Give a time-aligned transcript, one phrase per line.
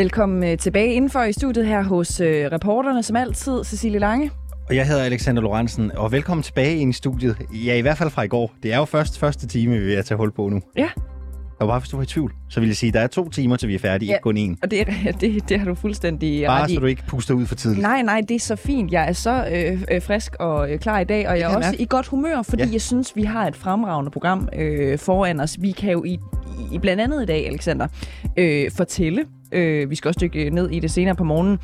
[0.00, 4.30] Velkommen øh, tilbage indenfor i studiet her hos øh, reporterne, som altid, Cecilie Lange.
[4.68, 7.36] Og jeg hedder Alexander Lorentzen, og velkommen tilbage ind i studiet.
[7.66, 8.52] Ja, i hvert fald fra i går.
[8.62, 10.60] Det er jo først første time, vi er ved at tage hul på nu.
[10.76, 10.88] Ja.
[11.60, 13.28] Og bare hvis du var i tvivl, så vil jeg sige, at der er to
[13.28, 14.14] timer, til vi er færdige, ja.
[14.14, 14.58] ikke kun én.
[14.62, 14.86] Og det,
[15.20, 16.74] det, det har du fuldstændig Bare ret i.
[16.74, 17.82] så du ikke puster ud for tidligt.
[17.82, 18.92] Nej, nej, det er så fint.
[18.92, 21.70] Jeg er så øh, øh, frisk og øh, klar i dag, og jeg er også
[21.70, 22.68] jeg i godt humør, fordi Ja.
[22.72, 25.56] jeg synes, vi har et fremragende program øh, foran os.
[25.60, 26.18] Vi kan jo i,
[26.72, 27.86] i blandt andet i dag, Alexander,
[28.36, 31.58] øh, fortælle, øh, vi skal også dykke ned i det senere på morgenen,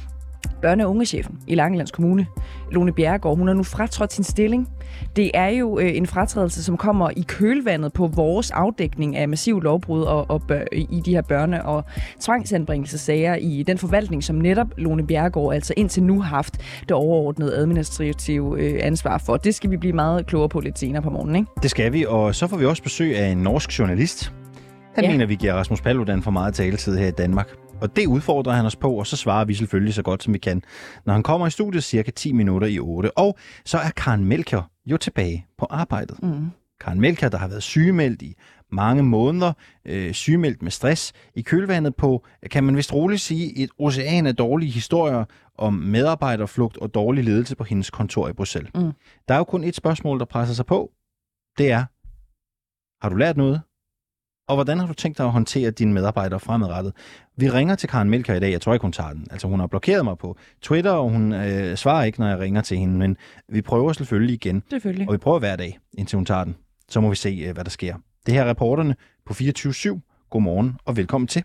[0.64, 2.26] børne- og ungechefen i Langelands Kommune,
[2.72, 4.68] Lone Bjerregaard, hun har nu fratrådt sin stilling.
[5.16, 9.60] Det er jo øh, en fratrædelse, som kommer i kølvandet på vores afdækning af massiv
[9.60, 11.84] lovbrud og, og bør, i de her børne- og
[12.20, 17.56] tvangsanbringelsesager i den forvaltning, som netop Lone Bjerregaard altså indtil nu har haft det overordnede
[17.56, 19.37] administrative øh, ansvar for.
[19.37, 21.50] Det skal vi blive meget klogere på lidt senere på morgenen, ikke?
[21.62, 24.32] Det skal vi, og så får vi også besøg af en norsk journalist.
[24.95, 25.09] Han Ja.
[25.10, 25.15] ja.
[25.15, 27.48] mener, vi giver Rasmus Paludan for meget taletid her i Danmark.
[27.80, 30.38] Og det udfordrer han os på, og så svarer vi selvfølgelig så godt, som vi
[30.38, 30.63] kan,
[31.05, 33.18] når han kommer i studiet cirka 10 minutter i 8.
[33.18, 36.23] Og så er Karen Melker jo tilbage på arbejdet.
[36.23, 36.51] Mm.
[36.80, 38.35] Karen Melker, der har været sygemeldt i
[38.73, 39.52] mange måneder,
[39.85, 44.37] øh, sygemeldt med stress, i kølvandet på, kan man vist roligt sige, et ocean af
[44.37, 45.24] dårlige historier
[45.59, 48.71] om medarbejderflugt og dårlig ledelse på hendes kontor i Bruxelles.
[48.74, 48.93] Mm.
[49.29, 50.90] Der er jo kun et spørgsmål, der presser sig på.
[51.59, 51.85] Det er,
[53.02, 53.61] har du lært noget?
[54.49, 56.93] Og hvordan har du tænkt dig at håndtere dine medarbejdere fremadrettet?
[57.37, 58.52] Vi ringer til Karen Melker i dag.
[58.52, 59.27] Jeg tror ikke, hun tager den.
[59.30, 62.61] Altså, hun har blokeret mig på Twitter, og hun øh, svarer ikke, når jeg ringer
[62.61, 62.99] til hende.
[62.99, 63.17] Men
[63.49, 64.62] vi prøver selvfølgelig igen.
[64.71, 65.09] Selvfølgelig.
[65.09, 66.56] Og vi prøver hver dag, indtil hun tager den.
[66.89, 67.97] Så må vi se, øh, hvad der sker.
[68.27, 68.97] Det her er reporterne
[69.27, 70.28] på 24-7.
[70.31, 71.44] Godmorgen og velkommen til.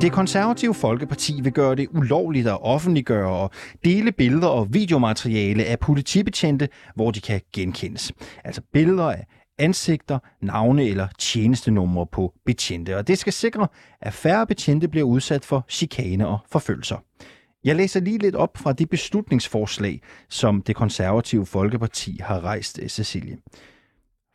[0.00, 3.50] Det konservative Folkeparti vil gøre det ulovligt at offentliggøre og
[3.84, 8.12] dele billeder og videomateriale af politibetjente, hvor de kan genkendes.
[8.44, 9.26] Altså billeder af
[9.58, 12.96] ansigter, navne eller tjenestenumre på betjente.
[12.96, 13.68] Og det skal sikre,
[14.00, 16.96] at færre betjente bliver udsat for chikane og forfølgelser.
[17.64, 22.88] Jeg læser lige lidt op fra det beslutningsforslag, som det konservative Folkeparti har rejst, øh,
[22.88, 23.38] Cecilie.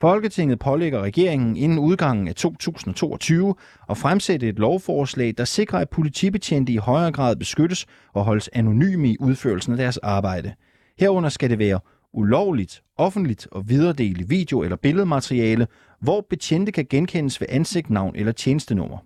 [0.02, 3.56] Folketinget pålægger regeringen inden udgangen af 2022
[3.90, 9.10] at fremsætte et lovforslag, der sikrer, at politibetjente i højere grad beskyttes og holdes anonyme
[9.10, 10.54] i udførelsen af deres arbejde.
[11.00, 11.80] Herunder skal det være
[12.14, 15.68] ulovligt, offentligt og videredele video- eller billedmateriale,
[16.00, 18.98] hvor betjente kan genkendes ved ansigt, navn eller tjenestenummer.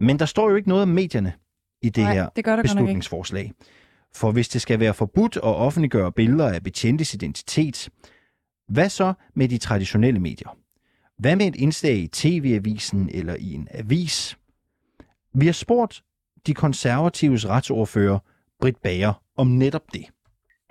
[0.00, 1.32] Men der står jo ikke noget om medierne
[1.82, 3.52] i det Nej, her det gør beslutningsforslag.
[4.14, 7.88] For hvis det skal være forbudt at offentliggøre billeder af betjentes identitet,
[8.68, 10.56] hvad så med de traditionelle medier?
[11.18, 14.38] Hvad med et indslag i TV-avisen eller i en avis?
[15.34, 16.02] Vi har spurgt
[16.46, 18.18] de konservatives retsordfører,
[18.60, 20.04] Britt Bager, om netop det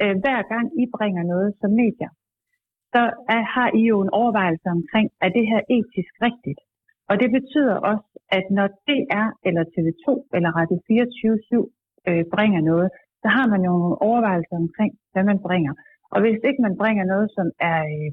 [0.03, 2.11] øh, hver gang I bringer noget som medier,
[2.93, 3.01] så
[3.35, 6.61] er, har I jo en overvejelse omkring, er det her etisk rigtigt?
[7.09, 11.67] Og det betyder også, at når DR eller TV2 eller Radio 24
[12.09, 12.89] øh, bringer noget,
[13.21, 15.73] så har man jo nogle overvejelser omkring, hvad man bringer.
[16.13, 18.11] Og hvis ikke man bringer noget, som er, øh,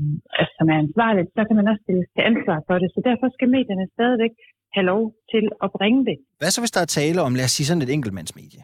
[0.57, 2.89] som er ansvarligt, så kan man også stille til ansvar for det.
[2.95, 4.35] Så derfor skal medierne stadigvæk
[4.77, 6.17] have lov til at bringe det.
[6.41, 8.63] Hvad så, hvis der er tale om, lad os sige sådan et enkeltmandsmedie?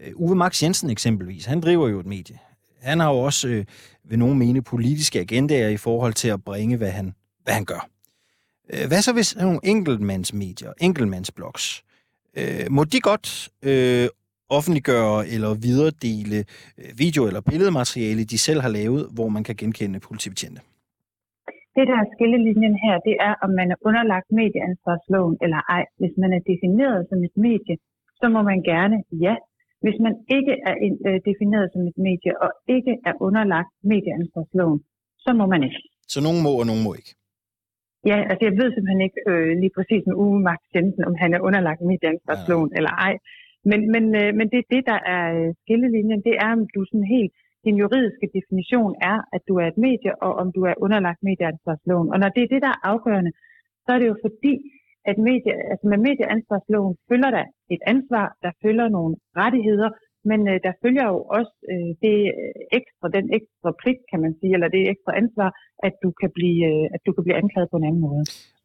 [0.00, 2.38] Øh, Uwe Max Jensen eksempelvis, han driver jo et medie.
[2.82, 3.64] Han har jo også, øh,
[4.04, 7.88] ved nogen mene, politiske agendaer i forhold til at bringe, hvad han, hvad han gør.
[8.72, 11.84] Øh, hvad så hvis nogle enkeltmandsmedier, enkeltmandsblogs,
[12.38, 14.08] øh, må de godt øh,
[14.56, 16.38] offentliggøre eller videredele
[16.80, 20.60] øh, video- eller billedmateriale, de selv har lavet, hvor man kan genkende politibetjente?
[21.76, 25.84] Det, der er skillelinjen her, det er, om man er underlagt medieansvarsloven eller ej.
[26.00, 27.76] Hvis man er defineret som et medie,
[28.20, 28.96] så må man gerne
[29.26, 29.34] ja.
[29.84, 30.74] Hvis man ikke er
[31.08, 34.80] øh, defineret som et medie og ikke er underlagt medieansvarsloven,
[35.24, 35.80] så må man ikke.
[36.12, 37.12] Så nogen må, og nogen må ikke.
[38.10, 41.30] Ja, altså jeg ved simpelthen ikke øh, lige præcis med Uwe Max Jensen, om han
[41.36, 43.14] er underlagt medieansvarsloven eller ej.
[43.70, 46.20] Men, men, øh, men det er det, der er øh, skillelinjen.
[46.28, 47.32] Det er, om du sådan helt,
[47.64, 52.08] din juridiske definition er, at du er et medie, og om du er underlagt medieansvarsloven.
[52.12, 53.32] Og når det er det, der er afgørende,
[53.84, 54.54] så er det jo fordi,
[55.10, 57.44] at medie, altså med medieansvarsloven følger der
[57.74, 59.90] et ansvar, der følger nogle rettigheder,
[60.30, 64.32] men øh, der følger jo også øh, det øh, ekstra, den ekstra pligt, kan man
[64.38, 65.48] sige, eller det ekstra ansvar,
[65.86, 68.22] at du kan blive, øh, at du kan blive anklaget på en anden måde.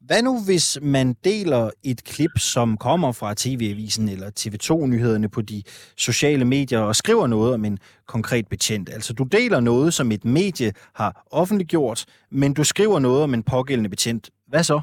[0.07, 5.63] Hvad nu, hvis man deler et klip, som kommer fra TV-avisen eller TV2-nyhederne på de
[6.07, 8.89] sociale medier og skriver noget om en konkret betjent?
[8.95, 13.43] Altså, du deler noget, som et medie har offentliggjort, men du skriver noget om en
[13.43, 14.29] pågældende betjent.
[14.47, 14.81] Hvad så?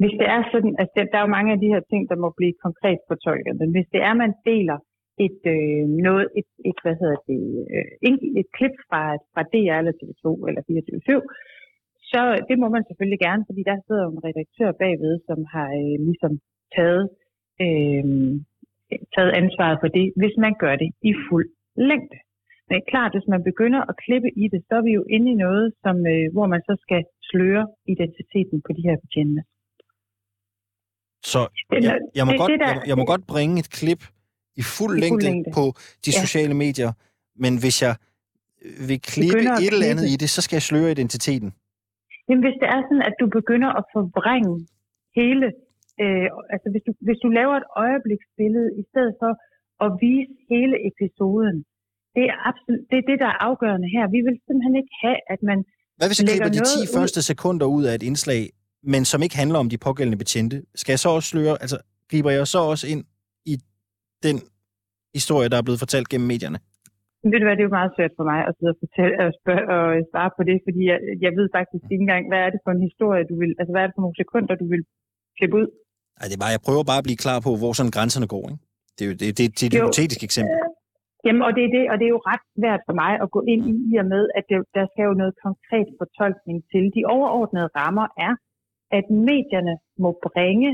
[0.00, 2.16] Hvis det er sådan, altså der- der er jo mange af de her ting, der
[2.24, 4.78] må blive konkret fortolket, men hvis det er, man deler
[5.26, 7.40] et, øh, noget, et, et, hvad hedder det,
[7.74, 7.88] øh,
[8.40, 9.02] et klip fra,
[9.32, 11.22] fra DR eller TV2 eller 24
[12.12, 15.68] så det må man selvfølgelig gerne, fordi der sidder jo en redaktør bagved, som har
[15.82, 16.32] øh, ligesom
[16.76, 17.04] taget
[17.64, 18.04] øh,
[19.14, 21.48] taget ansvaret for det, hvis man gør det i fuld
[21.90, 22.18] længde.
[22.70, 25.40] Men klart, hvis man begynder at klippe i det, så er vi jo inde i
[25.46, 27.64] noget, som, øh, hvor man så skal sløre
[27.94, 29.42] identiteten på de her betjente.
[31.22, 31.40] Så
[31.72, 34.02] jeg, jeg, må, det, godt, det der, jeg, jeg må godt bringe et klip
[34.56, 35.64] i fuld, i længde, fuld længde på
[36.04, 36.20] de ja.
[36.24, 36.90] sociale medier,
[37.44, 37.94] men hvis jeg
[38.88, 41.50] vil klippe et eller andet i det, så skal jeg sløre identiteten.
[42.28, 44.56] Jamen, hvis det er sådan, at du begynder at forvrænge
[45.20, 45.46] hele,
[46.02, 49.32] øh, altså hvis du, hvis du laver et øjebliksbillede, i stedet for
[49.84, 51.56] at vise hele episoden,
[52.16, 54.04] det er, absolut, det er det, der er afgørende her.
[54.16, 55.58] Vi vil simpelthen ikke have, at man
[55.98, 56.86] Hvad hvis jeg klipper de 10 ud...
[56.96, 58.42] første sekunder ud af et indslag,
[58.82, 60.56] men som ikke handler om de pågældende betjente?
[60.74, 61.78] Skal jeg så også sløre, altså
[62.10, 63.02] griber jeg så også ind
[63.52, 63.54] i
[64.26, 64.36] den
[65.18, 66.58] historie, der er blevet fortalt gennem medierne?
[67.30, 69.30] Ved du hvad, det er jo meget svært for mig at sidde og, fortælle, og,
[69.40, 72.60] spørge, og svare på det, fordi jeg, jeg ved faktisk ikke engang, hvad er det
[72.64, 74.82] for en historie, du vil, altså hvad er det for nogle sekunder, du vil
[75.38, 75.68] klippe ud?
[76.20, 78.44] Ej, det er bare, jeg prøver bare at blive klar på, hvor sådan grænserne går,
[78.52, 78.62] ikke?
[78.96, 80.56] Det er jo det, det, det er et hypotetisk eksempel.
[80.58, 80.68] Øh,
[81.26, 83.40] jamen, og det, er det, og det er jo ret svært for mig at gå
[83.52, 86.82] ind i, i og med, at det, der skal jo noget konkret fortolkning til.
[86.96, 88.32] De overordnede rammer er,
[88.98, 89.74] at medierne
[90.04, 90.70] må bringe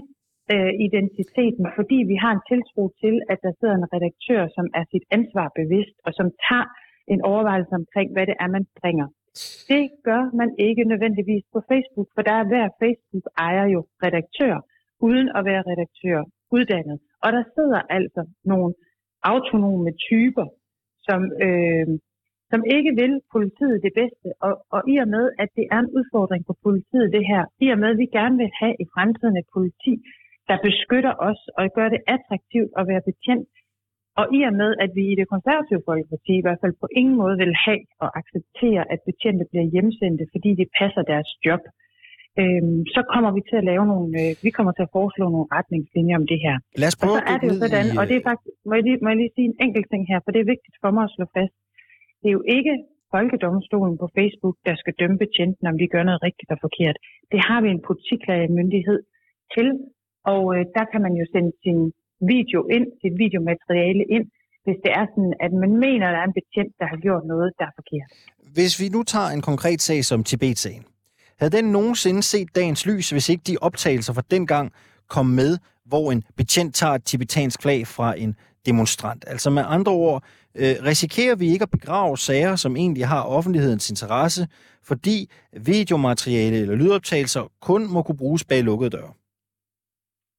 [0.53, 4.85] øh, identiteten, fordi vi har en tiltro til, at der sidder en redaktør, som er
[4.93, 6.69] sit ansvar bevidst, og som tager
[7.13, 9.09] en overvejelse omkring, hvad det er, man bringer.
[9.73, 14.55] Det gør man ikke nødvendigvis på Facebook, for der er hver Facebook ejer jo redaktør,
[15.09, 16.19] uden at være redaktør
[16.57, 16.99] uddannet.
[17.25, 18.75] Og der sidder altså nogle
[19.23, 20.47] autonome typer,
[21.07, 21.87] som, øh,
[22.53, 24.29] som ikke vil politiet det bedste.
[24.47, 27.67] Og, og i og med, at det er en udfordring for politiet det her, i
[27.75, 29.95] og med, at vi gerne vil have i fremtiden et politi,
[30.49, 33.49] der beskytter os og gør det attraktivt at være betjent.
[34.21, 37.17] Og i og med, at vi i det konservative folkeparti i hvert fald på ingen
[37.23, 41.63] måde vil have og acceptere, at betjente bliver hjemsendte, fordi de passer deres job,
[42.41, 45.49] øhm, så kommer vi til at lave nogle, øh, vi kommer til at foreslå nogle
[45.57, 46.57] retningslinjer om det her.
[46.83, 47.97] Lad os prøve og så er det jo sådan, i...
[47.99, 50.19] og det er faktisk, må jeg, lige, må jeg lige sige en enkelt ting her,
[50.25, 51.57] for det er vigtigt for mig at slå fast.
[52.21, 52.75] Det er jo ikke
[53.17, 56.97] Folkedomstolen på Facebook, der skal dømme betjenten, om de gør noget rigtigt og forkert.
[57.33, 59.01] Det har vi en politiklagemyndighed
[59.55, 59.69] til,
[60.33, 61.81] og øh, der kan man jo sende sin
[62.33, 64.27] video ind, sit videomateriale ind,
[64.65, 67.25] hvis det er sådan, at man mener, at der er en betjent, der har gjort
[67.33, 68.11] noget, der er forkert.
[68.57, 70.85] Hvis vi nu tager en konkret sag som Tibet-sagen,
[71.41, 74.73] havde den nogensinde set dagens lys, hvis ikke de optagelser fra dengang
[75.09, 78.37] kom med, hvor en betjent tager et tibetansk flag fra en
[78.69, 79.23] demonstrant?
[79.33, 80.19] Altså med andre ord,
[80.61, 84.43] øh, risikerer vi ikke at begrave sager, som egentlig har offentlighedens interesse,
[84.91, 85.17] fordi
[85.71, 89.13] videomateriale eller lydoptagelser kun må kunne bruges bag lukkede døre?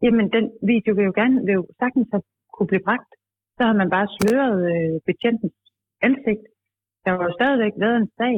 [0.03, 2.23] Jamen, den video vil jo gerne, vil jo sagtens have
[2.55, 3.11] kunne blive bragt.
[3.57, 5.57] Så har man bare sløret øh, betjentens
[6.07, 6.43] ansigt.
[7.05, 8.37] Der var jo stadigvæk været en sag.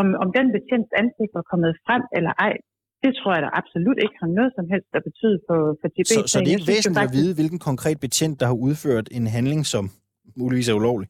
[0.00, 2.54] Om, om den betjents ansigt var kommet frem eller ej,
[3.04, 6.16] det tror jeg da absolut ikke har noget som helst at betyde for, for Tibet.
[6.16, 7.16] Så, så det er ikke væsentligt faktisk...
[7.16, 9.84] at vide, hvilken konkret betjent, der har udført en handling, som
[10.42, 11.08] muligvis er ulovlig?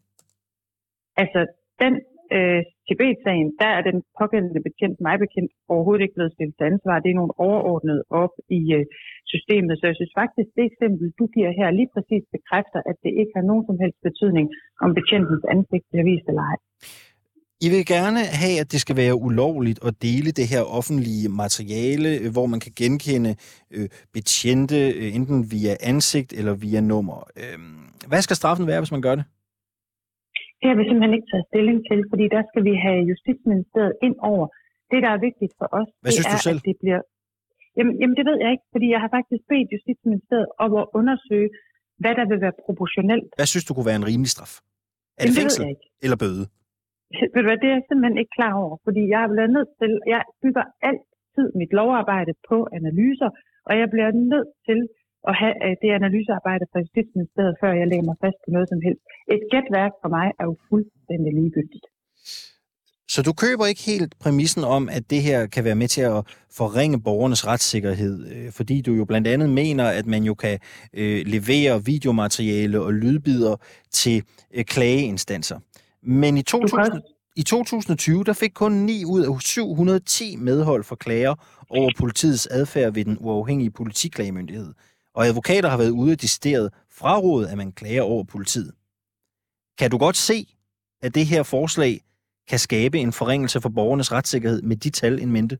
[1.23, 1.41] Altså,
[1.83, 1.93] den
[2.37, 6.95] øh, Tibet-sagen, der er den pågældende betjent, mig bekendt, overhovedet ikke blevet stillet til ansvar.
[7.05, 8.85] Det er nogle overordnede op i øh,
[9.33, 9.75] systemet.
[9.77, 13.33] Så jeg synes faktisk, det eksempel, du giver her, lige præcis bekræfter, at det ikke
[13.37, 14.47] har nogen som helst betydning,
[14.85, 16.59] om betjentens ansigt bliver vist eller ej.
[17.65, 22.11] I vil gerne have, at det skal være ulovligt at dele det her offentlige materiale,
[22.23, 23.33] øh, hvor man kan genkende
[23.77, 27.19] øh, betjente, øh, enten via ansigt eller via nummer.
[27.41, 27.59] Øh,
[28.11, 29.25] hvad skal straffen være, hvis man gør det?
[30.61, 34.17] Det har vi simpelthen ikke taget stilling til, fordi der skal vi have Justitsministeriet ind
[34.33, 34.47] over.
[34.91, 36.61] Det, der er vigtigt for os, Hvad det synes er, du selv?
[36.61, 37.01] at det bliver...
[37.79, 41.49] Jamen, jamen, det ved jeg ikke, fordi jeg har faktisk bedt Justitsministeriet om at undersøge,
[42.03, 43.29] hvad der vil være proportionelt.
[43.39, 44.53] Hvad synes du kunne være en rimelig straf?
[45.19, 45.63] Er det fængsel
[46.07, 46.45] eller bøde?
[47.33, 49.71] Ved du hvad, det er jeg simpelthen ikke klar over, fordi jeg er blevet nødt
[49.81, 53.31] til, jeg bygger altid mit lovarbejde på analyser,
[53.69, 54.79] og jeg bliver nødt til
[55.31, 58.81] at have øh, det analysearbejde fra Justitsministeriet, før jeg lægger mig fast på noget som
[58.87, 59.03] helst.
[59.35, 61.87] Et gætværk for mig er jo fuldstændig ligegyldigt.
[63.15, 66.21] Så du køber ikke helt præmissen om, at det her kan være med til at
[66.59, 70.59] forringe borgernes retssikkerhed, øh, fordi du jo blandt andet mener, at man jo kan
[71.01, 73.57] øh, levere videomateriale og lydbider
[73.91, 74.23] til
[74.73, 75.59] klageinstanser.
[76.07, 77.03] Men i 2000,
[77.37, 81.35] i 2020, der fik kun 9 ud af 710 medhold for klager
[81.71, 84.75] over politiets adfærd ved den uafhængige politiklagemyndighed
[85.17, 88.73] og advokater har været ude og decideret frarådet, at man klager over politiet.
[89.79, 90.39] Kan du godt se,
[91.03, 92.01] at det her forslag
[92.51, 95.59] kan skabe en forringelse for borgernes retssikkerhed med de tal en mente?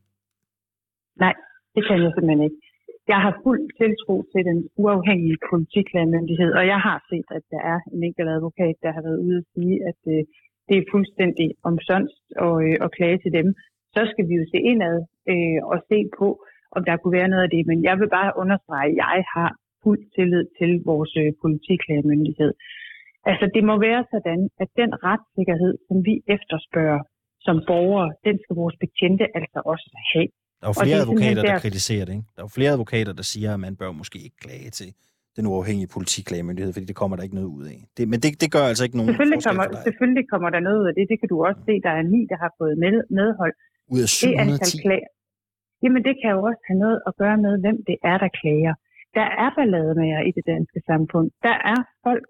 [1.23, 1.33] Nej,
[1.75, 2.66] det kan jeg simpelthen ikke.
[3.13, 7.79] Jeg har fuld tiltro til den uafhængige politiklagemyndighed, og jeg har set, at der er
[7.93, 10.21] en enkelt advokat, der har været ude og sige, at øh,
[10.67, 13.47] det er fuldstændig omsonst at, øh, at klage til dem.
[13.95, 14.97] Så skal vi jo se indad
[15.31, 16.27] øh, og se på,
[16.75, 17.63] om der kunne være noget af det.
[17.69, 19.49] Men jeg vil bare understrege, at jeg har
[19.83, 22.53] fuld tillid til vores øh, politiklagemyndighed.
[23.31, 27.01] Altså det må være sådan, at den retssikkerhed, som vi efterspørger
[27.47, 30.29] som borgere, den skal vores betjente altså også have.
[30.59, 31.59] Der er jo flere advokater, der...
[31.65, 32.13] kritiserer det.
[32.17, 32.27] Ikke?
[32.35, 34.89] Der er jo flere advokater, der siger, at man bør måske ikke klage til
[35.37, 37.79] den uafhængige politiklagemyndighed, fordi det kommer der ikke noget ud af.
[37.97, 39.83] Det, men det, det gør altså ikke nogen selvfølgelig kommer, for dig.
[39.89, 41.05] Selvfølgelig kommer der noget ud af det.
[41.11, 41.73] Det kan du også se.
[41.87, 43.53] Der er ni, der har fået med, medhold.
[43.93, 44.77] Ud af 710?
[44.77, 44.99] Det
[45.83, 48.73] Jamen det kan jo også have noget at gøre med, hvem det er, der klager.
[49.17, 51.27] Der er ballademager i det danske samfund.
[51.47, 52.25] Der er folk,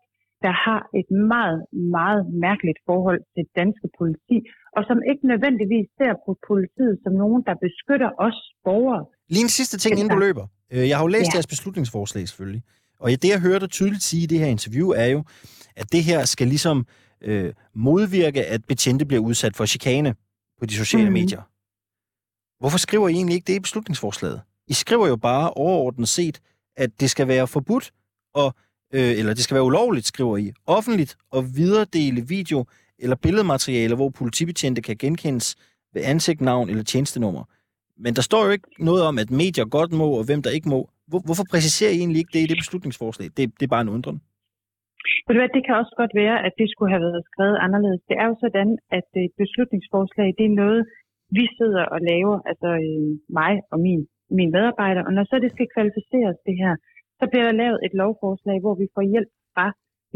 [0.46, 1.60] der har et meget,
[1.98, 4.38] meget mærkeligt forhold til danske politi,
[4.77, 9.03] og som ikke nødvendigvis ser på politiet som nogen, der beskytter os borgere.
[9.29, 10.46] Lige en sidste ting, inden du løber.
[10.74, 11.36] Øh, jeg har jo læst ja.
[11.36, 12.63] jeres beslutningsforslag selvfølgelig.
[13.00, 15.24] Og det, jeg hørte tydeligt sige i det her interview, er jo,
[15.75, 16.86] at det her skal ligesom
[17.22, 20.15] øh, modvirke, at betjente bliver udsat for chikane
[20.60, 21.13] på de sociale mm.
[21.13, 21.41] medier.
[22.60, 24.41] Hvorfor skriver I egentlig ikke det i beslutningsforslaget?
[24.67, 26.39] I skriver jo bare overordnet set,
[26.77, 27.91] at det skal være forbudt,
[28.34, 28.55] og,
[28.93, 32.65] øh, eller det skal være ulovligt, skriver I, offentligt og videredele video
[33.04, 35.48] eller billedmateriale, hvor politibetjente kan genkendes
[35.94, 37.44] ved ansigt, navn eller tjenestenummer.
[38.04, 40.70] Men der står jo ikke noget om, at medier godt må, og hvem der ikke
[40.75, 40.82] må.
[41.10, 43.27] Hvor, hvorfor præciserer I egentlig ikke det i det beslutningsforslag?
[43.38, 44.18] Det, det er bare en undren.
[45.25, 48.01] Ved du hvad, det kan også godt være, at det skulle have været skrevet anderledes.
[48.10, 50.82] Det er jo sådan, at et beslutningsforslag, det er noget,
[51.39, 54.01] vi sidder og laver, altså øh, mig og min,
[54.38, 56.74] min medarbejder, og når så det skal kvalificeres det her,
[57.20, 59.68] så bliver der lavet et lovforslag, hvor vi får hjælp fra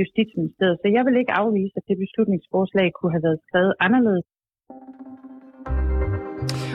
[0.01, 0.77] Justitsministeriet.
[0.81, 4.27] Så jeg vil ikke afvise, at det beslutningsforslag kunne have været skrevet anderledes.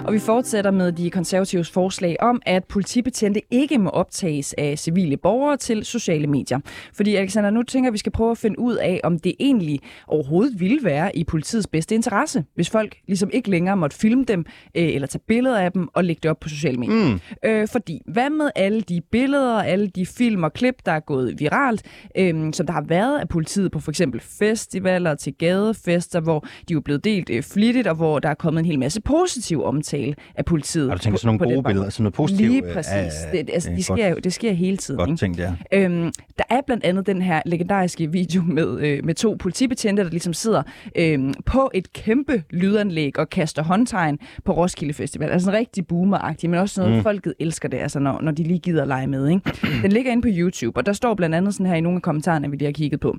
[0.06, 5.16] Og vi fortsætter med de konservatives forslag om, at politibetjente ikke må optages af civile
[5.16, 6.58] borgere til sociale medier.
[6.94, 10.60] Fordi Alexander, nu tænker vi skal prøve at finde ud af, om det egentlig overhovedet
[10.60, 14.44] ville være i politiets bedste interesse, hvis folk ligesom ikke længere måtte filme dem
[14.74, 17.08] øh, eller tage billeder af dem og lægge det op på sociale medier.
[17.44, 17.48] Mm.
[17.48, 21.40] Øh, fordi hvad med alle de billeder, alle de film og klip, der er gået
[21.40, 21.82] viralt,
[22.18, 26.74] øh, som der har været af politiet på for eksempel festivaler til gadefester, hvor de
[26.74, 29.95] er blevet delt øh, flittigt, og hvor der er kommet en hel masse positiv omtale
[29.96, 30.88] omtale af politiet.
[30.88, 32.50] Har du tænkt sådan nogle gode billeder, sådan noget positivt?
[32.50, 32.92] Lige præcis.
[32.92, 34.98] Ja, ja, det, altså, det, sker jo, det sker hele tiden.
[34.98, 35.52] Godt tænkt, ja.
[35.72, 40.10] Øhm, der er blandt andet den her legendariske video med, øh, med to politibetjente, der
[40.10, 40.62] ligesom sidder
[40.96, 45.30] øh, på et kæmpe lydanlæg og kaster håndtegn på Roskilde Festival.
[45.30, 47.02] Altså en rigtig boomeragtig, men også noget, mm.
[47.02, 49.28] folket elsker det, altså når, når de lige gider at lege med.
[49.28, 49.40] Ikke?
[49.82, 52.02] Den ligger inde på YouTube, og der står blandt andet sådan her i nogle af
[52.02, 53.16] kommentarerne, vi lige har kigget på.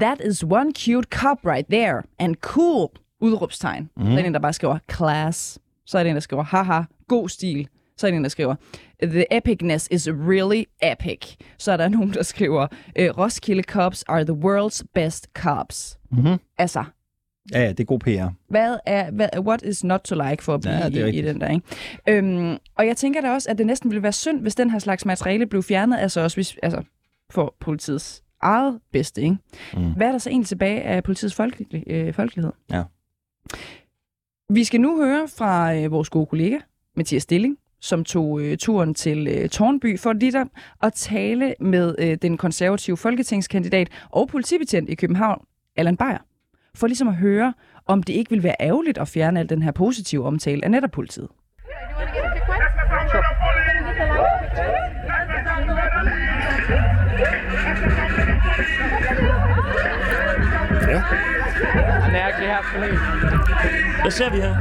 [0.00, 3.90] That is one cute cop right there, and cool udråbstegn.
[3.96, 4.04] Mm.
[4.04, 5.58] Så er det en, der bare skriver class.
[5.86, 7.68] Så er det en, der skriver haha, god stil.
[7.96, 8.54] Så er det en, der skriver
[9.02, 11.34] The epicness is really epic.
[11.58, 15.98] Så er der nogen, der skriver Roskilde Cops are the world's best cops.
[16.10, 16.38] Mm-hmm.
[16.58, 16.84] Altså,
[17.52, 18.28] Ja, ja, det er god PR.
[18.48, 21.40] Hvad er, hvad, what is not to like for at blive ja, i, i den
[21.40, 21.66] der, ikke?
[22.08, 24.78] Øhm, og jeg tænker da også, at det næsten ville være synd, hvis den her
[24.78, 26.82] slags materiale blev fjernet, altså også hvis, altså,
[27.30, 29.36] for politiets eget bedste, ikke?
[29.74, 29.92] Mm.
[29.92, 32.52] Hvad er der så egentlig tilbage af politiets folkelig, øh, folkelighed?
[32.70, 32.82] Ja.
[34.48, 36.58] Vi skal nu høre fra øh, vores gode kollega,
[36.96, 40.46] Mathias Stilling, som tog øh, turen til øh, Tornby for lige
[40.82, 45.44] at tale med øh, den konservative folketingskandidat og politibetjent i København,
[45.76, 46.18] Allan Beyer,
[46.74, 47.54] for ligesom at høre,
[47.86, 50.90] om det ikke vil være ærgerligt at fjerne al den her positive omtale af netop
[50.90, 51.28] politiet.
[51.68, 52.55] Yeah,
[62.56, 63.95] Absolutely.
[64.06, 64.56] Hvad ser vi her?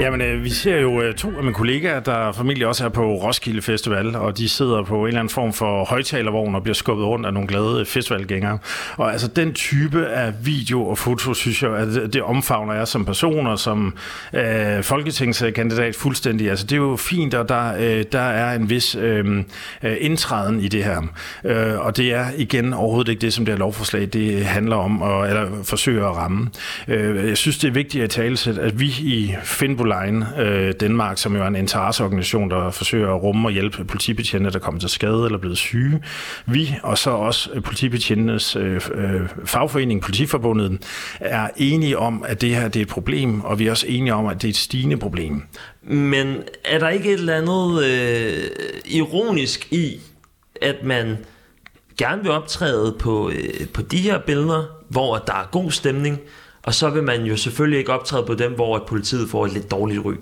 [0.00, 3.14] Jamen, øh, vi ser jo øh, to af mine kollegaer, der formentlig også er på
[3.14, 7.06] Roskilde Festival, og de sidder på en eller anden form for højtalervogn og bliver skubbet
[7.06, 8.58] rundt af nogle glade øh, festivalgængere.
[8.96, 13.04] Og altså, den type af video og foto, synes jeg, at det omfavner jeg som
[13.04, 13.94] person og som
[14.34, 16.50] øh, folketingskandidat fuldstændig.
[16.50, 19.44] Altså, det er jo fint, og der, øh, der er en vis øh,
[19.82, 21.02] øh indtræden i det her.
[21.44, 25.02] Øh, og det er igen overhovedet ikke det, som det her lovforslag det handler om,
[25.02, 26.50] og, eller forsøger at ramme.
[26.88, 31.36] Øh, jeg synes, det er vigtigt at tale at vi i Finboline øh, Danmark, som
[31.36, 35.24] jo er en interesseorganisation, der forsøger at rumme og hjælpe politibetjente, der kommer til skade
[35.24, 36.02] eller er blevet syge,
[36.46, 40.78] vi og så også politibetjentenes øh, øh, fagforening, Politiforbundet,
[41.20, 44.14] er enige om, at det her det er et problem, og vi er også enige
[44.14, 45.42] om, at det er et stigende problem.
[45.82, 48.50] Men er der ikke et eller andet øh,
[48.84, 50.00] ironisk i,
[50.62, 51.16] at man
[51.98, 56.20] gerne vil optræde på, øh, på de her billeder, hvor der er god stemning,
[56.62, 59.70] og så vil man jo selvfølgelig ikke optræde på dem, hvor politiet får et lidt
[59.70, 60.14] dårligt ry.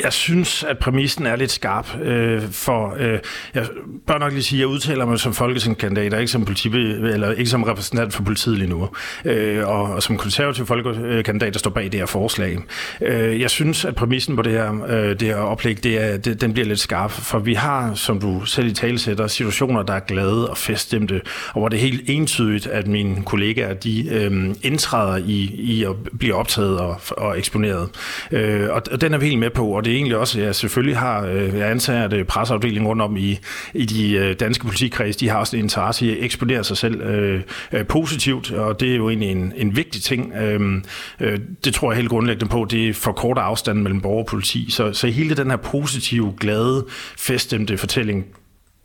[0.00, 3.18] Jeg synes, at præmissen er lidt skarp, øh, for øh,
[3.54, 3.66] jeg
[4.06, 7.50] bør nok lige sige, at jeg udtaler mig som folketingskandidat, ikke som, politi, eller ikke
[7.50, 8.88] som repræsentant for politiet lige nu,
[9.24, 12.58] øh, og, og som konservativ folkekandidat, der står bag det her forslag.
[13.00, 16.40] Øh, jeg synes, at præmissen på det her, øh, det her oplæg, det er, det,
[16.40, 19.94] den bliver lidt skarp, for vi har, som du selv i tale sætter, situationer, der
[19.94, 21.20] er glade og feststemte,
[21.52, 25.94] og hvor det er helt entydigt, at mine kollegaer, de øh, indtræder i, i at
[26.18, 27.88] blive optaget og, og eksponeret.
[28.30, 30.54] Øh, og, og den er vi helt med på, og det er egentlig også, jeg
[30.54, 33.38] selvfølgelig har, øh, jeg antager, at øh, presseafdelingen rundt om i,
[33.74, 37.00] i de øh, danske politikreds, de har også en interesse i at eksponere sig selv
[37.00, 37.42] øh,
[37.88, 40.32] positivt, og det er jo egentlig en, en vigtig ting.
[40.34, 40.84] Øhm,
[41.20, 44.70] øh, det tror jeg helt grundlæggende på, det forkorter afstanden mellem borger og politi.
[44.70, 46.86] Så, så hele den her positive, glade,
[47.16, 48.26] feststemte fortælling,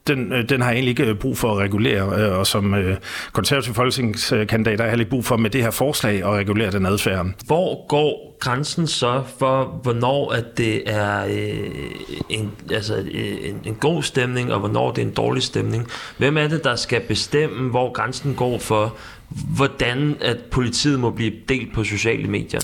[0.08, 2.76] den, øh, den har jeg egentlig ikke øh, brug for at regulere, øh, og som
[3.32, 6.86] konservativ folketingskandidat har jeg heller ikke brug for med det her forslag at regulere den
[6.86, 7.28] adfærd.
[7.46, 11.70] Hvor går grænsen så for, hvornår at det er øh,
[12.30, 12.96] en, altså,
[13.42, 15.88] en, en god stemning, og hvornår det er en dårlig stemning?
[16.18, 18.96] Hvem er det, der skal bestemme, hvor grænsen går for,
[19.56, 22.62] hvordan at politiet må blive delt på sociale medier?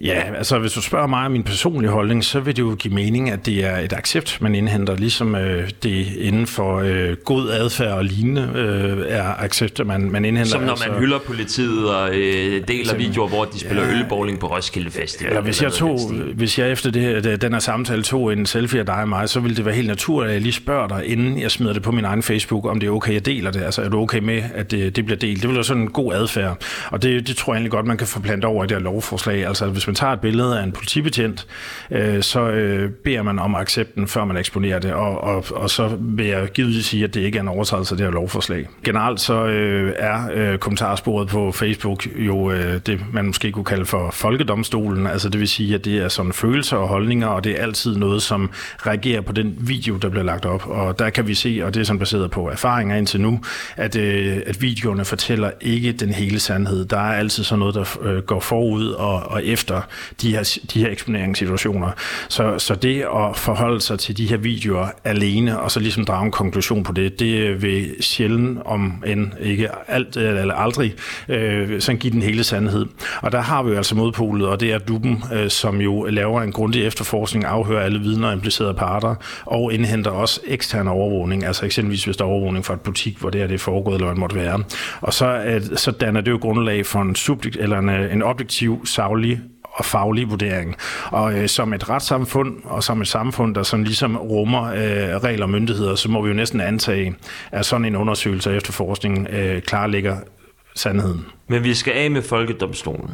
[0.00, 2.94] Ja, altså hvis du spørger mig om min personlige holdning, så vil det jo give
[2.94, 7.50] mening, at det er et accept, man indhenter, ligesom øh, det inden for øh, god
[7.50, 10.50] adfærd og lignende øh, er accept, man, man indhenter.
[10.50, 13.98] Som når altså, man hylder politiet og øh, deler altså, videoer, hvor de spiller ja,
[13.98, 15.30] ølbowling på Roskilde Festival.
[15.30, 15.98] Eller hvis jeg, tog,
[16.34, 19.40] hvis jeg efter det, den her samtale tog en selfie af dig og mig, så
[19.40, 21.92] ville det være helt naturligt, at jeg lige spørger dig, inden jeg smider det på
[21.92, 23.62] min egen Facebook, om det er okay, jeg deler det.
[23.62, 25.42] Altså er du okay med, at det, det bliver delt?
[25.42, 26.62] Det vil være sådan en god adfærd.
[26.90, 29.46] Og det, det tror jeg egentlig godt, man kan forplante over i det her lovforslag.
[29.46, 31.46] Altså hvis man tager et billede af en politibetjent,
[31.90, 35.96] øh, så øh, beder man om accepten, før man eksponerer det, og, og, og så
[36.00, 38.68] vil jeg givetvis sige, at det ikke er en overtrædelse af det her lovforslag.
[38.84, 43.84] Generelt så øh, er øh, kommentarsporet på Facebook jo øh, det, man måske kunne kalde
[43.84, 47.52] for folkedomstolen, altså det vil sige, at det er sådan følelser og holdninger, og det
[47.52, 48.50] er altid noget, som
[48.86, 51.80] reagerer på den video, der bliver lagt op, og der kan vi se, og det
[51.80, 53.40] er sådan baseret på erfaringer indtil nu,
[53.76, 56.84] at, øh, at videoerne fortæller ikke den hele sandhed.
[56.84, 59.73] Der er altid sådan noget, der øh, går forud og, og efter
[60.22, 61.90] de her, de her eksponeringssituationer.
[62.28, 66.24] Så, så det at forholde sig til de her videoer alene, og så ligesom drage
[66.24, 70.94] en konklusion på det, det vil sjældent, om end ikke alt eller aldrig,
[71.28, 72.86] øh, sådan give den hele sandhed.
[73.22, 76.42] Og der har vi jo altså modpolet, og det er Duben, øh, som jo laver
[76.42, 81.64] en grundig efterforskning, afhører alle vidner og implicerede parter, og indhenter også ekstern overvågning, altså
[81.64, 84.06] eksempelvis hvis der er overvågning fra et butik, hvor det er det er foregået, eller
[84.06, 84.62] hvad det måtte være.
[85.00, 88.22] Og så, øh, så danner det jo grundlag for en, subjekt, eller en, øh, en
[88.22, 89.40] objektiv, savlig
[89.74, 90.76] og faglig vurdering.
[91.10, 95.44] Og øh, som et retssamfund, og som et samfund, der sådan ligesom rummer øh, regler
[95.44, 97.14] og myndigheder, så må vi jo næsten antage,
[97.52, 100.16] at sådan en undersøgelse og efterforskning øh, klarlægger
[100.74, 101.26] sandheden.
[101.48, 103.10] Men vi skal af med folkedomstolen.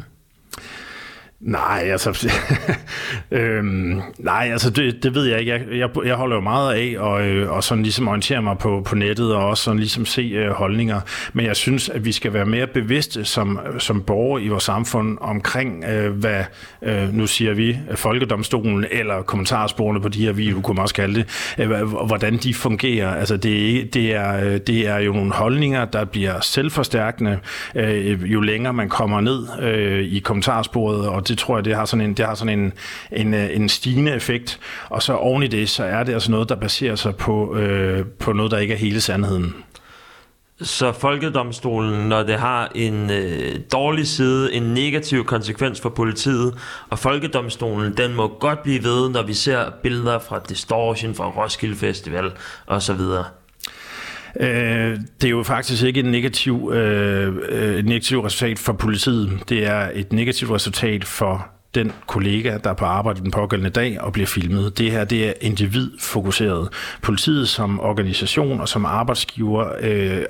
[1.41, 2.31] Nej, altså,
[3.31, 5.51] øhm, nej, altså det, det ved jeg ikke.
[5.51, 8.81] Jeg, jeg, jeg holder jo meget af og, øh, og sådan ligesom orientere mig på,
[8.85, 11.01] på nettet og også sådan ligesom se øh, holdninger.
[11.33, 15.17] Men jeg synes, at vi skal være mere bevidste som, som borgere i vores samfund
[15.21, 16.43] omkring, øh, hvad,
[16.81, 21.15] øh, nu siger vi, folkedomstolen eller kommentarsporene på de her videoer, kunne man også kalde
[21.15, 23.15] det, øh, hvordan de fungerer.
[23.15, 27.39] Altså det, det, er, øh, det er jo nogle holdninger, der bliver selvforstærkende,
[27.75, 31.85] øh, jo længere man kommer ned øh, i kommentarsporet, og det tror jeg, det har
[31.85, 32.73] sådan en, det har sådan en,
[33.11, 34.59] en, øh, en stigende effekt.
[34.89, 38.05] Og så oven i det, så er det altså noget, der baserer sig på, øh,
[38.05, 39.55] på noget, der ikke er hele sandheden.
[40.61, 46.57] Så folkedomstolen, når det har en øh, dårlig side, en negativ konsekvens for politiet,
[46.89, 51.75] og folkedomstolen, den må godt blive ved, når vi ser billeder fra Distortion, fra Roskilde
[51.75, 52.31] Festival
[52.67, 53.01] osv.
[54.39, 59.39] Øh, det er jo faktisk ikke et negativ, øh, øh, et negativt resultat for politiet.
[59.49, 64.01] Det er et negativt resultat for den kollega, der er på arbejde den pågældende dag
[64.01, 64.77] og bliver filmet.
[64.77, 66.69] Det her det er individfokuseret.
[67.01, 70.21] Politiet som organisation og som arbejdsgiver øh,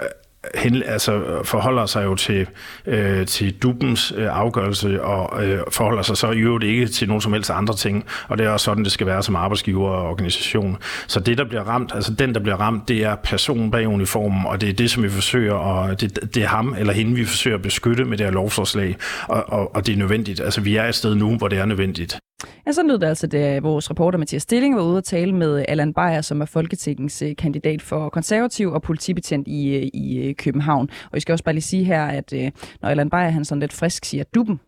[0.56, 2.48] hen, altså, forholder sig jo til,
[2.86, 7.22] øh, til Dubens øh, afgørelse og øh, forholder sig så i øvrigt ikke til nogen
[7.22, 8.06] som helst andre ting.
[8.28, 10.78] Og det er også sådan, det skal være som arbejdsgiver og organisation.
[11.08, 14.46] Så det, der bliver ramt, altså den, der bliver ramt, det er personen bag uniformen,
[14.46, 17.26] og det er det, som vi forsøger, og det, det er ham eller hende, vi
[17.26, 18.96] forsøger at beskytte med det her lovforslag,
[19.28, 20.40] og, og, og det er nødvendigt.
[20.40, 22.20] Altså vi er et sted nu, hvor det er nødvendigt.
[22.68, 25.66] Ja, så lød det altså, da vores reporter Mathias Stilling var ude at tale med
[25.68, 30.36] Allan Beyer, som er Folketingets øh, kandidat for konservativ og politibetjent i, øh, i øh,
[30.36, 30.90] København.
[31.06, 32.34] Og jeg skal også bare lige sige her, at
[32.82, 34.60] når Allan Beyer han sådan lidt frisk siger duppen,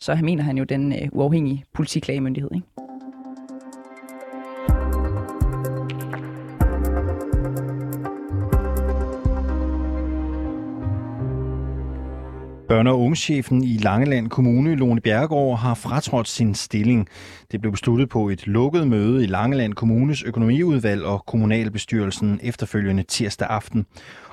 [0.00, 2.50] så mener han jo den uafhængige politiklagemyndighed.
[2.54, 2.83] Ikke?
[12.72, 17.08] Børne- og ungechefen i Langeland Kommune, Lone Bjergård, har fratrådt sin stilling.
[17.52, 23.48] Det blev besluttet på et lukket møde i Langeland Kommunes økonomiudvalg og kommunalbestyrelsen efterfølgende tirsdag
[23.50, 23.86] aften.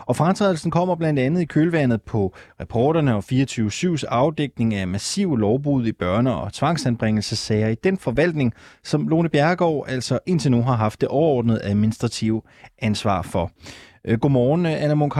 [0.06, 5.88] Og fratrædelsen kommer blandt andet i kølvandet på reporterne og 24-7's afdækning af massiv lovbrud
[5.88, 11.02] i børne- og tvangsanbringelsesager i den forvaltning, som Lone Bjergård altså indtil nu har haft
[11.02, 12.42] det overordnede administrative
[12.80, 13.52] ansvar for.
[14.06, 15.14] Øh, godmorgen, Anna Munk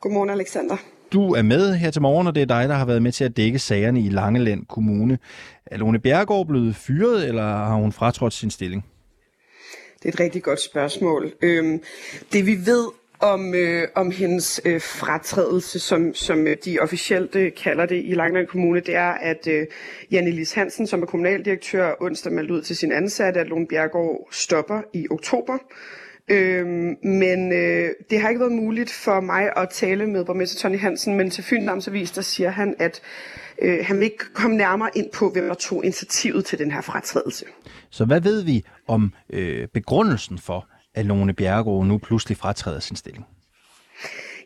[0.00, 0.76] Godmorgen, Alexander.
[1.12, 3.24] Du er med her til morgen, og det er dig, der har været med til
[3.24, 5.18] at dække sagerne i Langeland Kommune.
[5.66, 8.84] Er Lone Bjergård blevet fyret, eller har hun fratrådt sin stilling?
[10.02, 11.32] Det er et rigtig godt spørgsmål.
[11.42, 11.82] Øhm,
[12.32, 12.88] det vi ved
[13.20, 18.14] om, øh, om hendes øh, fratrædelse, som, som øh, de officielt øh, kalder det i
[18.14, 19.66] Langeland Kommune, det er, at øh,
[20.10, 24.28] Janne Lis Hansen, som er kommunaldirektør, onsdag meldte ud til sin ansatte, at Lone Bjergård
[24.30, 25.58] stopper i oktober.
[26.28, 30.78] Øhm, men øh, det har ikke været muligt for mig at tale med borgmester Tony
[30.78, 33.00] Hansen, men til Fyn Amtsavis, der siger han, at
[33.62, 36.80] øh, han vil ikke komme nærmere ind på, hvem der tog initiativet til den her
[36.80, 37.44] fratrædelse.
[37.90, 42.96] Så hvad ved vi om øh, begrundelsen for, at Lone Bjergård nu pludselig fratræder sin
[42.96, 43.26] stilling?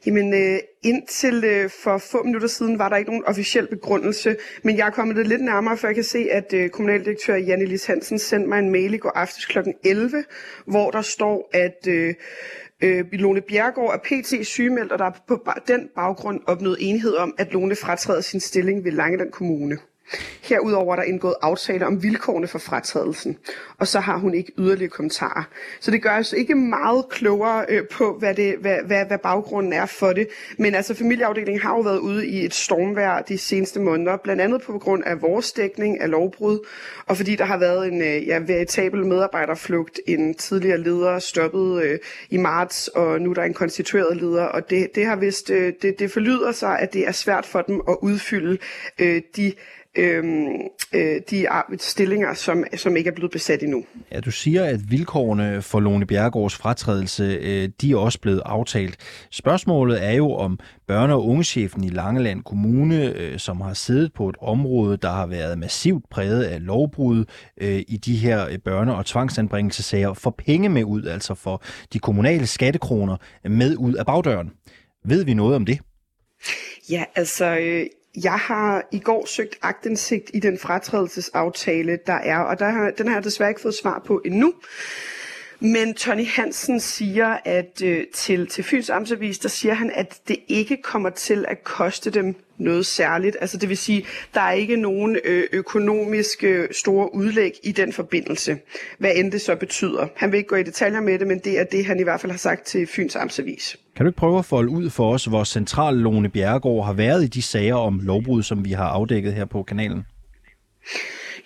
[0.07, 4.77] Jamen, øh, indtil øh, for få minutter siden var der ikke nogen officiel begrundelse, men
[4.77, 7.87] jeg er kommet det lidt nærmere, for jeg kan se, at øh, kommunaldirektør Janne Lis
[7.87, 9.59] Hansen sendte mig en mail i går aftes kl.
[9.85, 10.25] 11,
[10.67, 12.15] hvor der står, at øh,
[12.83, 17.35] øh, Lone Bjergård er PT sygemeldt, og der er på den baggrund opnået enighed om,
[17.39, 19.79] at Lone fratræder sin stilling ved Langeland Kommune.
[20.43, 23.39] Herudover er der indgået aftale om vilkårene for fratagelsen,
[23.79, 25.43] og så har hun ikke yderligere kommentarer.
[25.81, 29.73] Så det gør altså ikke meget klogere øh, på, hvad, det, hvad, hvad, hvad baggrunden
[29.73, 30.29] er for det.
[30.59, 34.63] Men altså familieafdelingen har jo været ude i et stormvejr de seneste måneder, blandt andet
[34.63, 36.67] på grund af vores dækning af lovbrud,
[37.07, 40.01] og fordi der har været en øh, ja, veritabel medarbejderflugt.
[40.07, 41.99] En tidligere leder stoppet øh,
[42.31, 45.73] i marts, og nu er der en konstitueret leder, og det, det har vist, øh,
[45.83, 48.59] det, det forlyder sig, at det er svært for dem at udfylde
[48.99, 49.53] øh, de
[49.97, 50.47] øhm,
[50.93, 51.47] øh, de
[51.79, 53.85] stillinger, som, som ikke er blevet besat endnu.
[54.13, 58.97] Ja, du siger, at vilkårene for Lone Bjergårds fratrædelse, øh, de er også blevet aftalt.
[59.31, 60.59] Spørgsmålet er jo, om
[60.91, 65.27] børne- og ungechefen i Langeland Kommune, øh, som har siddet på et område, der har
[65.27, 67.25] været massivt præget af lovbrud
[67.61, 71.99] øh, i de her øh, børne- og tvangsanbringelsesager, får penge med ud, altså for de
[71.99, 73.17] kommunale skattekroner
[73.49, 74.51] med ud af bagdøren.
[75.05, 75.79] Ved vi noget om det?
[76.91, 77.87] Ja, altså øh,
[78.25, 83.09] jeg har i går søgt agtindsigt i den fratrædelsesaftale, der er, og der har, den
[83.09, 84.55] har jeg desværre ikke fået svar på endnu.
[85.61, 90.37] Men Tony Hansen siger, at øh, til, til Fyns Amtsavis, der siger han, at det
[90.49, 93.37] ikke kommer til at koste dem noget særligt.
[93.41, 97.93] Altså det vil sige, der er ikke nogen øh, økonomiske øh, store udlæg i den
[97.93, 98.59] forbindelse,
[98.99, 100.07] hvad end det så betyder.
[100.17, 102.21] Han vil ikke gå i detaljer med det, men det er det, han i hvert
[102.21, 103.77] fald har sagt til Fyns Amtsavis.
[103.97, 107.25] Kan du ikke prøve at folde ud for os, hvor central Lone Bjerregård har været
[107.25, 110.07] i de sager om lovbrud, som vi har afdækket her på kanalen?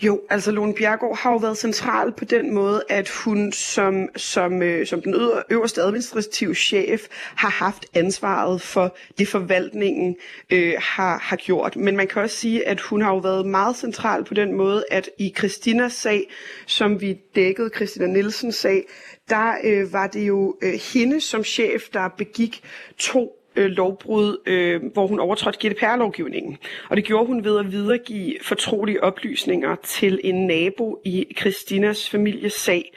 [0.03, 4.63] Jo, altså Lone Bjergård har jo været central på den måde, at hun som, som,
[4.63, 5.15] øh, som den
[5.51, 10.17] øverste administrative chef har haft ansvaret for det forvaltningen
[10.51, 11.77] øh, har, har gjort.
[11.77, 14.85] Men man kan også sige, at hun har jo været meget central på den måde,
[14.91, 16.31] at i Christinas sag,
[16.67, 18.85] som vi dækkede, Christina Nielsens sag,
[19.29, 22.63] der øh, var det jo øh, hende som chef, der begik
[22.99, 26.59] to øh, lovbrud, øh, hvor hun overtrådte GDPR-lovgivningen.
[26.89, 32.93] Og det gjorde hun ved at videregive fortrolige oplysninger til en nabo i Christinas familiesag.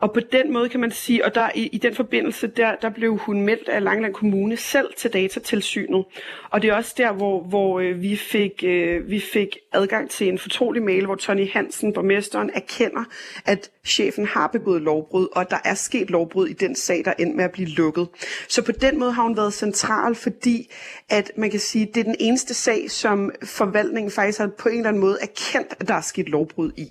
[0.00, 2.90] Og på den måde kan man sige, og der i, i den forbindelse, der, der
[2.90, 6.04] blev hun meldt af Langland Kommune selv til datatilsynet.
[6.50, 10.28] Og det er også der, hvor, hvor øh, vi, fik, øh, vi fik adgang til
[10.28, 13.04] en fortrolig mail, hvor Tony Hansen, borgmesteren, erkender,
[13.44, 17.36] at chefen har begået lovbrud, og der er sket lovbrud i den sag, der endte
[17.36, 18.08] med at blive lukket.
[18.48, 20.70] Så på den måde har hun været central, fordi
[21.08, 24.76] at man kan sige, det er den eneste sag, som forvaltningen faktisk har på en
[24.76, 26.90] eller anden måde erkendt, at der er sket lovbrud i.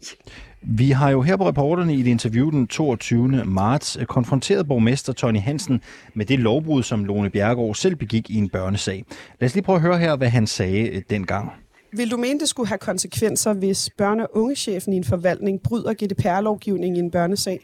[0.61, 3.45] Vi har jo her på reporterne i et interview den 22.
[3.45, 5.81] marts konfronteret borgmester Tony Hansen
[6.13, 9.05] med det lovbrud, som Lone Bjergård selv begik i en børnesag.
[9.39, 11.51] Lad os lige prøve at høre her, hvad han sagde øh, dengang.
[11.93, 15.93] Vil du mene, det skulle have konsekvenser, hvis børne- og ungechefen i en forvaltning bryder
[15.93, 17.59] GDPR-lovgivningen i en børnesag?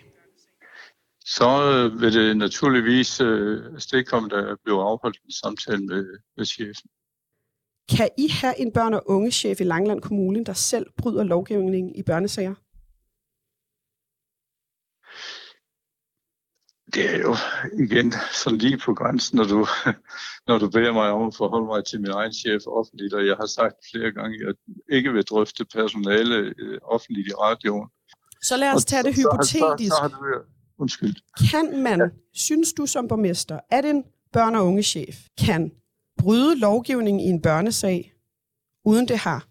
[1.25, 6.05] Så øh, vil det naturligvis øh, stikkomme, der bliver afholdt en samtale med,
[6.37, 6.89] med chefen.
[7.97, 12.03] Kan I have en børne- og ungechef i Langland Kommune, der selv bryder lovgivningen i
[12.03, 12.53] børnesager?
[16.95, 17.35] Det er jo
[17.85, 19.67] igen sådan lige på grænsen, når du,
[20.47, 23.35] når du beder mig om at forholde mig til min egen chef offentligt, og jeg
[23.35, 27.89] har sagt flere gange, at jeg ikke vil drøfte personale øh, offentligt i radioen.
[28.41, 29.91] Så lad os tage det hypotetisk.
[29.91, 30.41] Så, så, så du,
[30.77, 31.15] undskyld.
[31.51, 34.03] Kan man, synes du som borgmester, at en
[34.37, 35.71] børne- og ungechef kan
[36.17, 38.13] bryde lovgivningen i en børnesag,
[38.85, 39.47] uden det har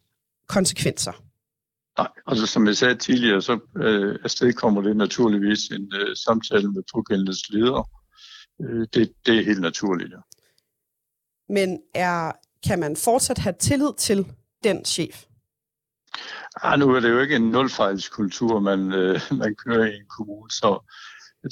[0.48, 1.23] konsekvenser?
[1.98, 6.72] Nej, altså som jeg sagde tidligere, så øh, afsted kommer det naturligvis en øh, samtale
[6.72, 7.90] med pågældendes leder.
[8.62, 10.18] Øh, det, det er helt naturligt, ja.
[11.48, 12.32] Men er,
[12.66, 14.26] kan man fortsat have tillid til
[14.64, 15.24] den chef?
[16.62, 20.50] Ah, nu er det jo ikke en nulfejlskultur, man, øh, man kører i en kommune,
[20.50, 20.90] så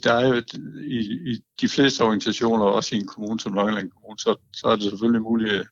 [0.03, 0.43] der er jo
[0.81, 0.99] i,
[1.33, 4.85] i de fleste organisationer, også i en kommune som Langeland Kommune, så, så er det
[4.85, 5.69] selvfølgelig muligt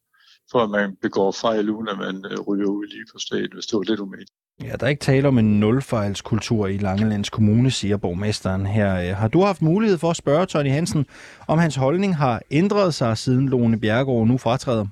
[0.50, 3.66] for, at man begår fejl, uden at man øh, ryger ud lige på stedet, hvis
[3.66, 4.33] det var det, du mente.
[4.64, 9.00] Ja, der er ikke tale om en nulfejlskultur i Langelands Kommune, siger borgmesteren her.
[9.00, 11.06] Øh, har du haft mulighed for at spørge Tony Hansen,
[11.48, 14.86] om hans holdning har ændret sig, siden Lone Bjergård nu fratræder?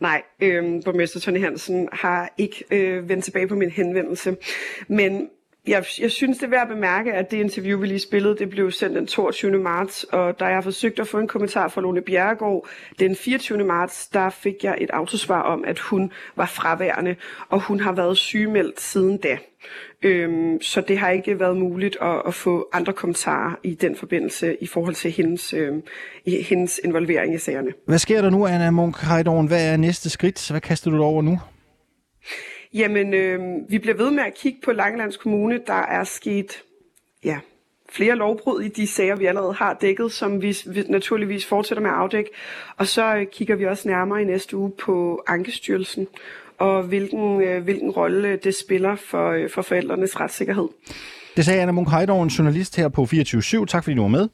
[0.00, 4.36] Nej, øh, borgmester Tony Hansen har ikke øh, vendt tilbage på min henvendelse.
[4.88, 5.28] Men
[5.66, 8.50] jeg, jeg synes, det er værd at bemærke, at det interview, vi lige spillede, det
[8.50, 9.58] blev sendt den 22.
[9.58, 12.68] marts, og da jeg har forsøgt at få en kommentar fra Lone Bjerregaard
[12.98, 13.64] den 24.
[13.64, 17.16] marts, der fik jeg et autosvar om, at hun var fraværende,
[17.48, 19.38] og hun har været sygemeldt siden da.
[20.02, 24.56] Øhm, så det har ikke været muligt at, at få andre kommentarer i den forbindelse
[24.60, 25.82] i forhold til hendes, øhm,
[26.24, 27.72] i hendes involvering i sagerne.
[27.86, 29.46] Hvad sker der nu, Anna Munk Heidorn?
[29.46, 30.50] Hvad er næste skridt?
[30.50, 31.38] Hvad kaster du over nu?
[32.74, 35.60] Jamen, øh, vi bliver ved med at kigge på Langelands Kommune.
[35.66, 36.62] Der er sket
[37.24, 37.38] ja,
[37.92, 40.56] flere lovbrud i de sager, vi allerede har dækket, som vi,
[40.88, 42.30] naturligvis fortsætter med at afdække.
[42.76, 46.06] Og så øh, kigger vi også nærmere i næste uge på Ankestyrelsen
[46.58, 50.68] og hvilken, øh, hvilken rolle øh, det spiller for, øh, for forældrenes retssikkerhed.
[51.36, 54.28] Det sagde Anna Munk Heidorn, journalist her på 24 Tak fordi du var med.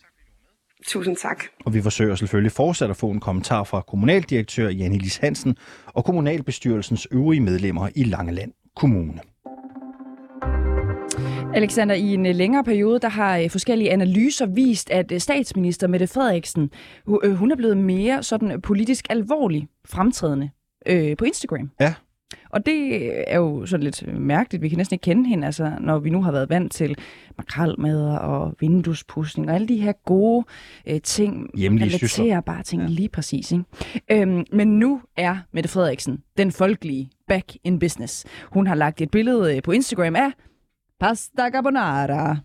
[0.87, 1.45] Tusind tak.
[1.65, 6.05] Og vi forsøger selvfølgelig fortsat at få en kommentar fra kommunaldirektør Janne Lis Hansen og
[6.05, 9.21] kommunalbestyrelsens øvrige medlemmer i Langeland Kommune.
[11.55, 15.89] Alexander, i en øh, længere periode, der har øh, forskellige analyser vist, at øh, statsminister
[15.89, 16.71] Mette Frederiksen,
[17.35, 20.51] hun er blevet mere sådan politisk alvorlig fremtrædende
[20.87, 21.71] øh, på Instagram.
[21.81, 21.95] Ja.
[22.51, 24.63] Og det er jo sådan lidt mærkeligt.
[24.63, 26.97] Vi kan næsten ikke kende hende, altså, når vi nu har været vant til
[27.37, 30.45] makralmadder og vinduespudsning og alle de her gode
[30.87, 32.89] øh, ting, relaterer bare ting ja.
[32.89, 33.53] lige præcis.
[33.53, 33.65] Ikke?
[34.11, 38.25] Øhm, men nu er Mette Frederiksen den folkelige back in business.
[38.53, 40.31] Hun har lagt et billede øh, på Instagram af
[41.01, 42.37] pasta carbonara.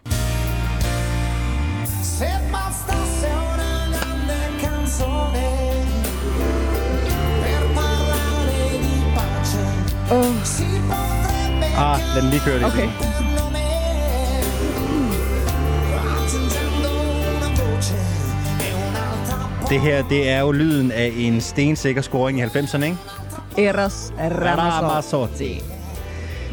[10.12, 10.17] Oh.
[11.78, 12.65] Ah, lad den lige køre det.
[12.65, 12.89] Okay.
[19.69, 22.97] Det her, det er jo lyden af en stensikker scoring i 90'erne, ikke?
[23.58, 25.62] Eros Ramazzotti.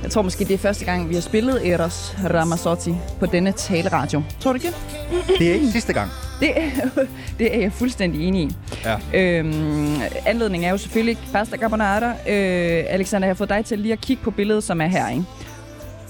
[0.03, 4.23] Jeg tror måske, det er første gang, vi har spillet Eros Ramazzotti på denne taleradio.
[4.41, 4.73] Tror du ikke?
[5.39, 6.11] Det er ikke sidste gang.
[6.41, 6.55] Det,
[7.39, 8.57] det er jeg fuldstændig enig i.
[8.85, 8.97] Ja.
[9.15, 9.97] Øhm,
[10.27, 12.11] anledningen er jo selvfølgelig pasta carbonara.
[12.11, 15.09] Øh, Alexander, jeg har fået dig til lige at kigge på billedet, som er her,
[15.09, 15.25] ikke?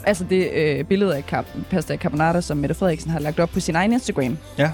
[0.04, 3.76] Altså det øh, billede af pasta carbonara, som Mette Frederiksen har lagt op på sin
[3.76, 4.38] egen Instagram.
[4.58, 4.70] Ja.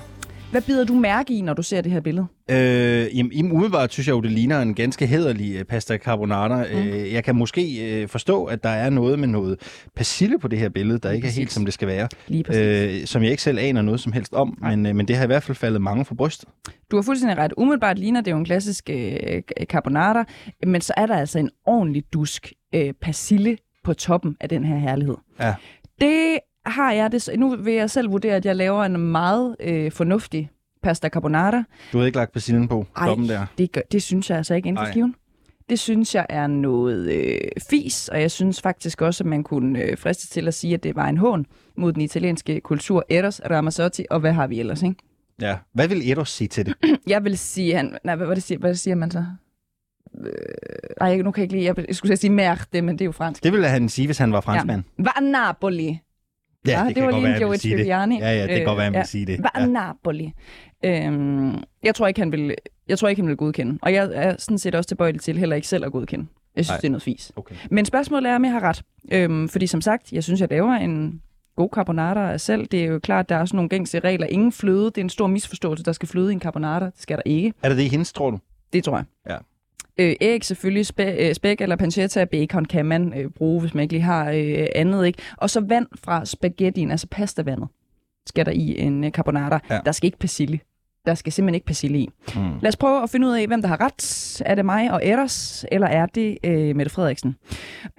[0.55, 2.27] Hvad bider du mærke i, når du ser det her billede?
[2.51, 6.65] Øh, jamen, umiddelbart synes jeg jo, det ligner en ganske hederlig uh, pasta carbonara.
[6.65, 6.79] Mm.
[6.79, 10.59] Øh, jeg kan måske uh, forstå, at der er noget med noget persille på det
[10.59, 11.39] her billede, der Lige ikke præcis.
[11.39, 12.09] er helt, som det skal være.
[12.31, 15.25] Øh, som jeg ikke selv aner noget som helst om, men, uh, men det har
[15.25, 16.49] i hvert fald faldet mange for brystet.
[16.91, 17.53] Du har fuldstændig ret.
[17.57, 20.25] Umiddelbart ligner det jo en klassisk uh, carbonara,
[20.67, 24.79] men så er der altså en ordentlig dusk uh, persille på toppen af den her
[24.79, 25.17] herlighed.
[25.41, 25.55] Ja.
[26.01, 27.29] Det har jeg det...
[27.39, 30.51] Nu vil jeg selv vurdere, at jeg laver en meget øh, fornuftig
[30.83, 31.65] pasta carbonara.
[31.93, 33.47] Du har ikke lagt persillen på Ej, toppen der?
[33.59, 35.15] Det, gør, det synes jeg altså ikke inden for skiven.
[35.69, 37.39] Det synes jeg er noget øh,
[37.71, 40.83] fis, og jeg synes faktisk også, at man kunne øh, friste til at sige, at
[40.83, 41.47] det var en hån
[41.77, 43.05] mod den italienske kultur.
[43.11, 44.97] Eros Ramazzotti, og hvad har vi ellers, ikke?
[45.41, 46.75] Ja, hvad vil Eros sige til det?
[47.07, 49.25] jeg vil sige, han, nej, hvad, hvad, det siger, hvad det siger man så?
[50.21, 50.31] Øh,
[51.01, 53.13] ej, nu kan jeg ikke lide, jeg, jeg skulle sige merde, men det er jo
[53.13, 53.45] fransk.
[53.45, 54.83] Det ville han sige, hvis han var franskmand.
[54.99, 55.05] Ja.
[55.05, 55.99] Va Napoli.
[56.67, 58.19] Ja, det, det kan var lige være, en Joey Tribbiani.
[58.19, 59.43] Ja, ja, det kan øh, godt være, han vil sige det.
[59.43, 59.67] Var ja.
[59.67, 60.33] Napoli.
[60.85, 62.55] Øhm, jeg tror ikke, han vil,
[62.89, 63.79] jeg tror ikke, han vil godkende.
[63.83, 66.27] Og jeg er sådan set også tilbøjelig til heller ikke selv at godkende.
[66.57, 66.81] Jeg synes, Ej.
[66.81, 67.33] det er noget fis.
[67.37, 67.55] Okay.
[67.71, 68.83] Men spørgsmålet er, om jeg har ret.
[69.13, 71.23] Øhm, fordi som sagt, jeg synes, jeg laver en
[71.57, 72.67] god carbonara af selv.
[72.67, 74.27] Det er jo klart, der er også nogle gængse regler.
[74.27, 74.85] Ingen fløde.
[74.85, 76.85] Det er en stor misforståelse, der skal fløde i en carbonara.
[76.85, 77.53] Det skal der ikke.
[77.63, 78.39] Er det det i hendes, tror du?
[78.73, 79.05] Det tror jeg.
[79.31, 79.37] Ja.
[80.01, 83.83] Øh, æg selvfølgelig, spæ, øh, spæk eller pancetta, bacon kan man øh, bruge, hvis man
[83.83, 85.07] ikke lige har øh, andet.
[85.07, 85.23] ikke.
[85.37, 87.69] Og så vand fra spaghettien, altså pastavandet,
[88.27, 89.61] skal der i en øh, carbonara.
[89.71, 89.81] Ja.
[89.85, 90.61] Der skal ikke persille.
[91.07, 92.09] Der skal simpelthen ikke persille i.
[92.35, 92.41] Mm.
[92.63, 94.43] Lad os prøve at finde ud af, hvem der har ret.
[94.47, 97.37] Er det mig og Eros, eller er det øh, Mette Frederiksen?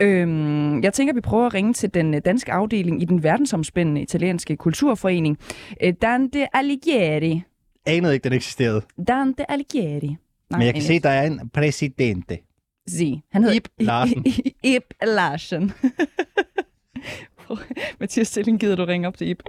[0.02, 3.24] Øhm, jeg tænker, at vi prøver at ringe til den øh, danske afdeling i den
[3.24, 5.38] verdensomspændende italienske kulturforening.
[5.84, 7.42] Øh, Dante Alighieri.
[7.86, 8.82] Anede ikke, den eksisterede.
[9.08, 10.18] Dante Alighieri.
[10.56, 10.88] Nej, Men jeg kan Ines.
[10.88, 12.38] se, der er en præsidente.
[12.88, 13.22] Si.
[13.32, 14.26] Han hedder Ib Larsen.
[14.76, 15.72] Ib Larsen.
[18.00, 19.40] Mathias Stilling, gider du ringe op til Ib?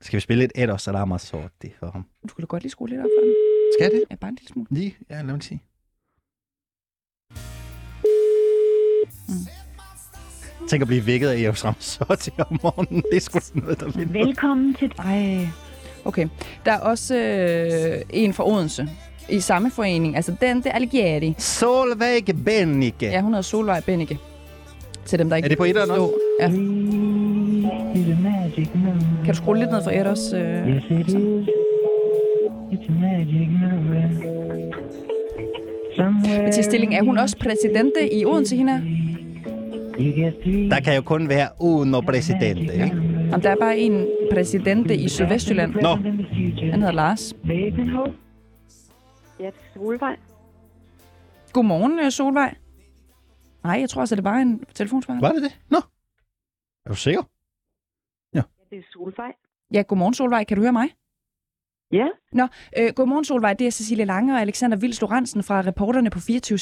[0.00, 2.04] Skal vi spille et Eros Salama Sorti for ham?
[2.28, 3.34] Du kunne da godt lige skrue lidt op for den.
[3.78, 4.04] Skal det?
[4.10, 4.66] Ja, bare en lille smule.
[4.70, 4.96] Lige?
[5.10, 5.62] Ja, lad mig sige.
[10.68, 13.02] Tænk at blive vækket af Eros Ramazzotti om morgenen.
[13.10, 14.12] Det er sgu noget, der vil.
[14.14, 15.46] Velkommen til Ej,
[16.08, 16.26] okay.
[16.64, 18.88] Der er også øh, en fra Odense
[19.28, 21.34] i samme forening, altså Dante Alighieri.
[21.38, 23.06] Solveig Bennike.
[23.06, 24.18] Ja, hun hedder Solvej Bennike.
[25.06, 26.04] Til dem, der ikke Er det på etteren forstår.
[26.04, 26.14] også?
[26.40, 26.48] Ja.
[29.24, 30.32] Kan du skrue lidt ned for Eros?
[30.32, 31.44] Øh, så?
[36.44, 38.80] Mathias Stilling, er hun også præsidente i Odense, hende her?
[40.70, 42.92] Der kan jo kun være uno presidente, ikke?
[43.30, 45.74] Jamen, der er bare en præsidente i Sydvestjylland.
[45.74, 45.88] Nå,
[46.70, 47.34] Han hedder Lars.
[47.44, 47.54] Ja,
[49.38, 50.16] det er Solvej.
[51.52, 52.54] Godmorgen, øh, Solvej.
[53.64, 55.20] Nej, jeg tror altså, det var en telefonsvar.
[55.20, 55.58] var det det?
[55.70, 55.76] Nå.
[56.86, 57.22] Er du sikker?
[58.34, 59.32] Ja, det er Solvej.
[59.74, 60.44] Ja, godmorgen, Solvej.
[60.44, 60.88] Kan du høre mig?
[61.92, 62.46] Ja, Nå,
[62.78, 66.58] øh, godmorgen Solvej, det er Cecilie Lange og Alexander Vils Lorentzen fra reporterne på 24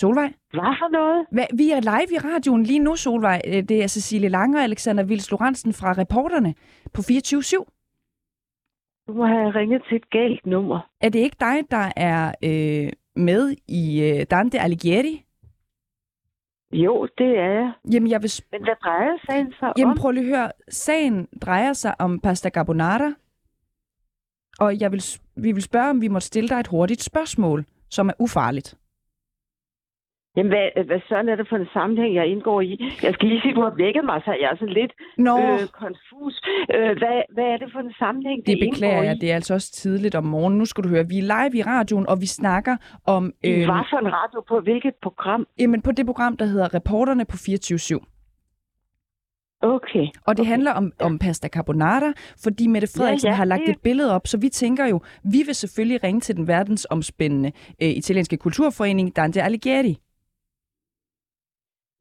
[0.00, 0.28] Solvej?
[0.50, 1.26] hvad for noget?
[1.32, 3.40] Hva, vi er live i radioen lige nu, Solvej.
[3.46, 6.54] Øh, Det er Cecilie Lange og Alexander Vils Lorentzen fra reporterne
[6.94, 7.64] på 24
[9.08, 10.80] Du må have ringet til et galt nummer.
[11.00, 15.22] Er det ikke dig, der er øh, med i øh, Dante Alighieri?
[16.72, 17.72] Jo, det er jeg.
[17.92, 19.98] Jamen, jeg vil, Men hvad drejer sagen sig jamen om?
[19.98, 20.50] prøv lige at høre.
[20.68, 23.12] Sagen drejer sig om pasta carbonara.
[24.58, 25.02] Og jeg vil,
[25.36, 28.76] vi vil spørge, om vi må stille dig et hurtigt spørgsmål, som er ufarligt.
[30.36, 32.72] Jamen, hvad, hvad sådan er det for en sammenhæng, jeg indgår i?
[33.02, 35.60] Jeg skal lige sige, du har vækket mig, så jeg er sådan lidt Nå, øh,
[35.84, 36.34] konfus.
[36.74, 39.16] Øh, hvad, hvad er det for en sammenhæng, det beklager indgår jeg.
[39.16, 39.18] i?
[39.18, 40.58] Det er altså også tidligt om morgenen.
[40.58, 43.32] Nu skal du høre, vi er live i radioen, og vi snakker om...
[43.44, 45.46] I øhm, hvad for en radio på hvilket program?
[45.58, 48.00] jamen, på det program, der hedder Reporterne på 24
[49.62, 50.06] Okay.
[50.26, 50.50] Og det okay.
[50.50, 54.14] handler om, om pasta carbonara, fordi Mette Frederiksen Ja, ja, har lagt det- et billede
[54.14, 59.16] op, så vi tænker jo, vi vil selvfølgelig ringe til den verdensomspændende øh, italienske kulturforening
[59.16, 59.96] Dante Alighieri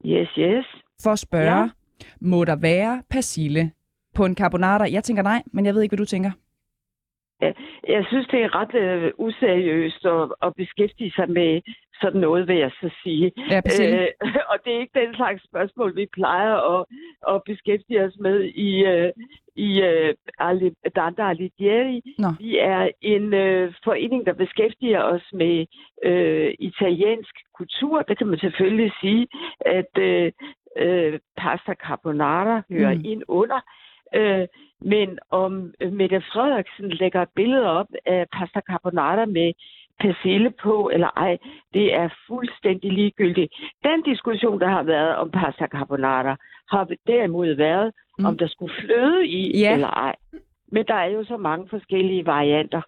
[0.05, 0.65] Yes, yes.
[1.03, 1.69] for at spørge, ja.
[2.21, 3.71] Må der være persille
[4.15, 4.91] på en carbonara?
[4.91, 6.31] Jeg tænker nej, men jeg ved ikke, hvad du tænker.
[7.87, 11.61] Jeg synes, det er ret øh, useriøst at, at beskæftige sig med
[12.01, 13.31] sådan noget, vil jeg så sige.
[13.51, 13.57] Ja.
[13.57, 14.07] Øh,
[14.51, 16.85] og det er ikke den slags spørgsmål, vi plejer at,
[17.33, 19.11] at beskæftige os med i, øh,
[19.55, 22.01] i øh, Ali- Dante Alighieri.
[22.17, 22.27] Nå.
[22.39, 25.65] Vi er en øh, forening, der beskæftiger os med
[26.03, 28.01] øh, italiensk kultur.
[28.01, 29.27] Det kan man selvfølgelig sige,
[29.59, 30.31] at øh,
[30.77, 33.01] øh, pasta carbonara hører mm.
[33.05, 33.59] ind under.
[34.15, 34.47] Øh,
[34.85, 35.51] men om
[35.91, 39.53] Mette Frederiksen lægger et billede op af pasta carbonara med
[39.99, 41.37] persille på eller ej,
[41.73, 43.53] det er fuldstændig ligegyldigt.
[43.83, 46.35] Den diskussion, der har været om pasta carbonara,
[46.69, 48.25] har derimod været, Mm.
[48.25, 49.73] om der skulle fløde i Ja.
[49.73, 50.15] eller ej.
[50.71, 52.81] Men der er jo så mange forskellige varianter.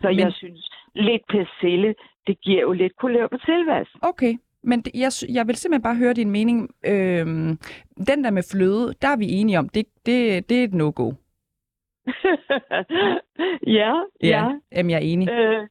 [0.00, 1.94] Så Men- jeg synes, lidt persille,
[2.26, 4.00] det giver jo lidt kulør på tilværelsen.
[4.02, 6.70] Okay, men det, jeg, jeg vil simpelthen bare høre din mening.
[6.86, 7.58] Øhm,
[8.06, 11.12] den der med fløde, der er vi enige om, det, det, det er et no-go.
[13.80, 14.44] ja, ja.
[14.76, 15.28] Jamen, jeg er enig.
[15.30, 15.66] Øh,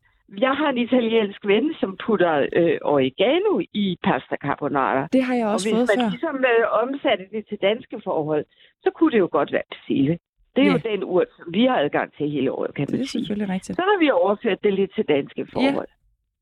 [0.45, 5.07] jeg har en italiensk ven, som putter øh, oregano i pasta carbonara.
[5.13, 6.09] Det har jeg Og også hvis fået man før.
[6.09, 8.45] ligesom øh, omsatte det til danske forhold,
[8.83, 10.17] så kunne det jo godt være persille.
[10.55, 10.71] Det er Ja.
[10.71, 13.21] jo den urt, som vi har adgang til hele året, kan Det man er sige.
[13.21, 13.75] selvfølgelig rigtigt.
[13.75, 15.87] Så har vi overført det lidt til danske forhold.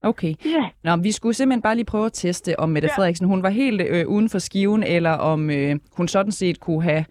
[0.04, 0.34] Okay.
[0.45, 0.69] Ja.
[0.84, 2.95] Nå, vi skulle simpelthen bare lige prøve at teste, om Mette Ja.
[2.97, 6.84] Frederiksen hun var helt øh, uden for skiven, eller om øh, hun sådan set kunne
[6.84, 7.06] have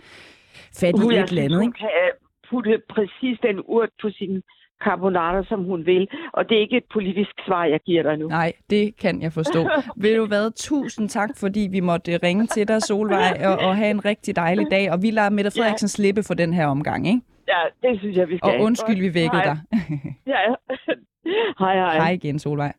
[0.80, 1.58] fat i Hun, et eller andet.
[1.60, 1.88] hun kan
[2.50, 4.42] putte præcis den urt på sin
[4.84, 6.08] carbonara, som hun vil.
[6.32, 8.28] Og det er ikke et politisk svar, jeg giver dig nu.
[8.28, 9.68] Nej, det kan jeg forstå.
[10.02, 13.90] Ved du hvad, tusind tak, fordi vi måtte ringe til dig, Solvej, og, og have
[13.90, 14.92] en rigtig dejlig dag.
[14.92, 17.20] Og vi lader Mette Frederiksen slippe for den her omgang, ikke?
[17.48, 18.50] Ja, det synes jeg, vi skal.
[18.50, 19.44] Og undskyld, vi vækkede Hej.
[19.44, 19.58] dig.
[20.26, 20.54] Ja, ja.
[21.64, 21.96] hej, hej.
[21.96, 22.72] Hej igen, Solvej.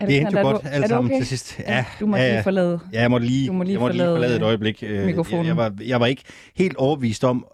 [0.00, 1.18] Er Det endte Alexander, jo er godt er du sammen okay?
[1.18, 1.60] til sidst.
[1.68, 2.40] Ja, du må ja, lige ja.
[2.40, 2.80] forlade.
[2.92, 4.82] Ja, jeg måtte lige, Du må lige jeg måtte forlade, lige forlade et øjeblik.
[4.86, 5.46] Øh, mikrofonen.
[5.46, 6.22] Jeg, jeg, var, jeg var ikke
[6.56, 7.46] helt overbevist om...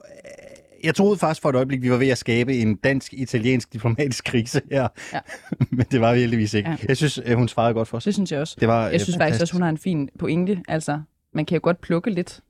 [0.85, 4.61] Jeg troede faktisk for et øjeblik, vi var ved at skabe en dansk-italiensk diplomatisk krise
[4.71, 4.89] her.
[5.13, 5.19] Ja.
[5.71, 6.71] Men det var vi heldigvis ikke.
[6.71, 6.77] Ja.
[6.89, 8.05] Jeg synes, øh, hun svarede godt for os.
[8.05, 8.57] Det synes jeg også.
[8.61, 10.59] Det var, Jeg synes faktisk også, hun har en fin pointe.
[10.69, 11.01] Altså,
[11.35, 12.41] man kan jo godt plukke lidt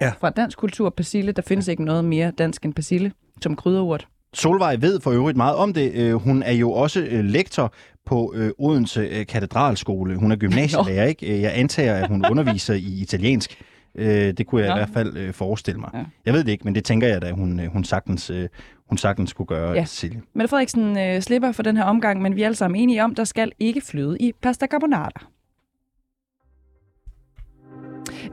[0.00, 0.12] Ja.
[0.20, 0.90] fra dansk kultur.
[0.90, 4.08] Persille, der findes ikke noget mere dansk end persille som krydderurt.
[4.34, 5.92] Solvej ved for øvrigt meget om det.
[5.94, 7.74] Øh, Hun er jo også øh, lektor
[8.06, 10.16] på øh, Odense øh, Katedralskole.
[10.16, 11.34] Hun er gymnasielærer, ikke?
[11.34, 13.62] Øh, Jeg antager, at hun underviser i italiensk.
[13.98, 14.74] Øh, det kunne jeg ja.
[14.74, 15.90] i hvert fald øh, forestille mig.
[15.94, 16.04] Ja.
[16.26, 18.30] Jeg ved det ikke, men det tænker jeg da, hun, øh, hun sagtens...
[18.30, 18.48] Øh,
[18.88, 19.84] hun sagtens skulle gøre, ja.
[19.84, 20.22] Silje.
[20.34, 23.14] Mette Frederiksen øh, slipper for den her omgang, men vi er alle sammen enige om,
[23.14, 25.26] der skal ikke flyde i pasta carbonara.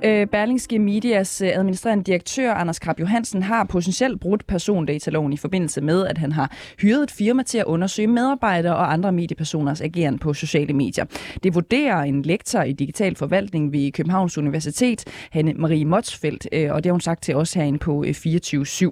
[0.04, 5.82] Øh, Berlingske Medias øh, administrerende direktør Anders Krab Johansen har potentielt brudt persondataloven i forbindelse
[5.82, 10.20] med, at han har hyret et firma til at undersøge medarbejdere og andre mediepersoners ageren
[10.20, 11.06] på sociale medier.
[11.44, 16.84] Det vurderer en lektor i digital forvaltning ved Københavns Universitet, Hanne Marie Motsfeldt, øh, og
[16.84, 18.90] det har hun sagt til os herinde på øh, 24-7.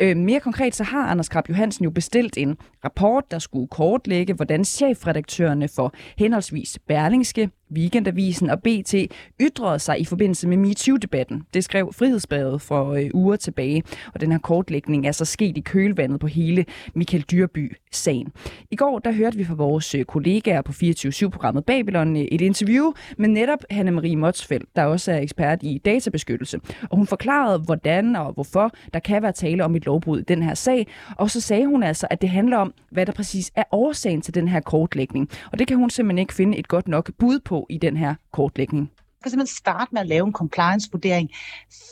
[0.00, 4.34] Øh, mere konkret så har Anders Krab Johansen jo bestilt en rapport, der skulle kortlægge,
[4.34, 8.94] hvordan chefredaktørerne for henholdsvis Berlingske, Weekendavisen og BT
[9.40, 11.42] ytrede sig i forbindelse med MeToo-debatten.
[11.54, 13.82] Det skrev Frihedsbadet for øh, uger tilbage,
[14.14, 16.64] og den her kortlægning er så sket i kølvandet på hele
[16.94, 18.32] Michael Dyrby-sagen.
[18.70, 22.92] I går der hørte vi fra vores øh, kollegaer på 24-7-programmet Babylon øh, et interview
[23.18, 26.60] med netop Hanne-Marie Motsfeldt, der også er ekspert i databeskyttelse.
[26.90, 30.42] Og hun forklarede, hvordan og hvorfor der kan være tale om et lovbrud i den
[30.42, 30.86] her sag.
[31.16, 34.34] Og så sagde hun altså, at det handler om, hvad der præcis er årsagen til
[34.34, 35.28] den her kortlægning.
[35.52, 38.14] Og det kan hun simpelthen ikke finde et godt nok bud på i den her
[38.32, 38.90] kortlægning?
[39.24, 41.30] kan simpelthen starte med at lave en compliance-vurdering,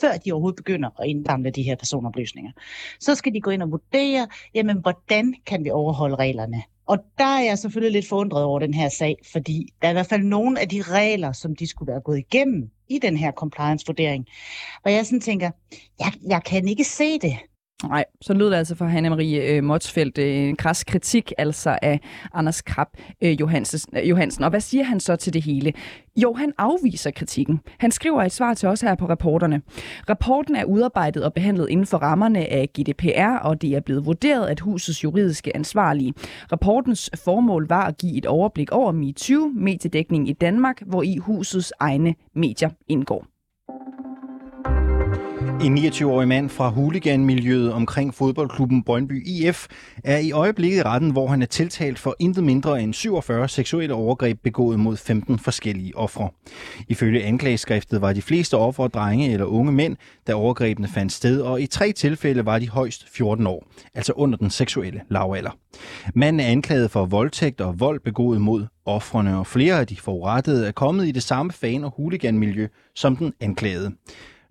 [0.01, 2.51] før de overhovedet begynder at indsamle de her personoplysninger.
[2.99, 6.63] Så skal de gå ind og vurdere, jamen, hvordan kan vi overholde reglerne?
[6.85, 9.93] Og der er jeg selvfølgelig lidt forundret over den her sag, fordi der er i
[9.93, 13.31] hvert fald nogle af de regler, som de skulle være gået igennem i den her
[13.31, 14.25] compliance-vurdering,
[14.81, 15.51] hvor jeg sådan tænker,
[15.99, 17.37] jeg, jeg kan ikke se det.
[17.87, 21.99] Nej, så lød det altså fra Hanne-Marie øh, Motsfeldt øh, en kras kritik altså af
[22.33, 22.87] Anders Krab
[23.21, 24.43] øh, Johansen, øh, Johansen.
[24.43, 25.73] Og hvad siger han så til det hele?
[26.15, 27.59] Jo, han afviser kritikken.
[27.79, 29.61] Han skriver et svar til os her på rapporterne.
[30.09, 34.47] Rapporten er udarbejdet og behandlet inden for rammerne af GDPR, og det er blevet vurderet
[34.47, 36.13] at husets juridiske ansvarlige.
[36.51, 41.73] Rapportens formål var at give et overblik over MeToo, mediedækning i Danmark, hvor i husets
[41.79, 43.25] egne medier indgår.
[45.63, 49.67] En 29-årig mand fra huliganmiljøet omkring fodboldklubben Brøndby IF
[50.03, 53.93] er i øjeblikket i retten, hvor han er tiltalt for intet mindre end 47 seksuelle
[53.93, 56.29] overgreb begået mod 15 forskellige ofre.
[56.87, 59.97] Ifølge anklageskriftet var de fleste ofre drenge eller unge mænd,
[60.27, 64.37] da overgrebene fandt sted, og i tre tilfælde var de højst 14 år, altså under
[64.37, 65.57] den seksuelle lavalder.
[66.15, 70.67] Manden er anklaget for voldtægt og vold begået mod offrene, og flere af de forurettede
[70.67, 73.91] er kommet i det samme fan- og huliganmiljø som den anklagede.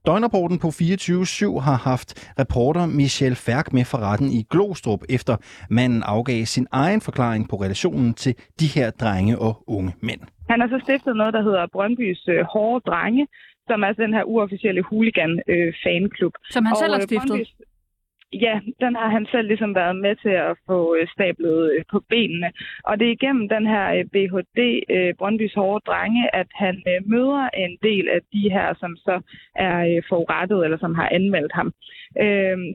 [0.07, 2.09] Døgnrapporten på 24-7 har haft
[2.43, 5.37] reporter Michel Færk med fra retten i Glostrup, efter
[5.71, 10.21] manden afgav sin egen forklaring på relationen til de her drenge og unge mænd.
[10.51, 13.27] Han har så stiftet noget, der hedder Brøndbys øh, Hårde Drenge,
[13.69, 16.35] som er den her uofficielle hooligan-fanklub.
[16.39, 17.29] Øh, som han selv har øh, stiftet?
[17.29, 17.51] Brøndbys,
[18.33, 22.01] ja, den har han selv ligesom været med til at få øh, stablet øh, på
[22.09, 22.53] benene.
[22.85, 24.61] Og det er igennem den her øh, BHD,
[25.19, 29.21] Brøndbys Hårde Drenge, at han møder en del af de her, som så
[29.57, 31.73] er forurettet eller som har anmeldt ham.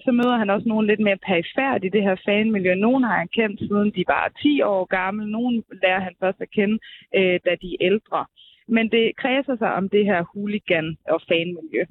[0.06, 2.76] Så møder han også nogle lidt mere perifært i det her fanmiljø.
[2.76, 5.32] Nogle har han kendt siden de var 10 år gamle.
[5.32, 6.78] Nogle lærer han først at kende,
[7.46, 8.26] da de er ældre.
[8.68, 11.84] Men det kredser sig om det her hooligan- og fanmiljø.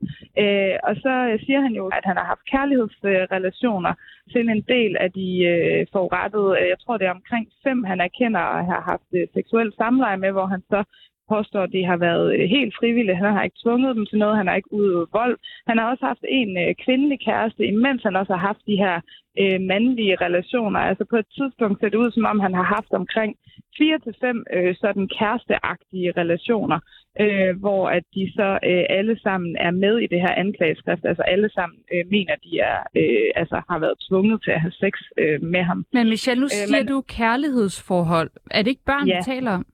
[0.42, 3.92] Øh, og så øh, siger han jo, at han har haft kærlighedsrelationer
[4.32, 6.68] til en del af de øh, forurettede.
[6.72, 10.46] Jeg tror, det er omkring fem, han erkender at have haft øh, samleje med, hvor
[10.46, 10.80] han så
[11.28, 13.18] påstår, at det har været øh, helt frivilligt.
[13.18, 15.36] Han har ikke tvunget dem til noget, han har ikke udøvet vold.
[15.68, 18.96] Han har også haft en øh, kvindelig kæreste, imens han også har haft de her
[19.42, 20.80] øh, mandlige relationer.
[20.80, 23.36] Altså på et tidspunkt ser det ud, som om han har haft omkring
[23.78, 26.78] fire til fem øh, sådan kæresteagtige relationer,
[27.20, 31.04] øh, hvor at de så øh, alle sammen er med i det her anklageskrift.
[31.04, 34.76] Altså alle sammen øh, mener, de er øh, altså har været tvunget til at have
[34.82, 35.84] sex øh, med ham.
[35.92, 38.30] Men Michelle, nu siger øh, men, du kærlighedsforhold.
[38.50, 39.16] Er det ikke børn, ja.
[39.16, 39.66] vi taler om?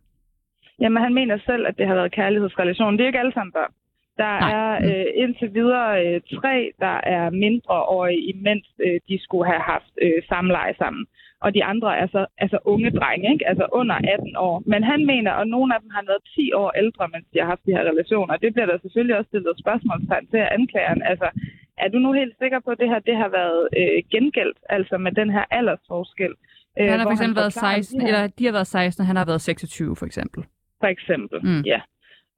[0.81, 2.93] Jamen, han mener selv, at det har været kærlighedsrelation.
[2.93, 3.73] Det er ikke alle sammen børn.
[4.23, 4.53] Der Nej.
[4.59, 4.85] er mm.
[4.89, 6.55] øh, indtil videre øh, tre,
[6.85, 11.07] der er mindre år, imens øh, de skulle have haft øh, samleje sammen.
[11.45, 13.49] Og de andre er så altså unge drenge, ikke?
[13.51, 14.63] altså under 18 år.
[14.73, 17.49] Men han mener, og nogle af dem har været 10 år ældre, mens de har
[17.53, 18.37] haft de her relationer.
[18.37, 21.03] Det bliver der selvfølgelig også stillet spørgsmålstegn til anklageren.
[21.11, 21.29] Altså,
[21.83, 24.95] er du nu helt sikker på, at det her det har været øh, gengældt, altså
[25.05, 26.33] med den her aldersforskel?
[26.79, 28.09] Øh, han har for eksempel været 16, de her...
[28.09, 30.43] eller de har været 16, og han har været 26 for eksempel
[30.83, 31.39] for eksempel.
[31.49, 31.63] Mm.
[31.73, 31.81] Ja.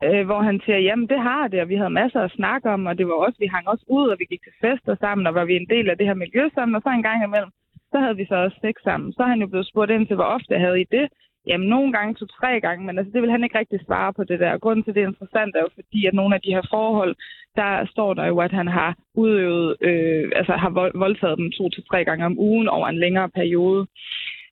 [0.07, 2.87] Øh, hvor han siger, jamen det har det, og vi havde masser at snakke om,
[2.87, 5.35] og det var også, vi hang også ud, og vi gik til fester sammen, og
[5.35, 7.53] var vi en del af det her miljø sammen, og så en gang imellem,
[7.93, 9.13] så havde vi så også sex sammen.
[9.13, 11.07] Så har han jo blevet spurgt ind til, hvor ofte havde I det?
[11.47, 14.41] Jamen, nogle gange to-tre gange, men altså, det vil han ikke rigtig svare på det
[14.41, 14.59] der.
[14.59, 17.15] Grunden til, det er interessant, er jo fordi, at nogle af de her forhold,
[17.57, 21.85] der står der jo, at han har udøvet, øh, altså har voldtaget dem to til
[21.91, 23.87] tre gange om ugen over en længere periode.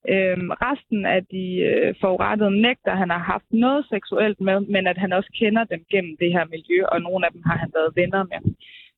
[0.08, 4.98] Øhm, resten af de øh, forurettede nægter, han har haft noget seksuelt med, men at
[4.98, 7.96] han også kender dem gennem det her miljø, og nogle af dem har han været
[7.96, 8.40] venner med.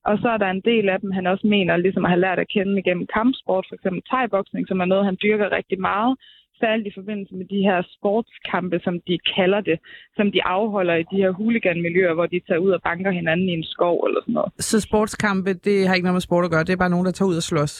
[0.08, 2.38] Og så er der en del af dem, han også mener ligesom at have lært
[2.38, 3.86] at kende igennem kampsport, f.eks.
[4.10, 6.16] thai-boksning, som er noget, han dyrker rigtig meget,
[6.62, 9.78] særligt i forbindelse med de her sportskampe, som de kalder det,
[10.16, 13.52] som de afholder i de her huliganmiljøer, hvor de tager ud og banker hinanden i
[13.52, 14.52] en skov eller sådan noget.
[14.58, 17.12] Så sportskampe, det har ikke noget med sport at gøre, det er bare nogen, der
[17.12, 17.74] tager ud og slås?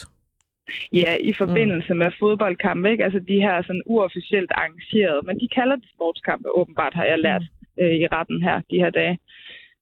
[0.93, 1.99] Ja, i forbindelse mm.
[1.99, 3.03] med fodboldkampe, ikke?
[3.03, 7.41] Altså de her sådan uofficielt arrangerede, men de kalder det sportskampe, åbenbart har jeg lært
[7.41, 7.83] mm.
[7.83, 9.17] øh, i retten her de her dage.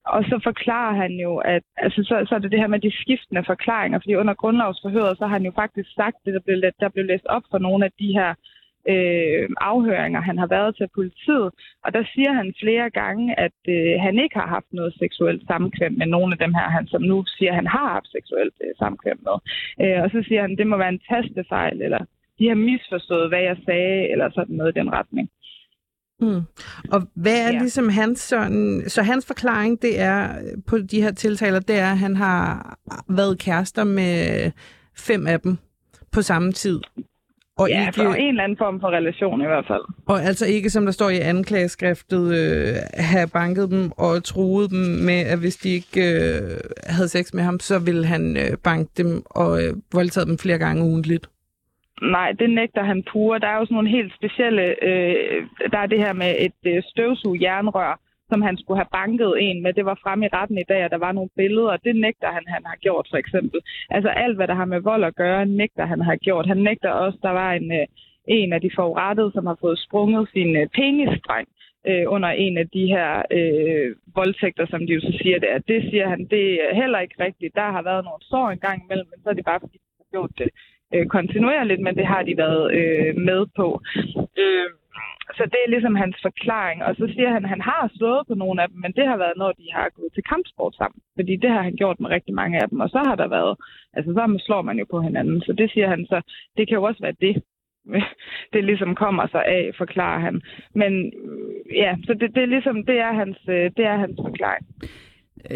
[0.06, 2.92] Og så forklarer han jo, at altså, så, så er det det her med de
[3.02, 6.90] skiftende forklaringer, fordi under grundlovsforhøret, så har han jo faktisk sagt det, der blev, der
[6.90, 8.34] blev læst op for nogle af de her
[8.92, 11.48] øh, afhøringer, han har været til politiet.
[11.86, 15.94] Og der siger han flere gange, at øh, han ikke har haft noget seksuelt samkvem
[16.02, 19.20] med nogle af dem her, han som nu siger, han har haft seksuelt øh, samkvem
[19.28, 19.38] med.
[19.82, 22.02] Øh, og så siger han, at det må være en tastefejl, eller
[22.40, 25.30] de har misforstået, hvad jeg sagde, eller sådan noget i den retning.
[26.20, 26.42] Hmm.
[26.92, 27.60] Og hvad er ja.
[27.60, 30.30] ligesom hans sådan, så hans forklaring, det er
[30.68, 32.78] på de her tiltaler, det er, at han har
[33.10, 34.52] været kærester med
[34.98, 35.58] fem af dem
[36.12, 36.80] på samme tid.
[37.64, 39.86] Og ja, ikke, for en eller anden form for relation i hvert fald.
[40.08, 42.76] Og altså ikke, som der står i anklageskriftet, øh,
[43.12, 46.60] have banket dem og truet dem med, at hvis de ikke øh,
[46.96, 50.58] havde sex med ham, så ville han øh, banke dem og øh, voldtage dem flere
[50.66, 51.26] gange ugentligt.
[52.02, 53.40] Nej, det nægter han pure.
[53.40, 54.64] Der er jo sådan nogle helt specielle...
[54.90, 55.16] Øh,
[55.72, 58.00] der er det her med et øh, støvsug jernrør,
[58.34, 59.74] som han skulle have banket en med.
[59.74, 62.30] Det var frem i retten i dag, at der var nogle billeder, og det nægter
[62.38, 63.60] han, han har gjort for eksempel.
[63.96, 66.46] Altså alt, hvad der har med vold at gøre, nægter han har gjort.
[66.48, 67.86] Han nægter også, der var en, øh,
[68.28, 71.48] en af de forurettede, som har fået sprunget sin øh, pengestreng
[71.90, 75.60] øh, under en af de her øh, voldtægter, som de jo så siger det er.
[75.72, 77.56] Det siger han, det er heller ikke rigtigt.
[77.56, 80.10] Der har været nogle sår engang imellem, men så er det bare, fordi de har
[80.16, 80.50] gjort det
[80.94, 83.68] øh, kontinuerligt, men det har de været øh, med på.
[84.44, 84.70] Øh,
[85.38, 86.84] så det er ligesom hans forklaring.
[86.88, 89.18] Og så siger han, at han har slået på nogle af dem, men det har
[89.24, 91.00] været, når de har gået til kampsport sammen.
[91.18, 92.80] Fordi det har han gjort med rigtig mange af dem.
[92.80, 93.54] Og så har der været,
[93.94, 95.42] altså så slår man jo på hinanden.
[95.42, 96.22] Så det siger han så,
[96.58, 97.44] det kan jo også være det,
[98.54, 100.42] det ligesom kommer sig af, forklarer han.
[100.82, 100.94] Men
[101.24, 104.66] øh, ja, så det, det er ligesom, det er hans, øh, det er hans forklaring.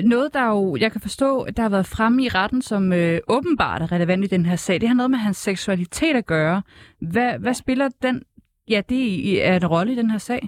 [0.04, 3.82] Noget, der jo, jeg kan forstå, der har været fremme i retten, som øh, åbenbart
[3.82, 6.62] er relevant i den her sag, det har noget med hans seksualitet at gøre.
[7.02, 8.24] Hvad, hvad spiller den
[8.70, 9.04] Ja, det
[9.48, 10.42] er en rolle i den her sag.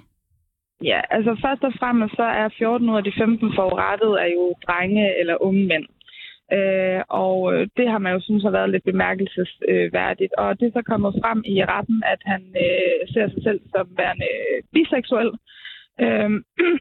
[0.84, 4.56] Ja, altså først og fremmest så er 14 ud af de 15 forurettede er jo
[4.68, 5.86] drenge eller unge mænd.
[6.58, 10.34] Øh, og øh, det har man jo synes har været lidt bemærkelsesværdigt.
[10.38, 13.88] Og det er så kommet frem i retten, at han øh, ser sig selv som
[13.98, 14.30] værende
[14.74, 15.32] biseksuel.
[16.04, 16.30] Øh,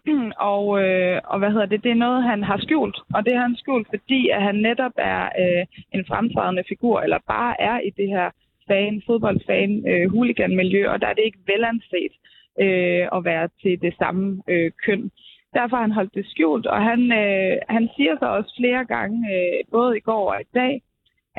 [0.55, 1.85] og, øh, og hvad hedder det?
[1.85, 2.99] Det er noget, han har skjult.
[3.15, 5.65] Og det har han skjult, fordi at han netop er øh,
[5.95, 8.31] en fremtrædende figur, eller bare er i det her
[8.69, 12.13] fan, fodboldfan, øh, huliganmiljø, og der er det ikke velanset
[12.65, 15.11] øh, at være til det samme øh, køn.
[15.55, 19.19] Derfor har han holdt det skjult, og han, øh, han siger så også flere gange,
[19.35, 20.83] øh, både i går og i dag,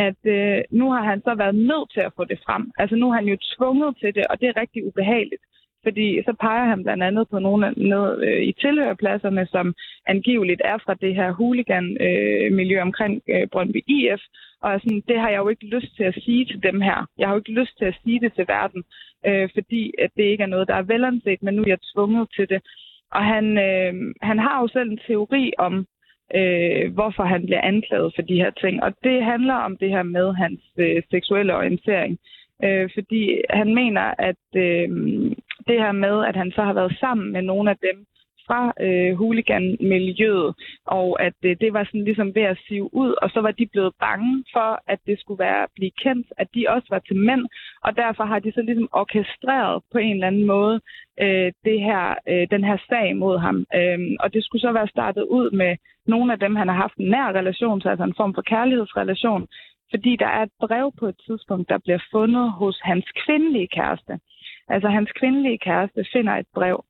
[0.07, 2.71] at øh, nu har han så været nødt til at få det frem.
[2.77, 5.43] Altså nu er han jo tvunget til det, og det er rigtig ubehageligt.
[5.83, 9.73] Fordi så peger han blandt andet på nogle af, ned, øh, i tilhørpladserne, som
[10.07, 14.21] angiveligt er fra det her huligan-miljø øh, omkring øh, Brøndby IF.
[14.61, 17.07] Og sådan, det har jeg jo ikke lyst til at sige til dem her.
[17.17, 18.83] Jeg har jo ikke lyst til at sige det til verden,
[19.25, 22.27] øh, fordi at det ikke er noget, der er velanset, men nu er jeg tvunget
[22.35, 22.61] til det.
[23.11, 25.85] Og han, øh, han har jo selv en teori om,
[26.35, 28.83] øh, hvorfor han bliver anklaget for de her ting.
[28.83, 32.19] Og det handler om det her med hans øh, seksuelle orientering.
[32.63, 34.89] Øh, fordi han mener, at øh,
[35.69, 37.97] det her med, at han så har været sammen med nogle af dem,
[38.49, 40.49] fra øh, huliganmiljøet,
[40.99, 43.65] og at øh, det var sådan ligesom ved at sive ud, og så var de
[43.73, 47.43] blevet bange for, at det skulle være blive kendt, at de også var til mænd,
[47.85, 50.75] og derfor har de så ligesom orkestreret på en eller anden måde
[51.23, 53.57] øh, det her, øh, den her sag mod ham.
[53.79, 55.71] Øh, og det skulle så være startet ud med
[56.07, 59.47] nogle af dem, han har haft en nær relation til, altså en form for kærlighedsrelation,
[59.91, 64.13] fordi der er et brev på et tidspunkt, der bliver fundet hos hans kvindelige kæreste.
[64.69, 66.83] Altså hans kvindelige kæreste finder et brev,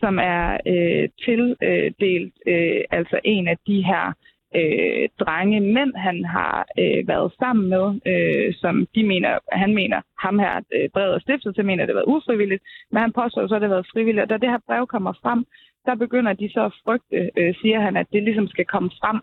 [0.00, 4.12] som er øh, tildelt øh, altså en af de her
[4.54, 10.00] øh, drenge mænd, han har øh, været sammen med, øh, som de mener, han mener,
[10.18, 12.62] ham her øh, brevet er stiftet til, mener, at det har været ufrivilligt,
[12.92, 14.22] men han påstår så, at det har været frivilligt.
[14.24, 15.44] Og da det her brev kommer frem,
[15.86, 19.18] der begynder de så at frygte, øh, siger han, at det ligesom skal komme frem,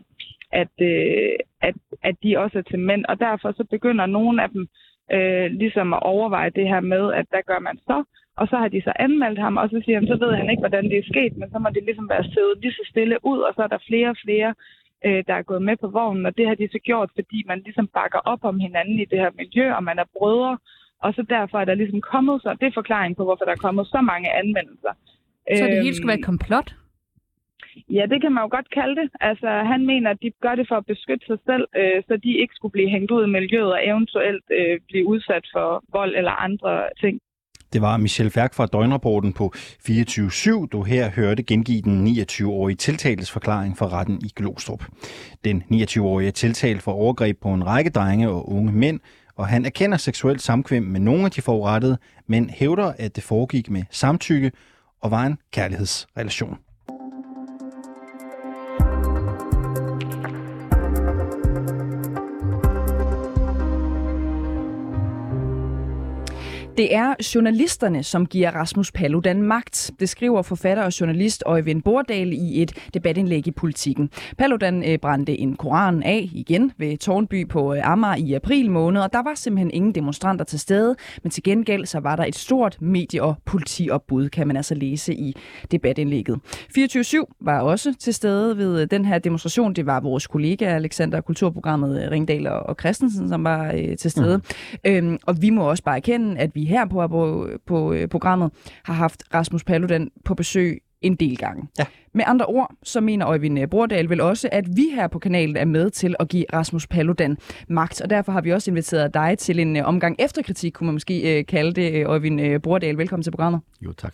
[0.52, 3.06] at, øh, at, at de også er til mænd.
[3.06, 4.68] Og derfor så begynder nogle af dem
[5.12, 8.04] øh, ligesom at overveje det her med, at hvad gør man så?
[8.38, 10.66] Og så har de så anmeldt ham, og så siger han, så ved han ikke,
[10.66, 13.40] hvordan det er sket, men så må det ligesom være siddet lige så stille ud,
[13.40, 14.54] og så er der flere og flere,
[15.06, 17.60] øh, der er gået med på vognen, og det har de så gjort, fordi man
[17.66, 20.58] ligesom bakker op om hinanden i det her miljø, og man er brødre,
[21.06, 23.66] Og så derfor er der ligesom kommet så, det er forklaring på, hvorfor der er
[23.68, 24.94] kommet så mange anmeldelser.
[25.60, 26.70] Så det hele Øhm, skulle være et komplot?
[27.90, 29.10] Ja, det kan man jo godt kalde det.
[29.30, 32.32] Altså, han mener, at de gør det for at beskytte sig selv, øh, så de
[32.42, 36.32] ikke skulle blive hængt ud i miljøet og eventuelt øh, blive udsat for vold eller
[36.48, 36.74] andre
[37.04, 37.16] ting.
[37.74, 43.32] Det var Michel Færk fra Døgnrapporten på 24-7, du her hørte gengive den 29-årige tiltaltes
[43.32, 44.84] forklaring for retten i Glostrup.
[45.46, 49.00] Den 29-årige er tiltalt for overgreb på en række drenge og unge mænd,
[49.36, 51.98] og han erkender seksuelt samkvem med nogle af de forurettede,
[52.28, 54.52] men hævder, at det foregik med samtykke
[55.02, 56.58] og var en kærlighedsrelation.
[66.78, 69.92] Det er journalisterne, som giver Rasmus Paludan magt.
[70.00, 74.10] Det skriver forfatter og journalist Øjvind Bordal i et debatindlæg i Politiken.
[74.38, 79.02] Paludan øh, brændte en koran af igen ved Tornby på øh, Amager i april måned,
[79.02, 82.36] og der var simpelthen ingen demonstranter til stede, men til gengæld så var der et
[82.36, 85.36] stort medie- og politiopbud, kan man altså læse i
[85.72, 86.40] debatindlægget.
[86.78, 89.74] 24-7 var også til stede ved øh, den her demonstration.
[89.74, 94.38] Det var vores kollega Alexander, kulturprogrammet Ringdal og og Christensen, som var øh, til stede.
[94.38, 94.92] Mm.
[94.92, 98.52] Øhm, og vi må også bare erkende, at vi her på, på, på øh, programmet
[98.84, 101.68] har haft Rasmus Paludan på besøg en del gange.
[101.80, 101.86] Ja.
[102.14, 105.58] Med andre ord, så mener Øjvind øh, Bordal vel også, at vi her på kanalen
[105.58, 107.38] er med til at give Rasmus Paludan
[107.68, 110.96] magt, og derfor har vi også inviteret dig til en øh, omgang efterkritik, kunne man
[110.96, 112.98] måske øh, kalde det, Øjvind øh, Bordal.
[112.98, 113.62] Velkommen til programmet.
[113.82, 114.14] Jo, tak.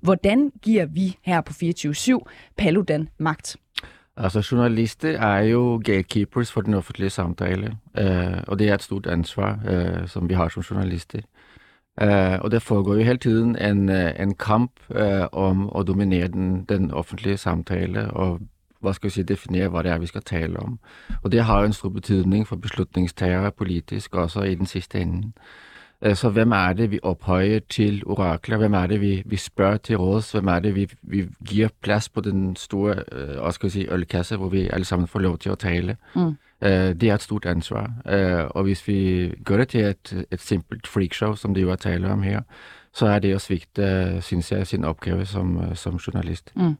[0.00, 2.18] Hvordan giver vi her på 24-7
[2.56, 3.56] Paludan magt?
[4.16, 9.06] Altså, journalister er jo gatekeepers for den offentlige samtale, øh, og det er et stort
[9.06, 11.18] ansvar, øh, som vi har som journalister.
[12.02, 16.28] Uh, og det foregår jo hele tiden en, eh, en kamp uh, om at dominere
[16.28, 18.40] den, den offentlige samtale, og
[18.80, 20.78] hvad skal vi sige, definere, hvad det er, vi skal tale om.
[21.22, 25.32] Og det har jo en stor betydning for beslutningstagere politisk, også i den sidste ende.
[26.06, 28.56] Uh, Så hvem er det, vi ophøjer til orakler?
[28.56, 30.32] Hvem er det, vi, vi spørger til råds?
[30.32, 33.92] Hvem er det, vi, vi giver plads på den store uh, også skal vi sige,
[33.92, 35.96] ølkasse, hvor vi alle sammen får lov til at tale?
[36.16, 36.36] Mm.
[36.64, 37.92] Øh, det er et stort ansvar.
[38.08, 41.76] Øh, og hvis vi gør det til et, et simpelt freakshow, som det jo er
[41.76, 42.40] tale om her,
[42.94, 46.52] så er det at svigte, synes jeg, sin opgave som, øh, som journalist.
[46.56, 46.74] Mm.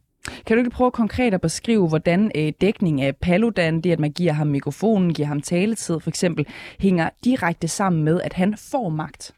[0.46, 4.12] Kan du ikke prøve konkret at beskrive, hvordan øh, dækning af Paludan, det at man
[4.12, 6.46] giver ham mikrofonen, giver ham taletid for eksempel,
[6.78, 9.32] hænger direkte sammen med, at han får magt?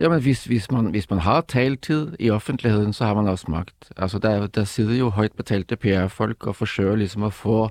[0.00, 3.92] Jamen, hvis, hvis, man, hvis man har taletid i offentligheden, så har man også magt.
[3.96, 7.70] Altså, der, der sidder jo højt betalte PR-folk og forsøger ligesom at få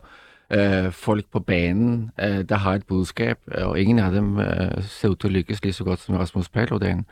[0.54, 4.82] øh, folk på banen, øh, der har et budskab, øh, og ingen af dem øh,
[4.82, 7.06] ser ud til at lykkes lige så godt som Rasmus Paludan.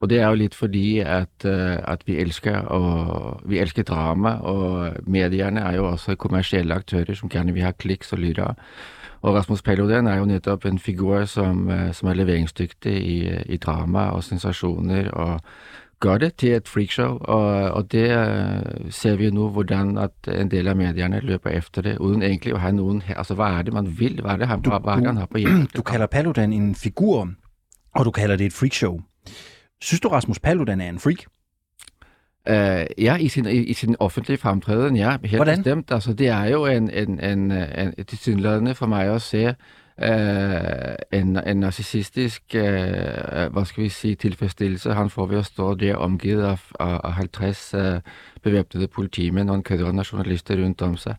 [0.00, 4.30] Og det er jo lidt fordi, at, øh, at vi elsker og vi elsker drama,
[4.30, 8.54] og medierne er jo også kommersielle aktører, som gerne vil have kliks og lyttere.
[9.22, 13.56] Og Rasmus Paludan er jo netop en figur, som, øh, som er leveringsdygtig i, i
[13.56, 15.40] drama og sensationer, og
[16.00, 20.10] gør det til et freakshow, og, og det øh, ser vi jo nu, hvordan at
[20.40, 23.14] en del af medierne løber efter det, uden egentlig at have nogen her.
[23.14, 24.20] Altså, hvad er det, man vil?
[24.20, 25.84] Hvad er det, han, Du- hvad, er det, han har på Du hjertet?
[25.84, 27.28] kalder Paludan en figur,
[27.94, 29.00] og du kalder det et freakshow.
[29.80, 31.18] Synes du, Rasmus Paludan er en freak?
[32.50, 32.54] Uh,
[33.04, 35.58] ja, i sin, i, i sin offentlige fremtræden, ja, helt Hvordan?
[35.58, 35.92] bestemt.
[35.92, 39.54] Altså, det er jo en, en, en, en, en tilsyneladende for mig at se
[40.02, 44.92] øh, en, en narcissistisk, eh, øh, hvad skal vi sige, tilfredsstillelse.
[44.92, 48.00] Han får ved at stå der omgivet af, af, af 50 øh, eh,
[48.42, 51.14] bevæbnede politimænd og en kadrende journalister rundt om sig.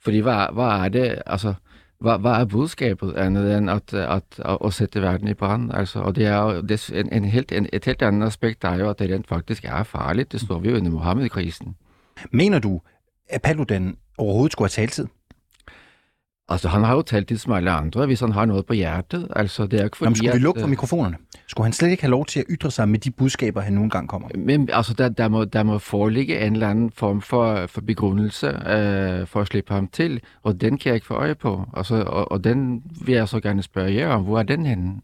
[0.00, 1.54] Fordi hvad, hvad er det, altså,
[2.00, 5.74] hvad, hvad er budskabet andet end at, at, at, at sætte verden i brand?
[5.74, 8.74] Altså, og det er jo det, en, en helt, en, et helt andet aspekt er
[8.74, 10.32] jo, at det rent faktisk er farligt.
[10.32, 11.76] Det står vi jo under Mohammed-krisen.
[12.30, 12.80] Mener du,
[13.28, 15.06] at Paludan overhovedet skulle have taltid?
[16.48, 19.28] Altså, han har jo talt til som alle andre, hvis han har noget på hjertet.
[19.36, 21.16] Altså, det er ikke fordi, Jamen, skulle vi lukke for øh, mikrofonerne?
[21.46, 23.90] Skulle han slet ikke have lov til at ytre sig med de budskaber, han nogle
[23.90, 24.28] gange kommer?
[24.34, 28.46] Men altså, der, der, må, der må foreligge en eller anden form for, for begrundelse
[28.46, 31.64] øh, for at slippe ham til, og den kan jeg ikke få øje på.
[31.76, 34.22] Altså, og, og den vil jeg så gerne spørge jer om.
[34.22, 35.00] Hvor er den henne?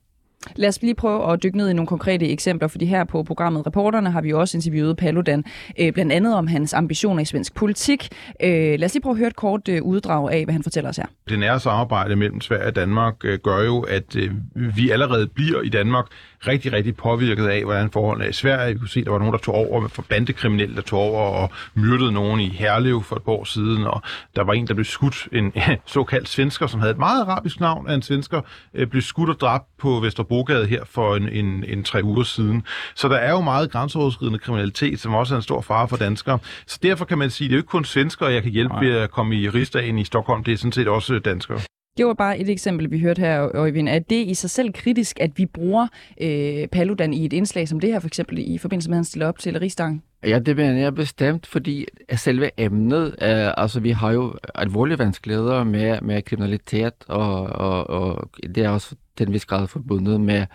[0.57, 3.67] Lad os lige prøve at dykke ned i nogle konkrete eksempler, fordi her på programmet
[3.67, 5.45] Reporterne har vi også interviewet Paludan,
[5.79, 8.09] øh, blandt andet om hans ambitioner i svensk politik.
[8.43, 10.91] Øh, lad os lige prøve at høre et kort øh, uddrag af, hvad han fortæller
[10.91, 11.07] os her.
[11.29, 15.63] Det nære samarbejde mellem Sverige og Danmark øh, gør jo, at øh, vi allerede bliver
[15.63, 16.07] i Danmark
[16.47, 18.73] rigtig, rigtig påvirket af, hvordan forholdene er i Sverige.
[18.73, 21.21] Vi kunne se, at der var nogen, der tog over for bandekriminelle, der tog over
[21.21, 24.03] og myrdede nogen i Herlev for et par år siden, og
[24.37, 25.53] der var en, der blev skudt, en
[25.87, 28.41] såkaldt svensker, som havde et meget arabisk navn af en svensker,
[28.75, 30.01] øh, blev skudt og dræbt på
[30.33, 32.63] Vesterbrogade her for en, en, en tre uger siden.
[32.95, 36.39] Så der er jo meget grænseoverskridende kriminalitet, som også er en stor fare for danskere.
[36.67, 38.75] Så derfor kan man sige, at det er jo ikke kun svenskere, jeg kan hjælpe
[38.81, 41.61] ved at komme i rigsdagen i Stockholm, det er sådan set også danskere.
[41.97, 43.89] Det var bare et eksempel, vi hørte her, Øjvind.
[43.89, 45.87] Er det i sig selv kritisk, at vi bruger
[46.21, 49.05] øh, Paludan i et indslag som det her, for eksempel i forbindelse med, at han
[49.05, 50.03] stiller op til rigsdagen?
[50.25, 55.65] Ja, det mener jeg bestemt, fordi selve emnet, øh, altså vi har jo alvorlige vanskeligheder
[55.65, 60.47] med, med kriminalitet, og, og, og det er også den vis grad forbundet med,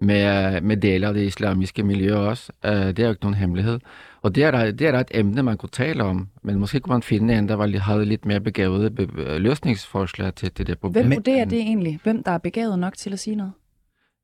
[0.00, 2.52] med, med dele af det islamiske miljø også.
[2.64, 3.80] Øh, det er jo ikke nogen hemmelighed.
[4.22, 6.80] Og det er, der, det er der et emne, man kunne tale om, men måske
[6.80, 10.78] kunne man finde en, der var, havde lidt mere begavede be, løsningsforslag til, til det
[10.78, 11.06] problem.
[11.06, 12.00] Hvem vurderer det egentlig?
[12.02, 13.52] Hvem der er begavet nok til at sige noget?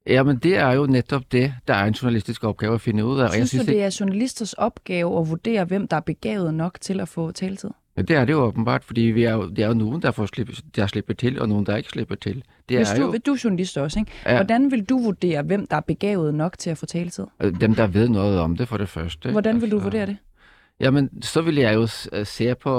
[0.06, 3.20] Ja, men det er jo netop det, der er en journalistisk opgave at finde ud
[3.20, 3.30] af.
[3.30, 6.78] Synes, jeg synes du, det er journalisters opgave at vurdere, hvem der er begavet nok
[6.80, 7.70] til at få taletid?
[7.96, 10.10] Ja, det er det jo åbenbart, fordi vi er jo, det er jo nogen, der,
[10.10, 12.42] får slippe, der slipper til, og nogen, der ikke slipper til.
[12.68, 14.12] Det Hvis er du, jo, du er journalist også, ikke?
[14.26, 14.34] Ja.
[14.36, 17.24] Hvordan vil du vurdere, hvem der er begavet nok til at få taletid?
[17.42, 19.30] øh, dem, der ved noget om det for det første.
[19.30, 20.16] Hvordan vil du vurdere det?
[20.80, 22.70] Jamen, så vil jeg jo øh, se på,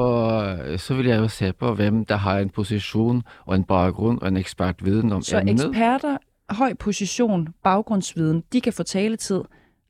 [0.77, 4.27] så vil jeg jo se på, hvem der har en position og en baggrund og
[4.27, 5.53] en ekspertviden om Så emnet.
[5.53, 6.17] eksperter,
[6.49, 9.41] høj position, baggrundsviden, de kan få taletid,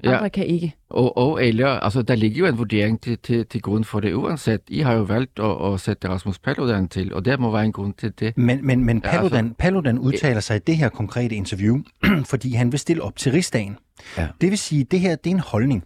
[0.03, 0.15] Ja.
[0.17, 0.75] andre kan ikke.
[0.89, 4.13] Og, og eller, altså, der ligger jo en vurdering til, til, til grund for det
[4.13, 4.63] uansett.
[4.67, 7.71] I har jo valgt at, at sætte Rasmus Paludan til, og der må være en
[7.71, 8.37] grund til det.
[8.37, 11.77] Men, men, men Ja, Paludan, altså- Paludan udtaler sig i det her konkrete interview,
[12.31, 13.77] fordi han vil stille op til rigsdagen.
[14.17, 14.27] Ja.
[14.41, 15.83] Det vil sige, at det her det er en holdning.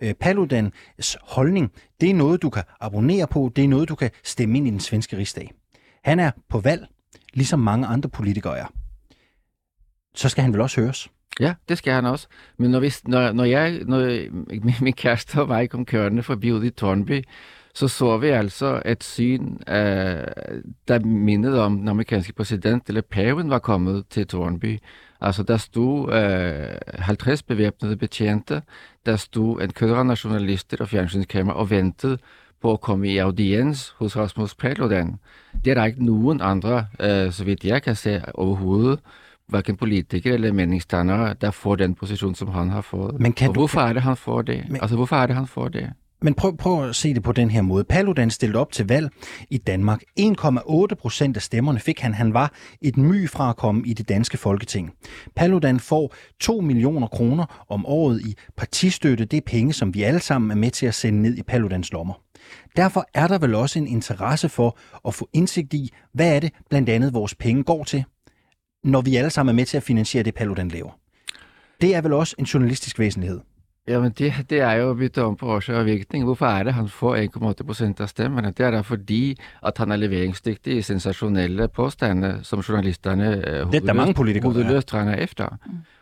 [0.00, 4.10] Øh, Paludans holdning, det er noget, du kan abonnere på, det er noget, du kan
[4.24, 5.52] stemme ind i den svenske rigsdag.
[6.04, 6.86] Han er på valg,
[7.34, 8.66] ligesom mange andre politikere er.
[10.16, 11.08] Så skal han vel også høres?
[11.40, 12.26] Ja, det skal han også.
[12.56, 14.06] Men når, vi, når, når jeg, når
[14.64, 17.24] min, min kæreste og mig kom kørende forbi ude i Tornby,
[17.74, 20.26] så så vi altså et syn, øh,
[20.88, 24.78] der mindede om den amerikanske præsident, eller paven var kommet til Tornby.
[25.20, 28.62] Altså, der stod øh, 50 bevæbnede betjente,
[29.06, 32.18] der stod en kødrende af journalister og fjernsynskamera og ventede
[32.62, 35.18] på at komme i audiens hos Rasmus Paludan.
[35.64, 39.00] Det er der ikke nogen andre, øh, så vidt jeg kan se overhovedet,
[39.48, 43.20] hverken politikere eller meningsdannere, der får den position, som han har fået.
[43.20, 44.64] Men kan og du- hvorfor er det, han får det?
[44.68, 45.90] Men- Altså, hvorfor er det, han får det?
[46.22, 47.84] Men prøv, prøv at se det på den her måde.
[47.84, 49.08] Paludan stillede op til valg
[49.50, 50.02] i Danmark.
[50.16, 52.14] 1,8 procent af stemmerne fik han.
[52.14, 54.90] Han var et my fra at komme i det danske folketing.
[55.36, 59.24] Paludan får 2 millioner kroner om året i partistøtte.
[59.24, 61.92] Det er penge, som vi alle sammen er med til at sende ned i Paludans
[61.92, 62.14] lommer.
[62.76, 66.52] Derfor er der vel også en interesse for at få indsigt i, hvad er det
[66.70, 68.04] blandt andet vores penge går til,
[68.86, 70.90] når vi alle sammen er med til at finansiere det, Paludan laver.
[71.80, 73.40] Det er vel også en journalistisk væsentlighed.
[73.88, 76.24] Jamen, det, det er jo bytte om på årsag og virkning.
[76.24, 77.16] Hvorfor er det, han får
[77.60, 78.48] 1,8 procent af stemmerne?
[78.48, 83.74] Det er da fordi, at han er leveringsdygtig i sensationelle påstande, som journalisterne øh, Det
[83.74, 84.64] er der mange politikere, der er.
[84.64, 85.48] hovedløst regner efter.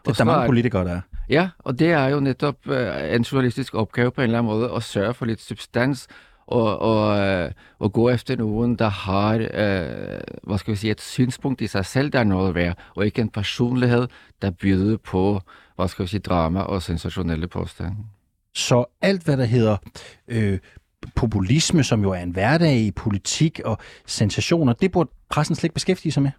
[0.05, 1.01] Det er der mange politikere, der er.
[1.29, 4.71] Ja, og det er jo netop øh, en journalistisk opgave på en eller anden måde
[4.77, 6.07] at sørge for lidt substans
[6.47, 11.01] og, og, øh, og gå efter nogen, der har øh, hvad skal vi sige, et
[11.01, 14.09] synspunkt i sig selv, der er noget værd, og ikke en personlighed,
[14.43, 15.41] der byder på
[15.77, 17.97] hvad skal vi sige, drama og sensationelle påstande.
[18.55, 19.77] Så alt, hvad der hedder
[20.29, 20.59] øh,
[21.15, 25.75] populisme, som jo er en hverdag i politik og sensationer, det burde pressen slet ikke
[25.75, 26.31] beskæftige sig med.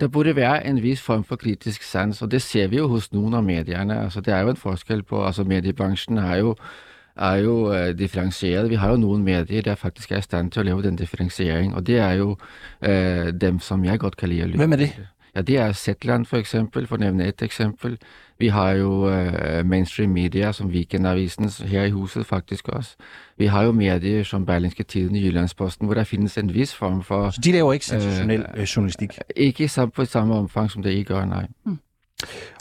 [0.00, 3.12] Der burde være en vis form for kritisk sans, og det ser vi jo hos
[3.12, 4.00] nogle af medierne.
[4.00, 6.56] Altså, der er jo en forskel på, altså mediebranchen har jo
[7.16, 8.70] er jo differentieret.
[8.70, 11.74] Vi har jo nogle medier, der faktisk er i stand til at lave den differentiering,
[11.74, 12.36] og det er jo
[12.82, 14.90] øh, dem, som jeg godt kan lide at lytte Hvem er det?
[14.94, 15.06] til.
[15.36, 17.98] Ja, det er Zetland for eksempel, for at nævne et eksempel.
[18.38, 22.96] Vi har jo øh, mainstream media, som Weekendavisen her i huset faktisk også.
[23.38, 27.02] Vi har jo medier som Berlingske Tiden i Jyllandsposten, hvor der findes en vis form
[27.02, 27.30] for...
[27.30, 29.18] Så de laver ikke sensationel øh, journalistik?
[29.36, 31.46] Ikke på samme omfang, som det I gør, nej.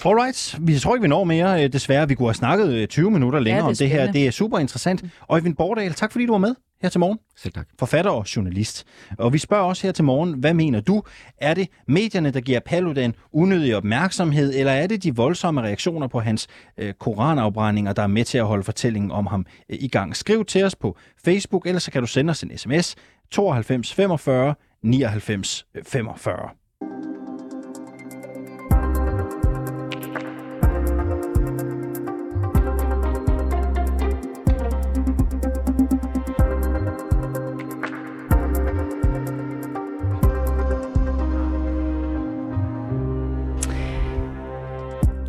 [0.06, 2.08] Alright, vi tror ikke, vi når mere, øh, desværre.
[2.08, 4.12] Vi kunne have snakket øh, 20 minutter længere det er om det her.
[4.12, 5.04] Det er super interessant.
[5.30, 7.20] Øjvind Bordal, tak fordi du var med her til morgen.
[7.38, 7.68] Selv tak.
[7.80, 8.86] Forfatter og journalist.
[9.18, 11.04] Og vi spørger også her til morgen, hvad mener du?
[11.38, 16.20] Er det medierne, der giver Paludan unødig opmærksomhed, eller er det de voldsomme reaktioner på
[16.20, 16.48] hans
[16.78, 20.16] øh, koranafbrændinger, der er med til at holde fortællingen om ham øh, i gang?
[20.16, 22.96] Skriv til os på Facebook, eller så kan du sende os en sms
[23.32, 26.50] 92 45 99 45.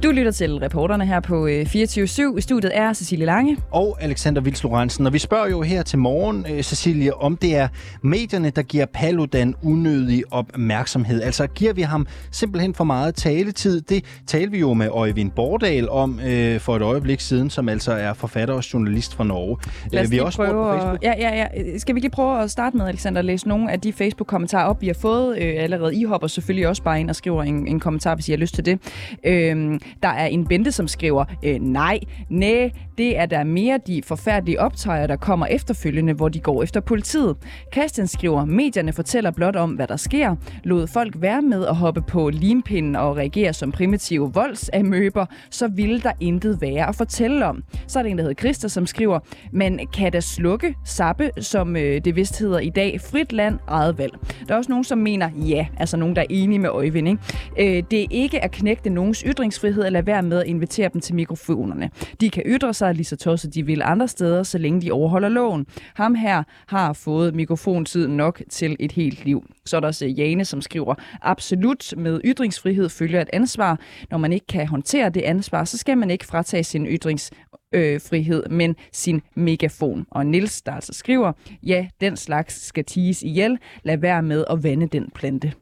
[0.06, 2.40] Du lytter til reporterne her på øh, 24-7.
[2.40, 3.56] Studiet er Cecilie Lange.
[3.70, 5.06] Og Alexander Vils Lorentzen.
[5.06, 7.68] Og vi spørger jo her til morgen, øh, Cecilie, om det er
[8.02, 11.22] medierne, der giver Paludan unødig opmærksomhed.
[11.22, 13.80] Altså giver vi ham simpelthen for meget taletid?
[13.80, 17.92] Det talte vi jo med Øjvind Bordal om øh, for et øjeblik siden, som altså
[17.92, 19.56] er forfatter og journalist fra Norge.
[19.92, 21.04] Lad os Øh, vi har lige også prøve på Facebook.
[21.04, 21.78] at, ja, ja, ja.
[21.78, 24.80] Skal vi lige prøve at starte med, Alexander, at læse nogle af de Facebook-kommentarer op,
[24.80, 25.96] vi har fået øh, allerede.
[25.96, 28.54] I hopper selvfølgelig også bare ind og skriver en, en kommentar, hvis I har lyst
[28.54, 28.78] til det.
[29.24, 32.68] Øhm, der er en Bente, som skriver, øh, nej, næ,
[32.98, 37.36] det er der mere de forfærdelige optøjer, der kommer efterfølgende, hvor de går efter politiet.
[37.72, 40.36] Christian skriver, medierne fortæller blot om, hvad der sker.
[40.64, 46.00] Lod folk være med at hoppe på limpinden og reagere som primitive voldsamøber, så ville
[46.00, 47.64] der intet være at fortælle om.
[47.86, 49.18] Så er der en, der hedder Christa, som skriver,
[49.52, 53.98] man kan da slukke, sappe, som øh, det vist hedder i dag, frit land, eget
[53.98, 54.12] valg.
[54.48, 57.76] Der er også nogen, som mener, ja, altså nogen, der er enige med Øjvind, ikke?
[57.76, 61.00] Øh, det er ikke at knægte nogens ytringsfrihed at lade være med at invitere dem
[61.00, 61.90] til mikrofonerne.
[62.20, 65.28] De kan ytre sig lige så tosset de vil andre steder, så længe de overholder
[65.28, 65.66] loven.
[65.94, 69.44] Ham her har fået mikrofontid nok til et helt liv.
[69.66, 73.80] Så er der også eh, Jane, som skriver, absolut med ytringsfrihed følger et ansvar.
[74.10, 77.30] Når man ikke kan håndtere det ansvar, så skal man ikke fratage sin ytrings
[77.72, 80.06] øh, frihed, men sin megafon.
[80.10, 81.32] Og Nils der altså skriver,
[81.62, 83.58] ja, den slags skal tiges ihjel.
[83.82, 85.52] Lad være med at vande den plante.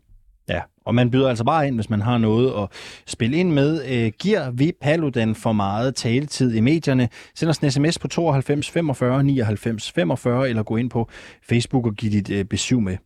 [0.87, 2.68] Og man byder altså bare ind, hvis man har noget at
[3.07, 3.85] spille ind med.
[3.89, 7.09] Øh, giver vi Paludan for meget taletid i medierne?
[7.35, 11.09] Send os en sms på 92 45 99 45, eller gå ind på
[11.49, 12.97] Facebook og giv dit øh, besøg med.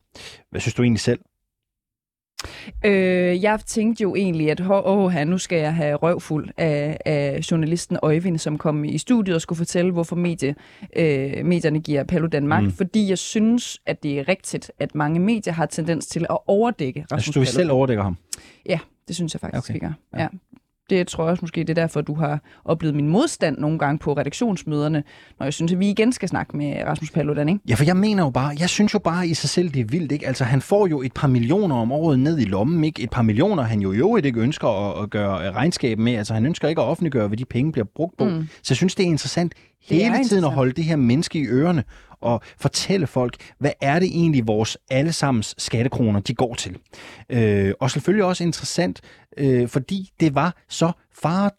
[0.51, 1.21] Hvad synes du egentlig selv?
[2.85, 7.99] Øh, jeg tænkte jo egentlig, at åh, nu skal jeg have røvfuld af, af journalisten
[8.03, 10.55] Øjvind, som kom i studiet og skulle fortælle, hvorfor medie,
[10.97, 12.65] øh, medierne giver Paludan magt.
[12.65, 12.71] Mm.
[12.73, 17.01] Fordi jeg synes, at det er rigtigt, at mange medier har tendens til at overdække
[17.01, 17.77] Rasmus Jeg synes, du selv Paludan.
[17.77, 18.17] overdækker ham.
[18.67, 18.79] Ja,
[19.09, 19.75] det synes jeg faktisk, Okay.
[19.75, 19.93] vi gør.
[20.19, 20.29] Ja.
[20.91, 23.99] Det tror jeg også måske, det er derfor, du har oplevet min modstand nogle gange
[23.99, 25.03] på redaktionsmøderne,
[25.39, 27.61] når jeg synes, at vi igen skal snakke med Rasmus Paludan, ikke?
[27.69, 29.85] Ja, for jeg mener jo bare, jeg synes jo bare i sig selv, det er
[29.85, 30.27] vildt, ikke?
[30.27, 33.03] Altså, han får jo et par millioner om året ned i lommen, ikke?
[33.03, 36.15] Et par millioner, han jo i øvrigt ikke ønsker at, at gøre regnskab med.
[36.15, 38.25] Altså, han ønsker ikke at offentliggøre, hvad de penge bliver brugt på.
[38.25, 38.49] Mm.
[38.63, 41.47] Så jeg synes, det er interessant er hele tiden at holde det her menneske i
[41.47, 41.85] ørerne
[42.21, 46.77] og fortælle folk, hvad er det egentlig vores allesammens skattekroner, de går til.
[47.31, 49.01] Øh, og selvfølgelig også interessant,
[49.37, 51.55] øh, fordi det var så far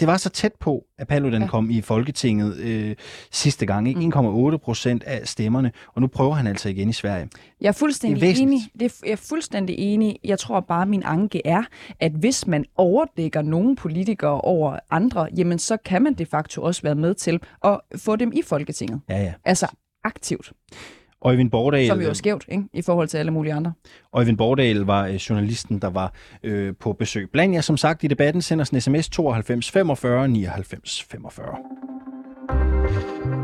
[0.00, 1.48] det var så tæt på, at Paludan ja.
[1.48, 2.96] Kom i Folketinget øh,
[3.30, 3.88] sidste gang.
[3.88, 4.00] Ikke?
[4.00, 7.28] 1,8 procent af stemmerne, og nu prøver han altså igen i Sverige.
[7.60, 8.60] Jeg er fuldstændig Det er enig.
[8.80, 10.18] Det er, jeg er fuldstændig enig.
[10.24, 11.62] Jeg tror bare, at min anke er,
[12.00, 16.82] at hvis man overdækker nogle politikere over andre, jamen så kan man de facto også
[16.82, 19.00] være med til at få dem i Folketinget.
[19.08, 19.32] Ja, ja.
[19.44, 19.66] Altså
[20.04, 20.52] aktivt,
[21.22, 22.64] Øjvind Bordal, som jo er skævt ikke?
[22.72, 23.72] i forhold til alle mulige andre.
[24.12, 26.12] Øjvind Bordal var øh, journalisten, der var
[26.42, 27.30] øh, på besøg.
[27.32, 31.95] Bland jer som sagt i debatten, sender en sms 92 45 99 45.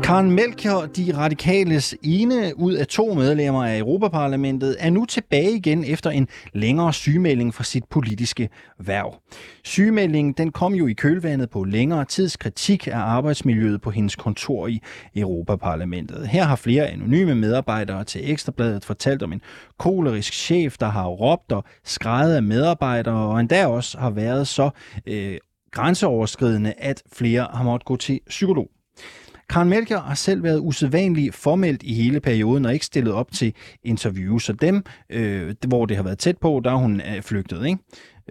[0.03, 5.83] Karen Melchior, de radikales ene ud af to medlemmer af Europaparlamentet, er nu tilbage igen
[5.83, 9.15] efter en længere sygemelding fra sit politiske værv.
[9.63, 14.67] Sygemeldingen den kom jo i kølvandet på længere tids kritik af arbejdsmiljøet på hendes kontor
[14.67, 14.81] i
[15.15, 16.27] Europaparlamentet.
[16.27, 19.41] Her har flere anonyme medarbejdere til Ekstrabladet fortalt om en
[19.79, 24.69] kolerisk chef, der har råbt og skrejet af medarbejdere, og endda også har været så
[25.05, 25.37] øh,
[25.71, 28.69] grænseoverskridende, at flere har måttet gå til psykolog.
[29.49, 33.53] Karen Melchior har selv været usædvanligt formelt i hele perioden og ikke stillet op til
[33.83, 37.65] interviews, så dem, øh, hvor det har været tæt på, der er hun øh, flygtet.
[37.65, 37.77] Ikke?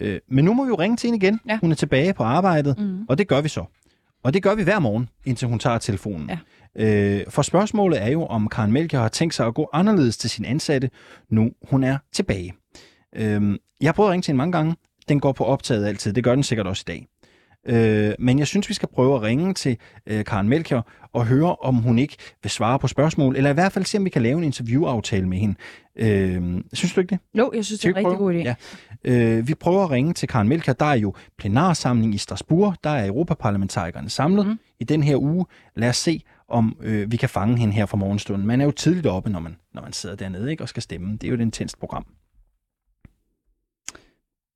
[0.00, 1.40] Øh, men nu må vi jo ringe til hende igen.
[1.48, 1.58] Ja.
[1.60, 3.04] Hun er tilbage på arbejdet, Mhm.
[3.08, 3.64] og det gør vi så.
[4.24, 6.30] Og det gør vi hver morgen, indtil hun tager telefonen.
[6.30, 6.38] Ja.
[7.18, 10.30] Øh, for spørgsmålet er jo, om Karen Melchior har tænkt sig at gå anderledes til
[10.30, 10.90] sin ansatte,
[11.30, 12.52] nu hun er tilbage.
[13.16, 14.76] Øh, jeg har prøvet at ringe til hende mange gange.
[15.08, 16.12] Den går på optaget altid.
[16.12, 17.06] Det gør den sikkert også i dag.
[17.66, 21.56] Øh, men jeg synes, vi skal prøve at ringe til øh, Karen Melchior og høre,
[21.56, 24.22] om hun ikke vil svare på spørgsmål, eller i hvert fald se, om vi kan
[24.22, 25.54] lave en interviewaftale med hende.
[25.96, 27.18] Øh, synes du ikke det?
[27.38, 28.38] Jo, jeg synes, det er en rigtig god idé.
[28.38, 28.54] Ja.
[29.04, 30.74] Øh, vi prøver at ringe til Karen Melchior.
[30.74, 32.74] Der er jo plenarsamling i Strasbourg.
[32.84, 34.58] Der er europaparlamentarikerne samlet mm.
[34.80, 35.46] i den her uge.
[35.76, 38.46] Lad os se, om øh, vi kan fange hende her fra morgenstunden.
[38.46, 41.12] Man er jo tidligt oppe, når man, når man sidder dernede ikke, og skal stemme.
[41.12, 42.06] Det er jo et intenst program.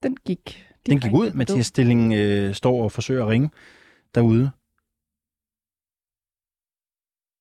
[0.02, 0.65] Den gik.
[0.86, 1.32] Den gik ud.
[1.32, 3.50] Mathias Stilling øh, står og forsøger at ringe
[4.14, 4.50] derude.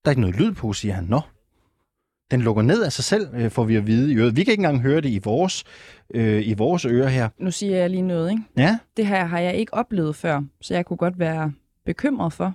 [0.05, 1.03] Der er ikke noget lyd på, siger han.
[1.03, 1.21] Nå.
[2.31, 4.35] Den lukker ned af sig selv, øh, får vi at vide i øret.
[4.35, 5.63] Vi kan ikke engang høre det i vores,
[6.13, 7.29] øh, i vores ører her.
[7.37, 8.43] Nu siger jeg lige noget, ikke?
[8.57, 11.53] Ja, Det her har jeg ikke oplevet før, så jeg kunne godt være
[11.85, 12.53] bekymret for,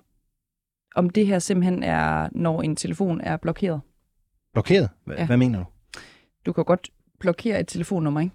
[0.96, 3.80] om det her simpelthen er, når en telefon er blokeret.
[4.52, 4.88] blokeret.
[5.06, 5.26] H- Ja.
[5.26, 5.64] Hvad mener du?
[6.46, 8.34] Du kan godt blokere et telefonnummer, ikke?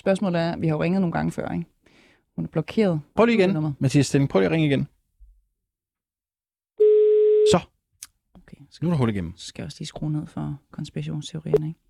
[0.00, 1.66] Spørgsmålet er, vi har jo ringet nogle gange før, ikke?
[2.36, 3.00] Hun er blokeret.
[3.14, 3.74] Prøv lige igen.
[3.78, 4.30] Mathias Stilling.
[4.30, 4.88] Prøv lige at ringe igen.
[7.52, 7.60] Så.
[8.34, 9.36] Okay, Nu er der hul igennem.
[9.36, 11.80] Så skal jeg også lige skrue ned for konspirationsteorierne, ikke?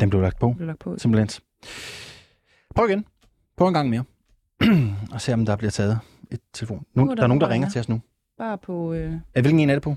[0.00, 0.46] Den blev lagt på.
[0.46, 0.98] Den blev lagt på.
[0.98, 1.44] Simpelthen.
[2.74, 3.06] Prøv igen.
[3.56, 4.04] Prøv en gang mere.
[5.14, 6.00] og se, om der bliver taget
[6.30, 6.86] et telefon.
[6.94, 8.00] Nu, Nu er der, er nogen, der ringer til os nu.
[8.38, 8.92] Bare på...
[8.92, 9.94] Øh, Er, hvilken en er det på?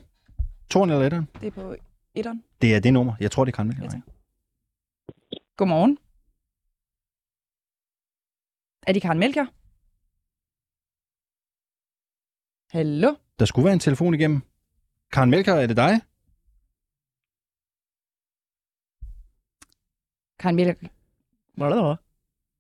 [0.70, 1.28] Toren eller etteren?
[1.42, 1.76] det er på
[2.16, 2.44] etteren.
[2.62, 3.14] Det er det nummer.
[3.20, 3.74] Jeg tror, det er Karen.
[3.82, 4.02] Ja,
[5.58, 5.98] Godmorgen.
[8.88, 9.46] Er det Karen Melker?
[12.78, 13.16] Hallo?
[13.40, 14.42] Der skulle være en telefon igennem.
[15.12, 16.02] Karen Mælker, er det dig?
[20.40, 20.88] Karen Melker.
[21.56, 21.96] Blablabla.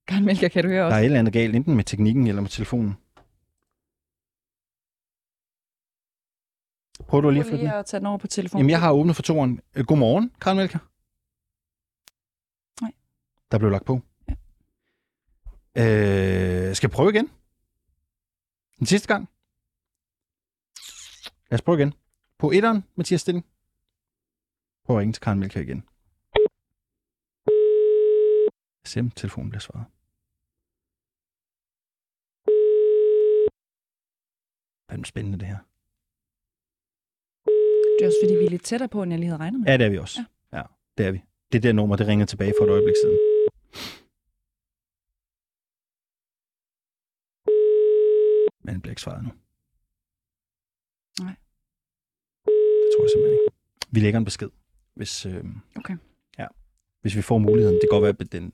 [0.07, 0.95] Karen Melker, kan du høre Der også?
[0.95, 2.93] er et eller andet galt, enten med teknikken eller med telefonen.
[7.07, 8.59] Prøv du lige at flytte lige at tage den over på telefonen.
[8.59, 9.59] Jamen, jeg har åbnet for toren.
[9.75, 10.79] Øh, Godmorgen, Karen Mælker.
[12.81, 12.91] Nej.
[13.51, 14.01] Der blev lagt på.
[15.77, 17.31] Øh, skal jeg prøve igen?
[18.79, 19.29] Den sidste gang?
[21.49, 21.93] Lad os prøve igen.
[22.37, 23.45] På etteren, Mathias Stilling.
[24.85, 25.83] Prøv at ringe til Karen Mælker igen.
[28.85, 29.85] Se om telefonen bliver svaret.
[34.89, 35.57] Fandme spændende det her.
[37.97, 39.67] Det er også fordi, vi er lidt tættere på, end jeg lige havde regnet med.
[39.67, 40.19] Ja, det er vi også.
[40.51, 40.57] Ja.
[40.57, 40.63] ja,
[40.97, 41.21] det er vi.
[41.51, 43.19] Det der nummer, det ringede tilbage for et øjeblik siden.
[48.63, 49.29] Men det bliver ikke svaret nu.
[51.23, 51.35] Nej.
[52.45, 53.53] Det tror jeg simpelthen ikke.
[53.91, 54.49] Vi lægger en besked,
[54.95, 55.43] hvis, øh,
[55.75, 55.97] Okay.
[56.39, 56.47] ja,
[57.01, 57.75] hvis vi får muligheden.
[57.75, 58.53] Det kan godt være, at den...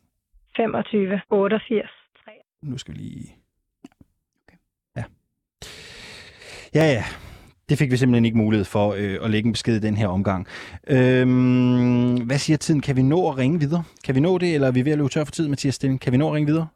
[0.57, 1.89] 25, 88,
[2.26, 2.32] 3.
[2.62, 3.36] Nu skal vi lige...
[4.95, 5.03] Ja.
[6.76, 7.03] Ja, ja.
[7.70, 10.07] Det fik vi simpelthen ikke mulighed for øh, at lægge en besked i den her
[10.07, 10.47] omgang.
[10.88, 12.82] Øhm, hvad siger tiden?
[12.82, 13.84] Kan vi nå at ringe videre?
[14.03, 16.01] Kan vi nå det, eller er vi ved at løbe tør for tid, Mathias Stilling?
[16.01, 16.68] Kan vi nå at ringe videre?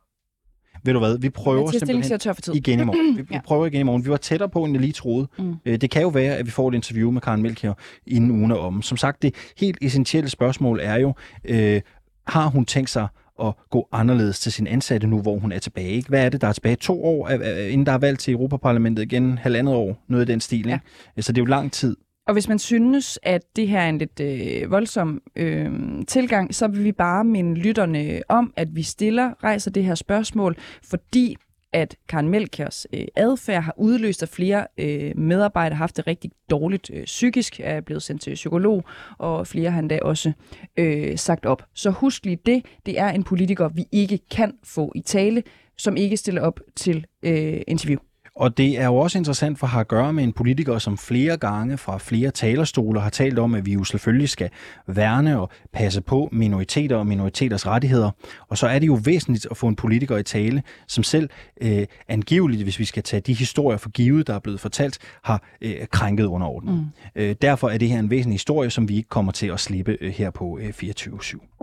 [0.84, 2.54] Ved du hvad, vi prøver simpelthen tør for tid.
[2.56, 3.18] igen i morgen.
[3.18, 3.40] Vi, vi Ja.
[3.46, 4.06] prøver igen i morgen.
[4.06, 5.28] Vi var tættere på, end jeg lige troede.
[5.40, 5.56] Mm.
[5.66, 7.78] Øh, det kan jo være, at vi får et interview med Karen Melchior
[8.08, 8.82] inden ugen er om.
[8.82, 11.14] Som sagt, det helt essentielle spørgsmål er jo,
[11.46, 11.82] øh,
[12.28, 13.08] har hun tænkt sig
[13.44, 15.90] at gå anderledes til sin ansatte nu, hvor hun er tilbage?
[15.90, 16.10] Ikke?
[16.10, 16.76] Hvad er det, der er tilbage?
[16.76, 20.32] To år, øh, øh, inden der er valg til Europaparlamentet igen, halvandet år, noget i
[20.32, 20.66] den stil.
[20.70, 20.80] Ikke?
[21.20, 21.96] Så det er jo lang tid.
[22.28, 25.72] Og hvis man synes, at det her er en lidt øh, voldsom øh,
[26.08, 30.58] tilgang, så vil vi bare minde lytterne om, at vi stiller, rejser det her spørgsmål,
[30.84, 31.36] fordi
[31.74, 36.32] at Karen Melkers øh, adfærd har udløst, at flere øh, medarbejdere har haft det rigtig
[36.50, 38.84] dårligt øh, psykisk, er blevet sendt til psykolog,
[39.18, 40.32] og flere har endda også
[40.78, 41.64] øh, sagt op.
[41.74, 45.44] Så husk lige det, det er en politiker, vi ikke kan få i tale,
[45.78, 48.00] som ikke stiller op til øh, interview.
[48.36, 50.98] Og det er jo også interessant for at have at gøre med en politiker, som
[50.98, 54.50] flere gange fra flere talerstoler har talt om, at vi jo selvfølgelig skal
[54.88, 58.12] værne og passe på minoriteter og minoriteters rettigheder.
[58.48, 61.30] Og så er det jo væsentligt at få en politiker i tale, som selv
[61.62, 65.44] øh, angiveligt, hvis vi skal tage de historier for givet, der er blevet fortalt, har
[65.62, 66.74] øh, krænket underordnet.
[66.74, 66.86] Mm.
[67.16, 69.98] Øh, derfor er det her en væsentlig historie, som vi ikke kommer til at slippe
[70.02, 71.54] øh, her på øh, 24-7.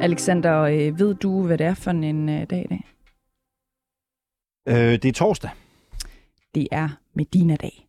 [0.00, 2.93] Alexander, øh, ved du, hvad det er for en øh, dag i dag?
[4.68, 5.50] Øh, det er torsdag.
[6.54, 7.88] Det er Medina-dag.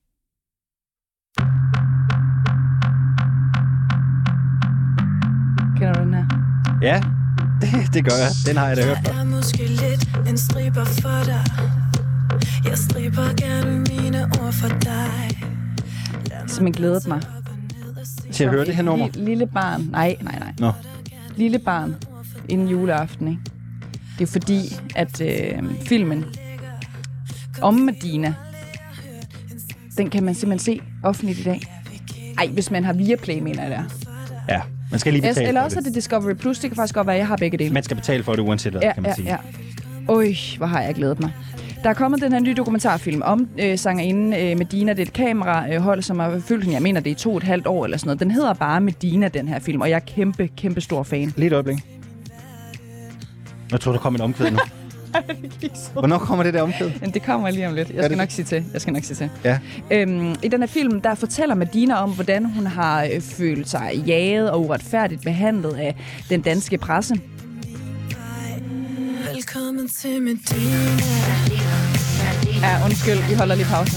[5.77, 6.25] Kender du den her?
[6.81, 7.01] Ja,
[7.61, 8.31] det, det gør jeg.
[8.47, 9.13] Den har jeg da hørt før.
[9.13, 11.43] er måske lidt en striber for dig
[12.69, 15.41] Jeg striber gerne mine ord for dig
[16.47, 17.21] Som jeg glædet mig.
[18.31, 19.05] Til at høre det her nummer?
[19.07, 19.81] Lille, lille barn.
[19.81, 20.53] Nej, nej, nej.
[20.59, 20.71] Nå.
[21.35, 21.95] Lille barn
[22.49, 23.41] inden juleaften, ikke?
[24.19, 24.61] Det er fordi,
[24.95, 26.25] at øh, filmen
[27.61, 28.33] om Medina,
[29.97, 31.61] den kan man simpelthen se offentligt i dag.
[32.37, 33.83] Ej, hvis man har Viaplay, mener jeg det er.
[34.49, 35.95] Ja, man skal lige betale Eller også er det.
[35.95, 36.59] Discovery Plus.
[36.59, 37.73] Det kan faktisk godt være, at jeg har begge dele.
[37.73, 39.27] Man skal betale for det uanset hvad, ja, kan man ja, sige.
[39.27, 39.37] ja.
[40.09, 40.27] Øj,
[40.57, 41.31] hvor har jeg glædet mig.
[41.83, 44.93] Der er kommet den her nye dokumentarfilm om øh, sangerinden øh, Medina.
[44.93, 47.43] Det er et kamerahold, som har fyldt hende, jeg mener, det er to og et
[47.43, 48.19] halvt år eller sådan noget.
[48.19, 51.33] Den hedder bare Medina, den her film, og jeg er kæmpe, kæmpe stor fan.
[51.35, 51.77] Lige et øjeblik.
[53.71, 54.57] Jeg tror, der kommer et omkvæd nu.
[55.93, 56.89] Hvornår kommer det der omkvæd?
[57.13, 57.89] Det kommer lige om lidt.
[57.89, 58.65] Jeg skal det nok sige til.
[58.73, 59.29] Jeg skal nok sige til.
[59.43, 59.59] Ja.
[59.91, 64.03] Øhm, I den her film, der fortæller Medina om, hvordan hun har øh, følt sig
[64.07, 65.95] jaget og uretfærdigt behandlet af
[66.29, 67.15] den danske presse.
[69.33, 70.75] Velkommen til Medina
[72.61, 73.95] Ja, undskyld, vi holder lige pause.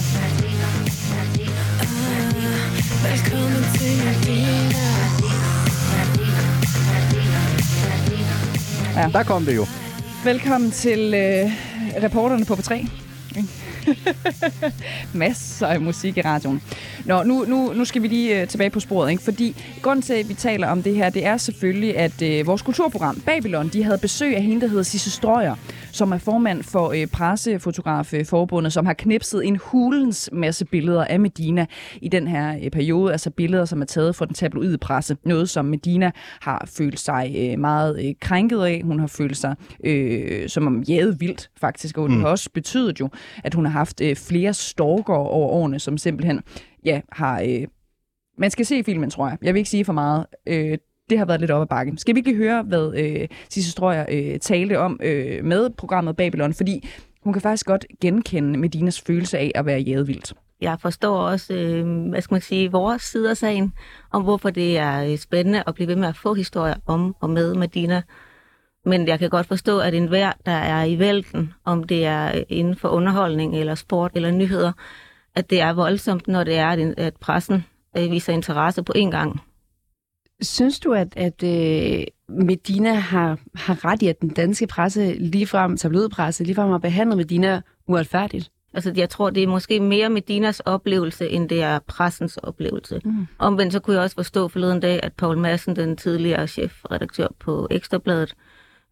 [3.03, 4.79] Velkommen til Medina
[8.95, 9.09] Ja.
[9.13, 9.65] Der kom det jo.
[10.23, 11.51] Velkommen til øh,
[12.03, 12.89] reporterne på P3.
[15.13, 16.61] Masser af musik i radioen.
[17.05, 19.23] Nå, nu, nu, nu skal vi lige uh, tilbage på sporet, ikke?
[19.23, 22.61] fordi grunden til, at vi taler om det her, det er selvfølgelig, at uh, vores
[22.61, 25.55] kulturprogram, Babylon, de havde besøg af hende, der hedder Sisse Strøger,
[25.91, 31.65] som er formand for uh, Pressefotografforbundet, som har knipset en hulens masse billeder af Medina
[32.01, 35.17] i den her uh, periode, altså billeder, som er taget fra den tabloide presse.
[35.25, 36.11] Noget, som Medina
[36.41, 38.81] har følt sig uh, meget uh, krænket af.
[38.85, 39.55] Hun har følt sig
[39.87, 42.23] uh, som om jæget vildt, faktisk, og det Mm.
[42.23, 43.09] har også betydet jo,
[43.43, 46.41] at hun har haft øh, flere stalker over årene, som simpelthen
[46.85, 47.41] ja, har...
[47.41, 47.67] Øh,
[48.37, 49.37] man skal se filmen, tror jeg.
[49.41, 50.25] Jeg vil ikke sige for meget.
[50.47, 50.77] Øh,
[51.09, 51.97] det har været lidt op ad bakken.
[51.97, 56.53] Skal vi ikke høre, hvad øh, Sisse Strøger øh, talte om øh, med programmet Babylon?
[56.53, 56.89] Fordi
[57.23, 60.33] hun kan faktisk godt genkende Medinas følelse af at være jædevildt.
[60.61, 63.73] Jeg forstår også, øh, hvad skal man sige, vores side af sagen,
[64.11, 67.29] om hvorfor det er øh, spændende at blive ved med at få historier om og
[67.29, 68.01] med Medina.
[68.85, 72.75] Men jeg kan godt forstå, at enhver, der er i vælten, om det er inden
[72.75, 74.71] for underholdning eller sport eller nyheder,
[75.35, 77.65] at det er voldsomt, når det er, at- pressen
[77.97, 79.41] øh, viser interesse på én gang.
[80.41, 85.77] Synes du, at, at øh, Medina har, har ret i, at den danske presse, ligefrem
[85.77, 88.51] tabloidpresse, ligefrem har behandlet Medina uretfærdigt?
[88.73, 93.01] Altså, jeg tror, det er måske mere Medinas oplevelse, end det er pressens oplevelse.
[93.05, 93.27] Mm.
[93.39, 97.67] Omvendt så kunne jeg også forstå forleden dag, at Paul Madsen, den tidligere chefredaktør på
[97.71, 98.35] Ekstrabladet,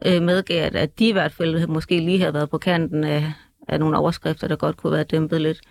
[0.06, 3.32] øh, medgav, at- at de i hvert fald måske lige havde været på kanten af,
[3.68, 5.62] af nogle overskrifter, der godt kunne være dæmpet lidt.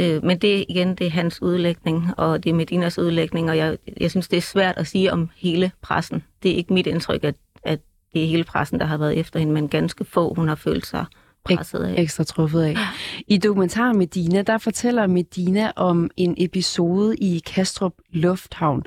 [0.00, 3.78] Øh, men det igen, det er hans udlægning, og det er Medinas udlægning, og jeg,
[4.00, 6.22] jeg synes, det er svært at sige om hele pressen.
[6.42, 7.80] Det er ikke mit indtryk, at, at
[8.14, 10.86] det er hele pressen, der har været efter hende, men ganske få, hun har følt
[10.86, 11.04] sig
[11.44, 11.94] presset af.
[12.02, 12.76] Ekstra truffet af.
[13.28, 18.82] I dokumentaren Medina, der fortæller Medina om en episode i Kastrup Lufthavn.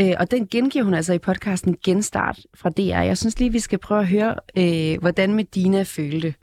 [0.00, 3.02] Øh, og den gengiver hun altså i podcasten Genstart fra DR.
[3.02, 6.34] Jeg synes lige, vi skal prøve at høre, øh, hvordan Medina følte.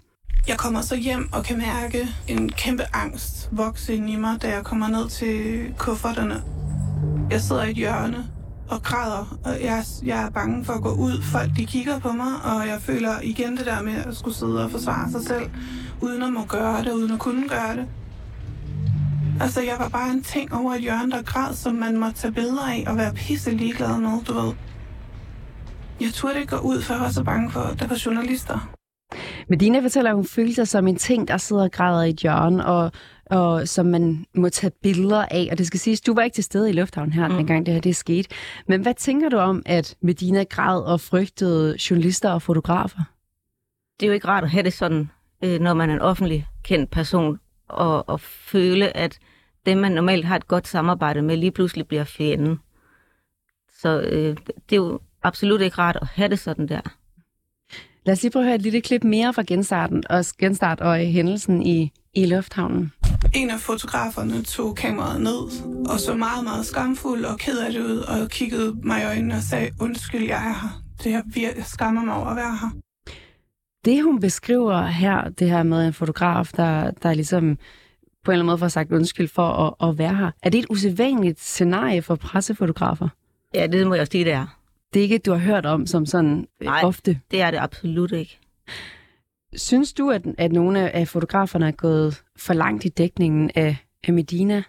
[0.47, 4.49] Jeg kommer så hjem og kan mærke en kæmpe angst vokse ind i mig, da
[4.49, 6.43] jeg kommer ned til kufferterne.
[7.31, 8.25] Jeg sidder i et hjørne
[8.69, 11.21] og græder, og jeg, jeg er bange for at gå ud.
[11.21, 14.63] Folk de kigger på mig, og jeg føler igen det der med at skulle sidde
[14.63, 15.49] og forsvare sig selv,
[16.01, 17.85] uden at må gøre det, uden at kunne gøre det.
[19.41, 22.31] Altså, jeg var bare en ting over et hjørne, der græd, som man måtte tage
[22.31, 24.53] billeder af og være pisse ligeglad med, du ved.
[26.01, 28.69] Jeg turde ikke gå ud, for jeg var så bange for, at der var journalister.
[29.49, 32.17] Medina fortæller, at hun følte sig som en ting, der sidder og græder i et
[32.17, 32.91] hjørne, og,
[33.25, 35.47] og som man må tage billeder af.
[35.51, 37.35] Og det skal siges, du var ikke til stede i lufthavnen her, mm.
[37.35, 38.29] dengang det her det skete.
[38.67, 42.99] Men hvad tænker du om, at Medina græd og frygtede journalister og fotografer?
[44.01, 45.09] det er jo ikke rart at have det sådan,
[45.43, 49.19] øh, når man er en offentlig kendt person, og, og føle, at
[49.65, 52.59] dem, man normalt har et godt samarbejde med, lige pludselig bliver fjenden.
[53.79, 54.37] Så øh,
[54.69, 56.81] det er jo absolut ikke rart at have det sådan der.
[58.05, 60.97] Lad os lige prøve at høre et lille klip mere fra genstarten, og genstart og
[60.97, 62.91] hændelsen i, i lufthavnen.
[63.35, 65.39] En af fotograferne tog kameraet ned
[65.89, 69.35] og så meget, meget skamfuld og ked af det ud og kiggede mig i øjnene
[69.35, 70.81] og sagde, undskyld, jeg er her.
[71.03, 72.69] Det her vir- jeg skammer mig over at være her.
[73.85, 77.57] Det, hun beskriver her, det her med en fotograf, der, der ligesom
[78.23, 80.31] på en eller anden måde får sagt undskyld for at, at være her.
[80.43, 83.07] Er det et usædvanligt scenarie for pressefotografer?
[83.53, 84.57] Ja, det må jeg sige, det er.
[84.93, 87.19] Det er ikke et, du har hørt om som sådan øh, Nej, ofte?
[87.31, 88.39] det er det absolut ikke.
[89.55, 94.13] Synes du, at, at nogle af fotograferne er gået for langt i dækningen af, af
[94.13, 94.63] Medina?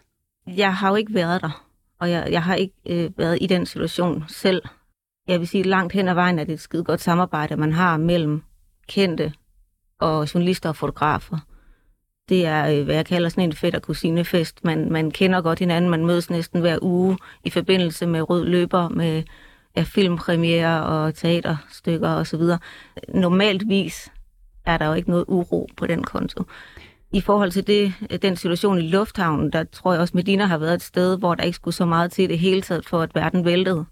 [0.46, 1.66] Jeg har jo ikke været der,
[2.00, 4.62] og jeg, jeg har ikke øh, været i den situation selv.
[5.28, 7.96] Jeg vil sige, langt hen ad vejen er det et skide godt samarbejde, man har
[7.96, 8.42] mellem
[8.88, 9.32] kendte
[10.00, 11.38] og journalister og fotografer.
[12.32, 14.64] Det er, øh, hvad jeg kalder sådan en fedt og kusinefest.
[14.64, 18.88] Man, man kender godt hinanden, man mødes næsten hver uge i forbindelse med rød løber,
[18.88, 19.22] med
[19.76, 22.40] ja, filmpremiere og teaterstykker osv.
[23.14, 24.12] Normaltvis
[24.66, 26.44] er der jo ikke noget uro på den konto.
[27.12, 30.74] I forhold til det, den situation i lufthavnen, der tror jeg også, Medina har været
[30.74, 33.44] et sted, hvor der ikke skulle så meget til det hele taget, for at verden
[33.44, 33.84] væltede.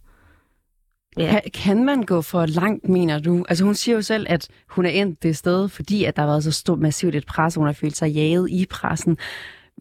[1.19, 1.31] Ja.
[1.31, 3.45] Kan, kan man gå for langt, mener du?
[3.49, 6.29] Altså hun siger jo selv, at hun er endt det sted, fordi at der har
[6.29, 9.19] været så stort massivt et pres, og hun har følt sig jaget i pressen.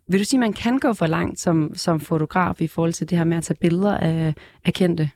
[0.08, 3.10] Vil du sige, at man kan gå for langt som, som fotograf i forhold til
[3.10, 4.34] det her med at tage billeder af,
[4.66, 5.10] af kendte?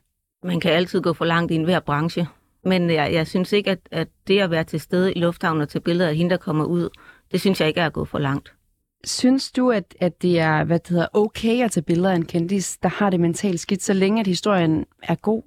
[0.43, 2.27] Man kan altid gå for langt i enhver branche.
[2.65, 5.69] Men jeg, jeg synes ikke, at, at det at være til stede i lufthavnen og
[5.69, 6.89] tage billeder af hende, der kommer ud,
[7.31, 8.53] det synes jeg ikke er at gå for langt.
[9.05, 12.25] Synes du, at, at det er hvad det hedder, okay at tage billeder af en
[12.25, 15.43] kendis, der har det mentalt skidt, så længe at historien er god?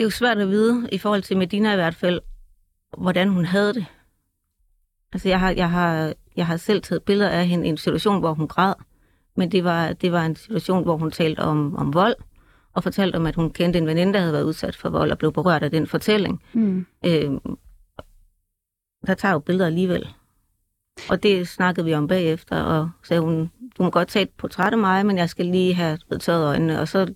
[0.00, 2.20] Det er jo svært at vide, i forhold til Medina i hvert fald,
[2.98, 3.86] hvordan hun havde det.
[5.12, 8.20] Altså, jeg har, jeg har, jeg har selv taget billeder af hende i en situation,
[8.20, 8.74] hvor hun græd.
[9.36, 12.14] Men det var, det var en situation, hvor hun talte om, om vold,
[12.72, 15.18] og fortalte om, at hun kendte en veninde, der havde været udsat for vold, og
[15.18, 16.42] blev berørt af den fortælling.
[16.52, 16.86] Mm.
[17.06, 17.30] Øh,
[19.06, 20.08] der tager jo billeder alligevel.
[21.10, 24.72] Og det snakkede vi om bagefter, og sagde hun, du må godt tage et portræt
[24.72, 27.14] af mig, men jeg skal lige have tørret øjnene, og så,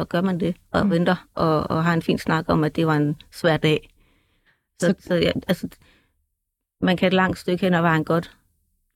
[0.00, 0.90] så gør man det, og mm.
[0.90, 3.90] venter, og, og har en fin snak om, at det var en svær dag.
[4.80, 5.68] Så, så, så ja, altså,
[6.80, 8.36] man kan et langt stykke hen ad vejen godt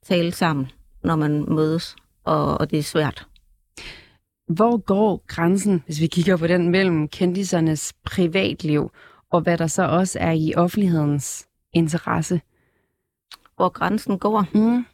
[0.03, 0.71] tale sammen,
[1.03, 3.27] når man mødes, og, og det er svært.
[4.49, 8.91] Hvor går grænsen, hvis vi kigger på den, mellem kendisernes privatliv
[9.31, 12.41] og hvad der så også er i offentlighedens interesse?
[13.57, 14.47] Hvor grænsen går?
[14.55, 14.87] Mm.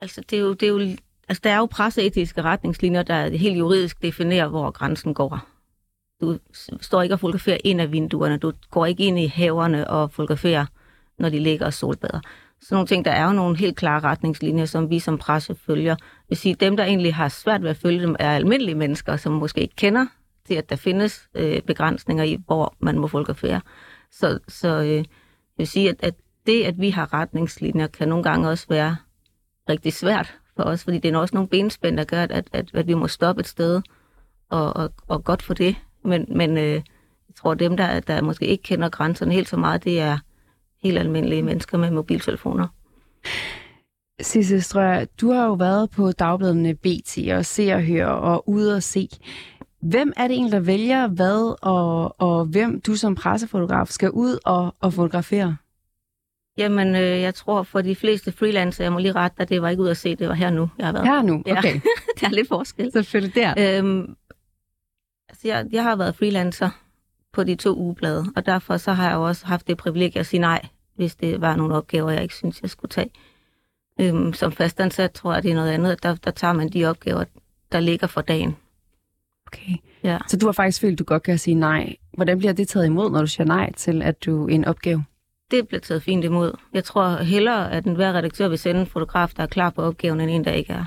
[0.00, 0.96] Altså, det er jo, det er jo,
[1.28, 5.40] altså, der er jo presseetiske retningslinjer, der helt juridisk definerer, hvor grænsen går.
[6.20, 6.38] Du
[6.80, 8.36] står ikke og fotograferer ind af vinduerne.
[8.36, 10.66] Du går ikke ind i haverne og fotograferer,
[11.18, 12.20] når de ligger og solbader.
[12.60, 15.94] Sådan nogle ting, der er jo nogle helt klare retningslinjer, som vi som presse følger.
[15.94, 19.16] Det vil sige, dem, der egentlig har svært ved at følge dem, er almindelige mennesker,
[19.16, 20.06] som måske ikke kender
[20.46, 23.60] til, at der findes øh, begrænsninger i, hvor man må fotografere.
[24.10, 25.04] Så, så øh, jeg
[25.56, 26.14] vil sige, at, at
[26.46, 28.96] det, at vi har retningslinjer, kan nogle gange også være
[29.68, 32.86] rigtig svært for os, fordi det er også nogle benspænd, der gør, at, at, at
[32.86, 33.82] vi må stoppe et sted,
[34.50, 35.76] og, og, og godt for det.
[36.04, 36.72] Men, men øh,
[37.28, 40.18] jeg tror, dem, der, der måske ikke kender grænserne helt så meget, det er
[40.82, 42.68] helt almindelige mennesker med mobiltelefoner.
[44.20, 48.76] Sisse Strøger, du har jo været på dagbladene BT og Se og Høre og Ude
[48.76, 49.08] og Se.
[49.80, 54.38] Hvem er det egentlig, der vælger hvad, og, og hvem du som pressefotograf skal ud
[54.44, 55.56] og, og fotografere?
[56.58, 59.68] Jamen, øh, jeg tror for de fleste freelancer, jeg må lige rette dig, det var
[59.68, 61.06] ikke ud at se, det var her nu, jeg har været.
[61.06, 61.74] Her nu, okay.
[61.74, 61.80] Ja,
[62.14, 62.92] det er lidt forskel.
[62.92, 63.78] Selvfølgelig der.
[63.78, 64.16] Øhm,
[65.28, 66.70] altså, jeg, jeg har været freelancer
[67.32, 70.26] på de to ugeblade, og derfor så har jeg jo også haft det privilegie at
[70.26, 70.66] sige nej,
[70.96, 73.10] hvis det var nogle opgaver, jeg ikke synes, jeg skulle tage.
[74.00, 76.02] Øhm, som fastansat tror jeg, det er noget andet.
[76.02, 77.24] Der, der tager man de opgaver,
[77.72, 78.56] der ligger for dagen.
[79.46, 79.72] Okay.
[80.02, 80.18] Ja.
[80.28, 81.96] Så du har faktisk følt, at du godt kan sige nej.
[82.12, 85.04] Hvordan bliver det taget imod, når du siger nej til, at du en opgave?
[85.50, 86.52] Det bliver taget fint imod.
[86.72, 89.82] Jeg tror hellere, at en hver redaktør vil sende en fotograf, der er klar på
[89.82, 90.84] opgaven, end en, der ikke er.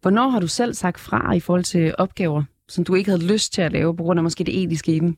[0.00, 3.52] Hvornår har du selv sagt fra i forhold til opgaver, som du ikke havde lyst
[3.52, 5.16] til at lave, på grund af måske det etiske i dem?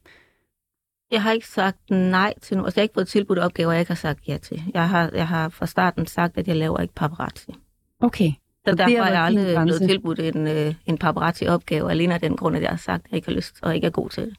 [1.11, 2.67] Jeg har ikke sagt nej til noget.
[2.67, 4.63] Altså, jeg har ikke fået tilbudt opgaver, jeg ikke har sagt ja til.
[4.75, 7.55] Jeg har, jeg har fra starten sagt, at jeg laver ikke paparazzi.
[8.01, 8.31] Okay.
[8.31, 8.37] Så,
[8.67, 9.79] Så derfor er jeg aldrig grænse.
[9.79, 13.11] blevet tilbudt en, øh, en paparazzi-opgave, alene af den grund, at jeg har sagt, at
[13.11, 14.37] jeg ikke har lyst og ikke er god til det.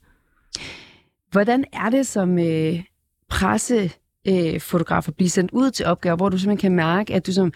[1.32, 2.84] Hvordan er det som øh,
[3.30, 7.34] pressefotograf øh, fotografer blive sendt ud til opgaver, hvor du simpelthen kan mærke, at du
[7.34, 7.54] som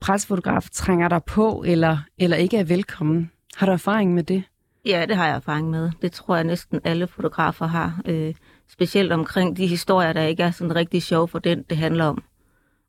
[0.00, 3.30] pressefotograf trænger dig på, eller, eller ikke er velkommen?
[3.56, 4.42] Har du erfaring med det?
[4.86, 5.90] Ja, det har jeg erfaring med.
[6.02, 8.00] Det tror jeg næsten alle fotografer har.
[8.04, 8.34] Øh,
[8.68, 12.22] specielt omkring de historier, der ikke er sådan rigtig sjov for den, det handler om.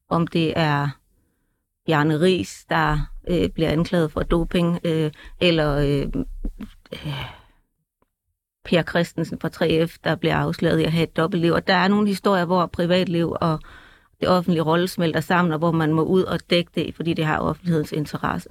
[0.09, 0.89] Om det er
[1.85, 5.11] Bjarne Ries, der øh, bliver anklaget for doping, øh,
[5.41, 6.07] eller øh,
[6.93, 7.25] øh,
[8.67, 11.51] Per Christensen fra 3F, der bliver afsløret i at have et dobbeltliv.
[11.51, 13.59] Og der er nogle historier, hvor privatliv og
[14.19, 17.25] det offentlige rolle smelter sammen, og hvor man må ud og dække det, fordi det
[17.25, 18.49] har offentlighedens interesse.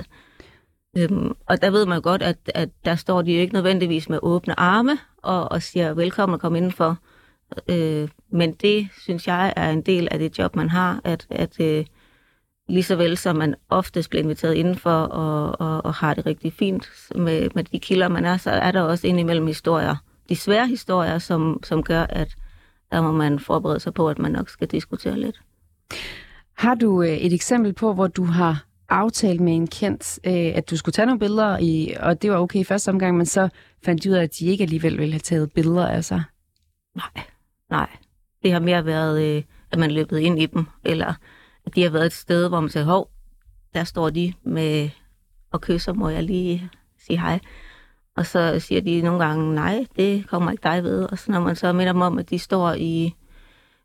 [0.98, 4.18] Øhm, og der ved man godt, at, at der står de jo ikke nødvendigvis med
[4.22, 6.98] åbne arme og, og siger velkommen og kom indenfor.
[7.68, 11.60] Øh, men det, synes jeg, er en del af det job, man har, at, at
[11.60, 11.84] øh,
[12.68, 16.52] lige så vel som man oftest bliver inviteret indenfor og, og, og har det rigtig
[16.52, 19.96] fint med, med de kilder, man er, så er der også indimellem historier,
[20.28, 22.36] de svære historier, som, som gør, at
[22.92, 25.40] der må man forberede sig på, at man nok skal diskutere lidt.
[26.54, 30.70] Har du øh, et eksempel på, hvor du har aftalt med en kendt, øh, at
[30.70, 33.48] du skulle tage nogle billeder, i, og det var okay i første omgang, men så
[33.84, 36.22] fandt de ud af, at de ikke alligevel ville have taget billeder af sig?
[37.70, 37.90] Nej,
[38.42, 41.14] det har mere været, øh, at man løbet ind i dem, eller
[41.74, 43.10] de har været et sted, hvor man siger, hov,
[43.74, 44.90] der står de med
[45.52, 47.40] og kysser, må jeg lige sige hej.
[48.16, 51.02] Og så siger de nogle gange, nej, det kommer ikke dig ved.
[51.04, 53.14] Og så når man så minder dem om, at de står i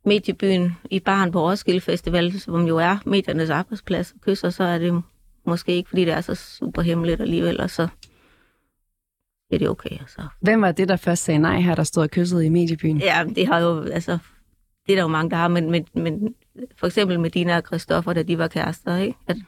[0.05, 4.77] mediebyen i baren på Roskilde Festival, som jo er mediernes arbejdsplads, og kysser, så er
[4.77, 5.03] det
[5.45, 7.87] måske ikke, fordi det er så super hemmeligt alligevel, og så
[9.51, 9.97] er det okay.
[10.07, 10.21] Så.
[10.39, 12.97] Hvem var det, der først sagde nej her, der stod og kyssede i mediebyen?
[12.97, 14.17] Ja, det har jo, altså,
[14.85, 16.35] det er der jo mange, der har, men, men, men
[16.75, 19.17] for eksempel med Dina og Christoffer, da de var kærester, ikke?
[19.27, 19.43] At de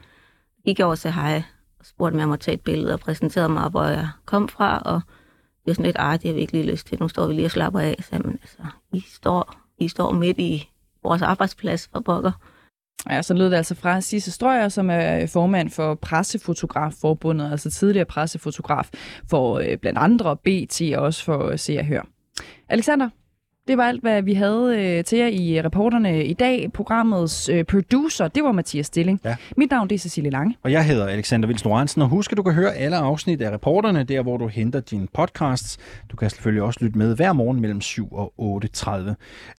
[0.64, 1.42] gik over og hej,
[1.78, 4.78] og spurgte mig om at tage et billede, og præsenterede mig, hvor jeg kom fra,
[4.78, 5.00] og
[5.64, 7.34] det var sådan lidt, ej, det har vi ikke lige lyst til, nu står vi
[7.34, 7.96] lige og slapper af.
[8.00, 8.58] Så, men altså,
[8.92, 10.70] I står, I står midt i
[11.02, 12.32] vores arbejdsplads for pokker.
[13.10, 18.04] Ja, så lød det altså fra Sisse Strøger, som er formand for Pressefotografforbundet, altså tidligere
[18.04, 18.90] pressefotograf
[19.30, 22.02] for øh, blandt andre BT og også for Se og Hør.
[22.68, 23.08] Alexander,
[23.68, 26.72] det var alt, hvad vi havde øh, til jer i reporterne i dag.
[26.72, 29.20] Programmets øh, producer, det var Mathias Stilling.
[29.24, 29.36] Ja.
[29.56, 30.56] Mit navn det er Cecilie Lange.
[30.62, 33.50] Og jeg hedder Alexander Vils Lorentzen, og husk, at du kan høre alle afsnit af
[33.50, 35.78] reporterne, der hvor du henter dine podcasts.
[36.10, 38.90] Du kan selvfølgelig også lytte med hver morgen mellem 7 og 8.30.